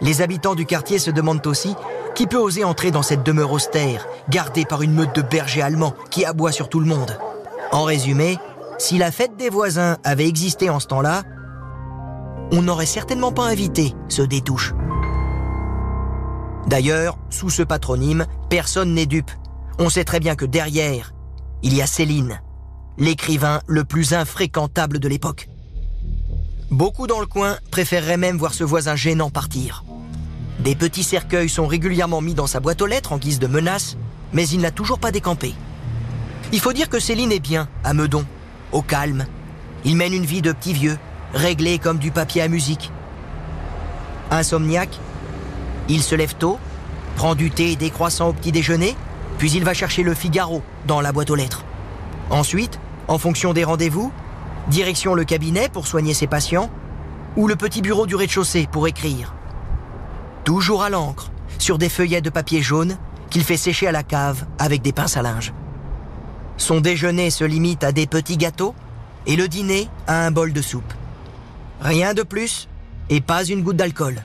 Les 0.00 0.22
habitants 0.22 0.54
du 0.54 0.66
quartier 0.66 0.98
se 0.98 1.10
demandent 1.10 1.46
aussi 1.46 1.74
qui 2.14 2.26
peut 2.26 2.36
oser 2.36 2.62
entrer 2.62 2.90
dans 2.90 3.02
cette 3.02 3.24
demeure 3.24 3.52
austère, 3.52 4.06
gardée 4.28 4.64
par 4.64 4.82
une 4.82 4.92
meute 4.92 5.14
de 5.16 5.22
bergers 5.22 5.62
allemands 5.62 5.94
qui 6.10 6.24
aboient 6.24 6.52
sur 6.52 6.68
tout 6.68 6.80
le 6.80 6.86
monde. 6.86 7.18
En 7.70 7.84
résumé, 7.84 8.38
si 8.82 8.98
la 8.98 9.12
fête 9.12 9.36
des 9.36 9.48
voisins 9.48 9.96
avait 10.02 10.26
existé 10.26 10.68
en 10.68 10.80
ce 10.80 10.88
temps-là, 10.88 11.22
on 12.50 12.62
n'aurait 12.62 12.84
certainement 12.84 13.30
pas 13.30 13.44
invité 13.44 13.94
ce 14.08 14.22
détouche. 14.22 14.74
D'ailleurs, 16.66 17.16
sous 17.30 17.48
ce 17.48 17.62
patronyme, 17.62 18.26
personne 18.50 18.92
n'est 18.92 19.06
dupe. 19.06 19.30
On 19.78 19.88
sait 19.88 20.02
très 20.02 20.18
bien 20.18 20.34
que 20.34 20.44
derrière, 20.44 21.14
il 21.62 21.76
y 21.76 21.80
a 21.80 21.86
Céline, 21.86 22.42
l'écrivain 22.98 23.60
le 23.68 23.84
plus 23.84 24.14
infréquentable 24.14 24.98
de 24.98 25.08
l'époque. 25.08 25.48
Beaucoup 26.72 27.06
dans 27.06 27.20
le 27.20 27.26
coin 27.26 27.58
préféreraient 27.70 28.16
même 28.16 28.36
voir 28.36 28.52
ce 28.52 28.64
voisin 28.64 28.96
gênant 28.96 29.30
partir. 29.30 29.84
Des 30.58 30.74
petits 30.74 31.04
cercueils 31.04 31.48
sont 31.48 31.68
régulièrement 31.68 32.20
mis 32.20 32.34
dans 32.34 32.48
sa 32.48 32.58
boîte 32.58 32.82
aux 32.82 32.86
lettres 32.86 33.12
en 33.12 33.18
guise 33.18 33.38
de 33.38 33.46
menace, 33.46 33.96
mais 34.32 34.48
il 34.48 34.60
n'a 34.60 34.72
toujours 34.72 34.98
pas 34.98 35.12
décampé. 35.12 35.54
Il 36.52 36.58
faut 36.58 36.72
dire 36.72 36.88
que 36.88 36.98
Céline 36.98 37.30
est 37.30 37.38
bien 37.38 37.68
à 37.84 37.94
Meudon, 37.94 38.26
au 38.72 38.82
calme. 38.82 39.26
Il 39.84 39.96
mène 39.96 40.12
une 40.12 40.24
vie 40.24 40.42
de 40.42 40.52
petit 40.52 40.72
vieux, 40.72 40.98
réglé 41.34 41.78
comme 41.78 41.98
du 41.98 42.10
papier 42.10 42.42
à 42.42 42.48
musique. 42.48 42.90
Insomniaque, 44.30 44.98
il 45.88 46.02
se 46.02 46.14
lève 46.14 46.34
tôt, 46.34 46.58
prend 47.16 47.34
du 47.34 47.50
thé 47.50 47.76
décroissant 47.76 48.28
au 48.28 48.32
petit 48.32 48.52
déjeuner, 48.52 48.96
puis 49.38 49.50
il 49.52 49.64
va 49.64 49.74
chercher 49.74 50.02
le 50.02 50.14
Figaro 50.14 50.62
dans 50.86 51.00
la 51.00 51.12
boîte 51.12 51.30
aux 51.30 51.34
lettres. 51.34 51.64
Ensuite, 52.30 52.78
en 53.08 53.18
fonction 53.18 53.52
des 53.52 53.64
rendez-vous, 53.64 54.12
direction 54.68 55.14
le 55.14 55.24
cabinet 55.24 55.68
pour 55.68 55.86
soigner 55.86 56.14
ses 56.14 56.26
patients, 56.26 56.70
ou 57.36 57.48
le 57.48 57.56
petit 57.56 57.82
bureau 57.82 58.06
du 58.06 58.14
rez-de-chaussée 58.14 58.68
pour 58.70 58.86
écrire. 58.86 59.34
Toujours 60.44 60.82
à 60.82 60.90
l'encre, 60.90 61.30
sur 61.58 61.78
des 61.78 61.88
feuillets 61.88 62.20
de 62.20 62.30
papier 62.30 62.62
jaune 62.62 62.96
qu'il 63.30 63.44
fait 63.44 63.56
sécher 63.56 63.86
à 63.86 63.92
la 63.92 64.02
cave 64.02 64.44
avec 64.58 64.82
des 64.82 64.92
pinces 64.92 65.16
à 65.16 65.22
linge. 65.22 65.52
Son 66.56 66.80
déjeuner 66.80 67.30
se 67.30 67.44
limite 67.44 67.84
à 67.84 67.92
des 67.92 68.06
petits 68.06 68.36
gâteaux 68.36 68.74
et 69.26 69.36
le 69.36 69.48
dîner 69.48 69.88
à 70.06 70.26
un 70.26 70.30
bol 70.30 70.52
de 70.52 70.62
soupe. 70.62 70.92
Rien 71.80 72.14
de 72.14 72.22
plus 72.22 72.68
et 73.10 73.20
pas 73.20 73.44
une 73.44 73.62
goutte 73.62 73.76
d'alcool. 73.76 74.22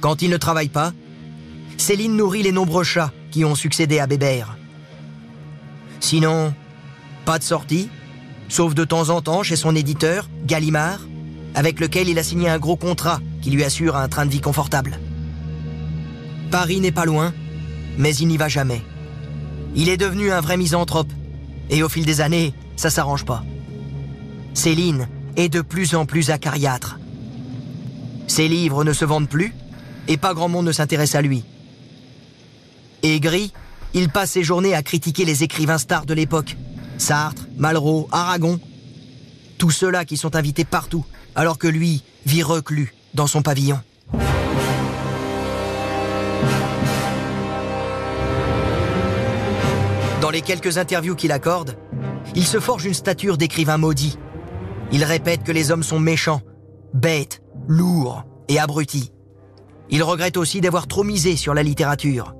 Quand 0.00 0.22
il 0.22 0.30
ne 0.30 0.36
travaille 0.36 0.68
pas, 0.68 0.92
Céline 1.76 2.16
nourrit 2.16 2.42
les 2.42 2.52
nombreux 2.52 2.84
chats 2.84 3.12
qui 3.30 3.44
ont 3.44 3.54
succédé 3.54 3.98
à 3.98 4.06
Bébert. 4.06 4.56
Sinon, 6.00 6.54
pas 7.24 7.38
de 7.38 7.44
sortie, 7.44 7.88
sauf 8.48 8.74
de 8.74 8.84
temps 8.84 9.10
en 9.10 9.20
temps 9.22 9.42
chez 9.42 9.56
son 9.56 9.74
éditeur, 9.74 10.28
Gallimard, 10.44 11.00
avec 11.54 11.80
lequel 11.80 12.08
il 12.08 12.18
a 12.18 12.22
signé 12.22 12.48
un 12.48 12.58
gros 12.58 12.76
contrat 12.76 13.20
qui 13.42 13.50
lui 13.50 13.64
assure 13.64 13.96
un 13.96 14.08
train 14.08 14.26
de 14.26 14.30
vie 14.30 14.40
confortable. 14.40 14.98
Paris 16.50 16.80
n'est 16.80 16.92
pas 16.92 17.04
loin, 17.04 17.32
mais 17.98 18.14
il 18.14 18.28
n'y 18.28 18.36
va 18.36 18.48
jamais. 18.48 18.82
Il 19.74 19.88
est 19.88 19.96
devenu 19.96 20.30
un 20.30 20.40
vrai 20.40 20.56
misanthrope, 20.56 21.12
et 21.70 21.82
au 21.82 21.88
fil 21.88 22.04
des 22.04 22.20
années, 22.20 22.54
ça 22.76 22.90
s'arrange 22.90 23.24
pas. 23.24 23.44
Céline 24.54 25.08
est 25.36 25.48
de 25.48 25.60
plus 25.60 25.94
en 25.94 26.06
plus 26.06 26.30
acariâtre. 26.30 26.98
Ses 28.26 28.48
livres 28.48 28.84
ne 28.84 28.92
se 28.92 29.04
vendent 29.04 29.28
plus, 29.28 29.54
et 30.08 30.16
pas 30.16 30.34
grand 30.34 30.48
monde 30.48 30.66
ne 30.66 30.72
s'intéresse 30.72 31.14
à 31.14 31.22
lui. 31.22 31.44
Aigri, 33.02 33.52
il 33.94 34.08
passe 34.08 34.32
ses 34.32 34.42
journées 34.42 34.74
à 34.74 34.82
critiquer 34.82 35.24
les 35.24 35.42
écrivains 35.42 35.78
stars 35.78 36.06
de 36.06 36.14
l'époque, 36.14 36.56
Sartre, 36.98 37.46
Malraux, 37.56 38.08
Aragon. 38.12 38.60
Tous 39.58 39.70
ceux-là 39.70 40.04
qui 40.04 40.16
sont 40.16 40.36
invités 40.36 40.64
partout, 40.64 41.04
alors 41.34 41.58
que 41.58 41.66
lui 41.66 42.02
vit 42.24 42.42
reclus 42.42 42.94
dans 43.14 43.26
son 43.26 43.42
pavillon. 43.42 43.80
Les 50.36 50.42
quelques 50.42 50.76
interviews 50.76 51.14
qu'il 51.14 51.32
accorde, 51.32 51.78
il 52.34 52.44
se 52.44 52.60
forge 52.60 52.84
une 52.84 52.92
stature 52.92 53.38
d'écrivain 53.38 53.78
maudit. 53.78 54.18
Il 54.92 55.02
répète 55.02 55.42
que 55.42 55.50
les 55.50 55.70
hommes 55.70 55.82
sont 55.82 55.98
méchants, 55.98 56.42
bêtes, 56.92 57.40
lourds 57.66 58.22
et 58.48 58.58
abrutis. 58.58 59.14
Il 59.88 60.02
regrette 60.02 60.36
aussi 60.36 60.60
d'avoir 60.60 60.88
trop 60.88 61.04
misé 61.04 61.36
sur 61.36 61.54
la 61.54 61.62
littérature. 61.62 62.34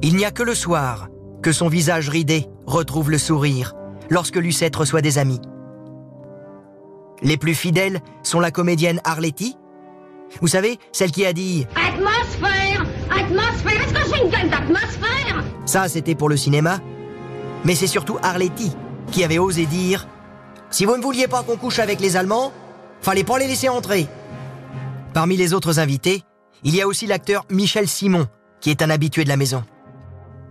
Il 0.00 0.16
n'y 0.16 0.24
a 0.24 0.30
que 0.30 0.42
le 0.42 0.54
soir 0.54 1.08
que 1.42 1.52
son 1.52 1.68
visage 1.68 2.08
ridé 2.08 2.46
retrouve 2.64 3.10
le 3.10 3.18
sourire 3.18 3.74
lorsque 4.08 4.36
Lucette 4.36 4.74
reçoit 4.74 5.02
des 5.02 5.18
amis. 5.18 5.42
Les 7.20 7.36
plus 7.36 7.54
fidèles 7.54 8.00
sont 8.22 8.40
la 8.40 8.50
comédienne 8.50 9.02
Arletty. 9.04 9.58
Vous 10.40 10.48
savez, 10.48 10.78
celle 10.92 11.10
qui 11.10 11.24
a 11.26 11.32
dit 11.32 11.66
Atmosphère 11.76 12.84
Atmosphère 13.10 13.80
Est-ce 13.82 13.94
que 13.94 14.14
j'ai 14.16 14.22
une 14.22 14.30
gueule 14.30 14.50
d'atmosphère? 14.50 15.44
Ça, 15.66 15.88
c'était 15.88 16.14
pour 16.14 16.28
le 16.28 16.36
cinéma. 16.36 16.80
Mais 17.64 17.74
c'est 17.74 17.86
surtout 17.86 18.18
Arletty 18.22 18.72
qui 19.10 19.24
avait 19.24 19.38
osé 19.38 19.66
dire 19.66 20.06
Si 20.70 20.84
vous 20.84 20.96
ne 20.96 21.02
vouliez 21.02 21.28
pas 21.28 21.42
qu'on 21.42 21.56
couche 21.56 21.78
avec 21.78 22.00
les 22.00 22.16
Allemands, 22.16 22.52
fallait 23.00 23.24
pas 23.24 23.38
les 23.38 23.46
laisser 23.46 23.68
entrer. 23.68 24.08
Parmi 25.14 25.36
les 25.36 25.52
autres 25.52 25.78
invités, 25.78 26.22
il 26.64 26.74
y 26.74 26.80
a 26.80 26.86
aussi 26.86 27.06
l'acteur 27.06 27.44
Michel 27.50 27.86
Simon, 27.86 28.26
qui 28.60 28.70
est 28.70 28.82
un 28.82 28.90
habitué 28.90 29.24
de 29.24 29.28
la 29.28 29.36
maison. 29.36 29.62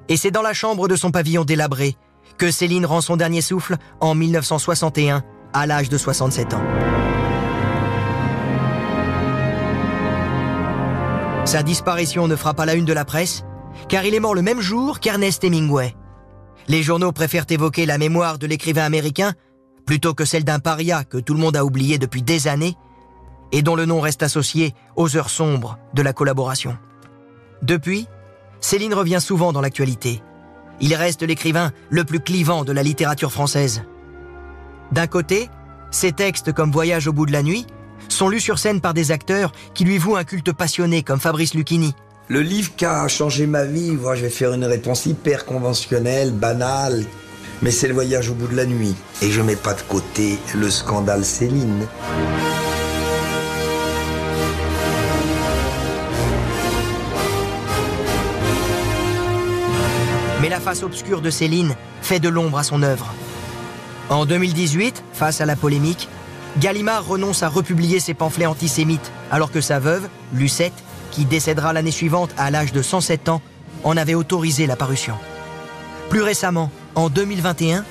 Et 0.09 0.17
c'est 0.17 0.31
dans 0.31 0.41
la 0.41 0.53
chambre 0.53 0.87
de 0.87 0.95
son 0.95 1.11
pavillon 1.11 1.45
délabré 1.45 1.95
que 2.37 2.51
Céline 2.51 2.85
rend 2.85 3.01
son 3.01 3.17
dernier 3.17 3.41
souffle 3.41 3.77
en 3.99 4.15
1961, 4.15 5.23
à 5.53 5.67
l'âge 5.67 5.89
de 5.89 5.97
67 5.97 6.53
ans. 6.53 6.63
Sa 11.51 11.63
disparition 11.63 12.29
ne 12.29 12.37
fera 12.37 12.53
pas 12.53 12.65
la 12.65 12.75
une 12.75 12.85
de 12.85 12.93
la 12.93 13.03
presse, 13.03 13.43
car 13.89 14.05
il 14.05 14.15
est 14.15 14.21
mort 14.21 14.35
le 14.35 14.41
même 14.41 14.61
jour 14.61 15.01
qu'Ernest 15.01 15.43
Hemingway. 15.43 15.93
Les 16.69 16.81
journaux 16.81 17.11
préfèrent 17.11 17.45
évoquer 17.49 17.85
la 17.85 17.97
mémoire 17.97 18.37
de 18.37 18.47
l'écrivain 18.47 18.85
américain 18.85 19.33
plutôt 19.85 20.13
que 20.13 20.23
celle 20.23 20.45
d'un 20.45 20.59
paria 20.59 21.03
que 21.03 21.17
tout 21.17 21.33
le 21.33 21.41
monde 21.41 21.57
a 21.57 21.65
oublié 21.65 21.97
depuis 21.97 22.21
des 22.21 22.47
années 22.47 22.77
et 23.51 23.63
dont 23.63 23.75
le 23.75 23.85
nom 23.85 23.99
reste 23.99 24.23
associé 24.23 24.73
aux 24.95 25.17
heures 25.17 25.29
sombres 25.29 25.77
de 25.93 26.01
la 26.01 26.13
collaboration. 26.13 26.77
Depuis, 27.61 28.07
Céline 28.61 28.93
revient 28.93 29.19
souvent 29.19 29.51
dans 29.51 29.59
l'actualité. 29.59 30.23
Il 30.79 30.95
reste 30.95 31.21
l'écrivain 31.21 31.73
le 31.89 32.05
plus 32.05 32.21
clivant 32.21 32.63
de 32.63 32.71
la 32.71 32.81
littérature 32.81 33.33
française. 33.33 33.83
D'un 34.93 35.07
côté, 35.07 35.49
ses 35.89 36.13
textes 36.13 36.53
comme 36.53 36.71
Voyage 36.71 37.09
au 37.09 37.11
bout 37.11 37.25
de 37.25 37.33
la 37.33 37.43
nuit 37.43 37.67
sont 38.13 38.29
lus 38.29 38.39
sur 38.39 38.59
scène 38.59 38.81
par 38.81 38.93
des 38.93 39.11
acteurs 39.11 39.51
qui 39.73 39.83
lui 39.83 39.97
vouent 39.97 40.15
un 40.15 40.23
culte 40.23 40.51
passionné 40.51 41.03
comme 41.03 41.19
Fabrice 41.19 41.53
Lucchini. 41.53 41.93
Le 42.27 42.41
livre 42.41 42.75
qui 42.75 42.85
a 42.85 43.07
changé 43.07 43.47
ma 43.47 43.65
vie, 43.65 43.91
moi 43.91 44.15
je 44.15 44.21
vais 44.21 44.29
faire 44.29 44.53
une 44.53 44.65
réponse 44.65 45.05
hyper 45.05 45.45
conventionnelle, 45.45 46.31
banale, 46.31 47.03
mais 47.61 47.71
c'est 47.71 47.87
le 47.87 47.93
voyage 47.93 48.29
au 48.29 48.33
bout 48.33 48.47
de 48.47 48.55
la 48.55 48.65
nuit. 48.65 48.95
Et 49.21 49.31
je 49.31 49.41
mets 49.41 49.55
pas 49.55 49.73
de 49.73 49.81
côté 49.81 50.39
le 50.55 50.69
scandale 50.69 51.25
Céline. 51.25 51.87
Mais 60.41 60.49
la 60.49 60.59
face 60.59 60.83
obscure 60.83 61.21
de 61.21 61.29
Céline 61.29 61.75
fait 62.01 62.19
de 62.19 62.29
l'ombre 62.29 62.57
à 62.57 62.63
son 62.63 62.81
œuvre. 62.81 63.13
En 64.09 64.25
2018, 64.25 65.03
face 65.13 65.39
à 65.39 65.45
la 65.45 65.55
polémique, 65.55 66.09
Gallimard 66.59 67.05
renonce 67.05 67.43
à 67.43 67.49
republier 67.49 67.99
ses 67.99 68.13
pamphlets 68.13 68.45
antisémites, 68.45 69.11
alors 69.31 69.51
que 69.51 69.61
sa 69.61 69.79
veuve, 69.79 70.07
Lucette, 70.33 70.73
qui 71.11 71.25
décédera 71.25 71.73
l'année 71.73 71.91
suivante 71.91 72.31
à 72.37 72.51
l'âge 72.51 72.73
de 72.73 72.81
107 72.81 73.29
ans, 73.29 73.41
en 73.83 73.97
avait 73.97 74.15
autorisé 74.15 74.67
la 74.67 74.75
parution. 74.75 75.15
Plus 76.09 76.21
récemment, 76.21 76.71
en 76.95 77.09
2021, 77.09 77.85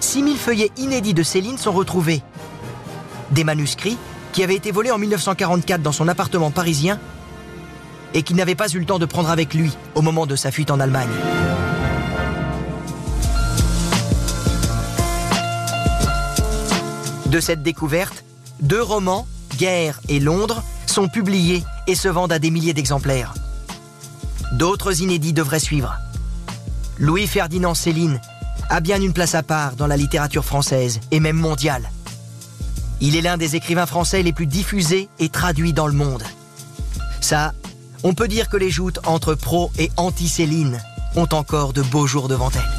6000 0.00 0.36
feuillets 0.36 0.70
inédits 0.76 1.14
de 1.14 1.22
Céline 1.22 1.58
sont 1.58 1.72
retrouvés. 1.72 2.22
Des 3.30 3.44
manuscrits 3.44 3.98
qui 4.32 4.42
avaient 4.42 4.56
été 4.56 4.70
volés 4.70 4.90
en 4.90 4.98
1944 4.98 5.82
dans 5.82 5.92
son 5.92 6.08
appartement 6.08 6.50
parisien 6.50 6.98
et 8.14 8.22
qu'il 8.22 8.36
n'avait 8.36 8.54
pas 8.54 8.68
eu 8.68 8.78
le 8.78 8.86
temps 8.86 8.98
de 8.98 9.04
prendre 9.04 9.30
avec 9.30 9.52
lui 9.52 9.76
au 9.94 10.02
moment 10.02 10.26
de 10.26 10.34
sa 10.34 10.50
fuite 10.50 10.70
en 10.70 10.80
Allemagne. 10.80 11.08
De 17.28 17.40
cette 17.40 17.62
découverte, 17.62 18.24
deux 18.62 18.82
romans, 18.82 19.26
Guerre 19.58 20.00
et 20.08 20.18
Londres, 20.18 20.62
sont 20.86 21.08
publiés 21.08 21.62
et 21.86 21.94
se 21.94 22.08
vendent 22.08 22.32
à 22.32 22.38
des 22.38 22.50
milliers 22.50 22.72
d'exemplaires. 22.72 23.34
D'autres 24.52 25.02
inédits 25.02 25.34
devraient 25.34 25.60
suivre. 25.60 25.94
Louis-Ferdinand 26.98 27.74
Céline 27.74 28.18
a 28.70 28.80
bien 28.80 29.00
une 29.00 29.12
place 29.12 29.34
à 29.34 29.42
part 29.42 29.76
dans 29.76 29.86
la 29.86 29.98
littérature 29.98 30.44
française 30.44 31.00
et 31.10 31.20
même 31.20 31.36
mondiale. 31.36 31.90
Il 33.02 33.14
est 33.14 33.20
l'un 33.20 33.36
des 33.36 33.56
écrivains 33.56 33.86
français 33.86 34.22
les 34.22 34.32
plus 34.32 34.46
diffusés 34.46 35.10
et 35.18 35.28
traduits 35.28 35.74
dans 35.74 35.86
le 35.86 35.92
monde. 35.92 36.24
Ça, 37.20 37.52
on 38.04 38.14
peut 38.14 38.28
dire 38.28 38.48
que 38.48 38.56
les 38.56 38.70
joutes 38.70 39.00
entre 39.06 39.34
pro 39.34 39.70
et 39.78 39.90
anti-Céline 39.98 40.80
ont 41.14 41.28
encore 41.32 41.74
de 41.74 41.82
beaux 41.82 42.06
jours 42.06 42.28
devant 42.28 42.50
elles. 42.50 42.77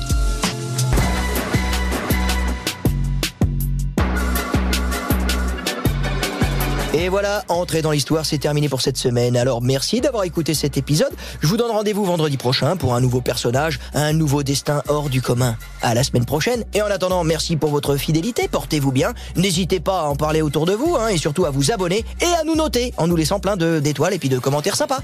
Et 6.91 7.07
voilà, 7.07 7.43
entrer 7.49 7.83
dans 7.83 7.91
l'histoire, 7.91 8.25
c'est 8.25 8.39
terminé 8.39 8.67
pour 8.67 8.81
cette 8.81 8.97
semaine. 8.97 9.37
Alors 9.37 9.61
merci 9.61 10.01
d'avoir 10.01 10.23
écouté 10.23 10.55
cet 10.55 10.75
épisode. 10.75 11.11
Je 11.39 11.45
vous 11.45 11.55
donne 11.55 11.69
rendez-vous 11.69 12.03
vendredi 12.03 12.35
prochain 12.35 12.77
pour 12.77 12.95
un 12.95 12.99
nouveau 12.99 13.21
personnage, 13.21 13.79
un 13.93 14.11
nouveau 14.11 14.41
destin 14.41 14.81
hors 14.87 15.07
du 15.07 15.21
commun. 15.21 15.55
À 15.83 15.93
la 15.93 16.03
semaine 16.03 16.25
prochaine. 16.25 16.63
Et 16.73 16.81
en 16.81 16.87
attendant, 16.87 17.23
merci 17.23 17.57
pour 17.57 17.69
votre 17.69 17.95
fidélité. 17.95 18.47
Portez-vous 18.47 18.91
bien. 18.91 19.13
N'hésitez 19.35 19.79
pas 19.79 20.01
à 20.01 20.05
en 20.05 20.15
parler 20.15 20.41
autour 20.41 20.65
de 20.65 20.73
vous 20.73 20.95
hein, 20.95 21.09
et 21.09 21.17
surtout 21.17 21.45
à 21.45 21.51
vous 21.51 21.71
abonner 21.71 22.03
et 22.21 22.39
à 22.39 22.43
nous 22.43 22.55
noter 22.55 22.91
en 22.97 23.05
nous 23.05 23.15
laissant 23.15 23.39
plein 23.39 23.55
d'étoiles 23.55 24.15
et 24.15 24.19
puis 24.19 24.29
de 24.29 24.39
commentaires 24.39 24.75
sympas. 24.75 24.99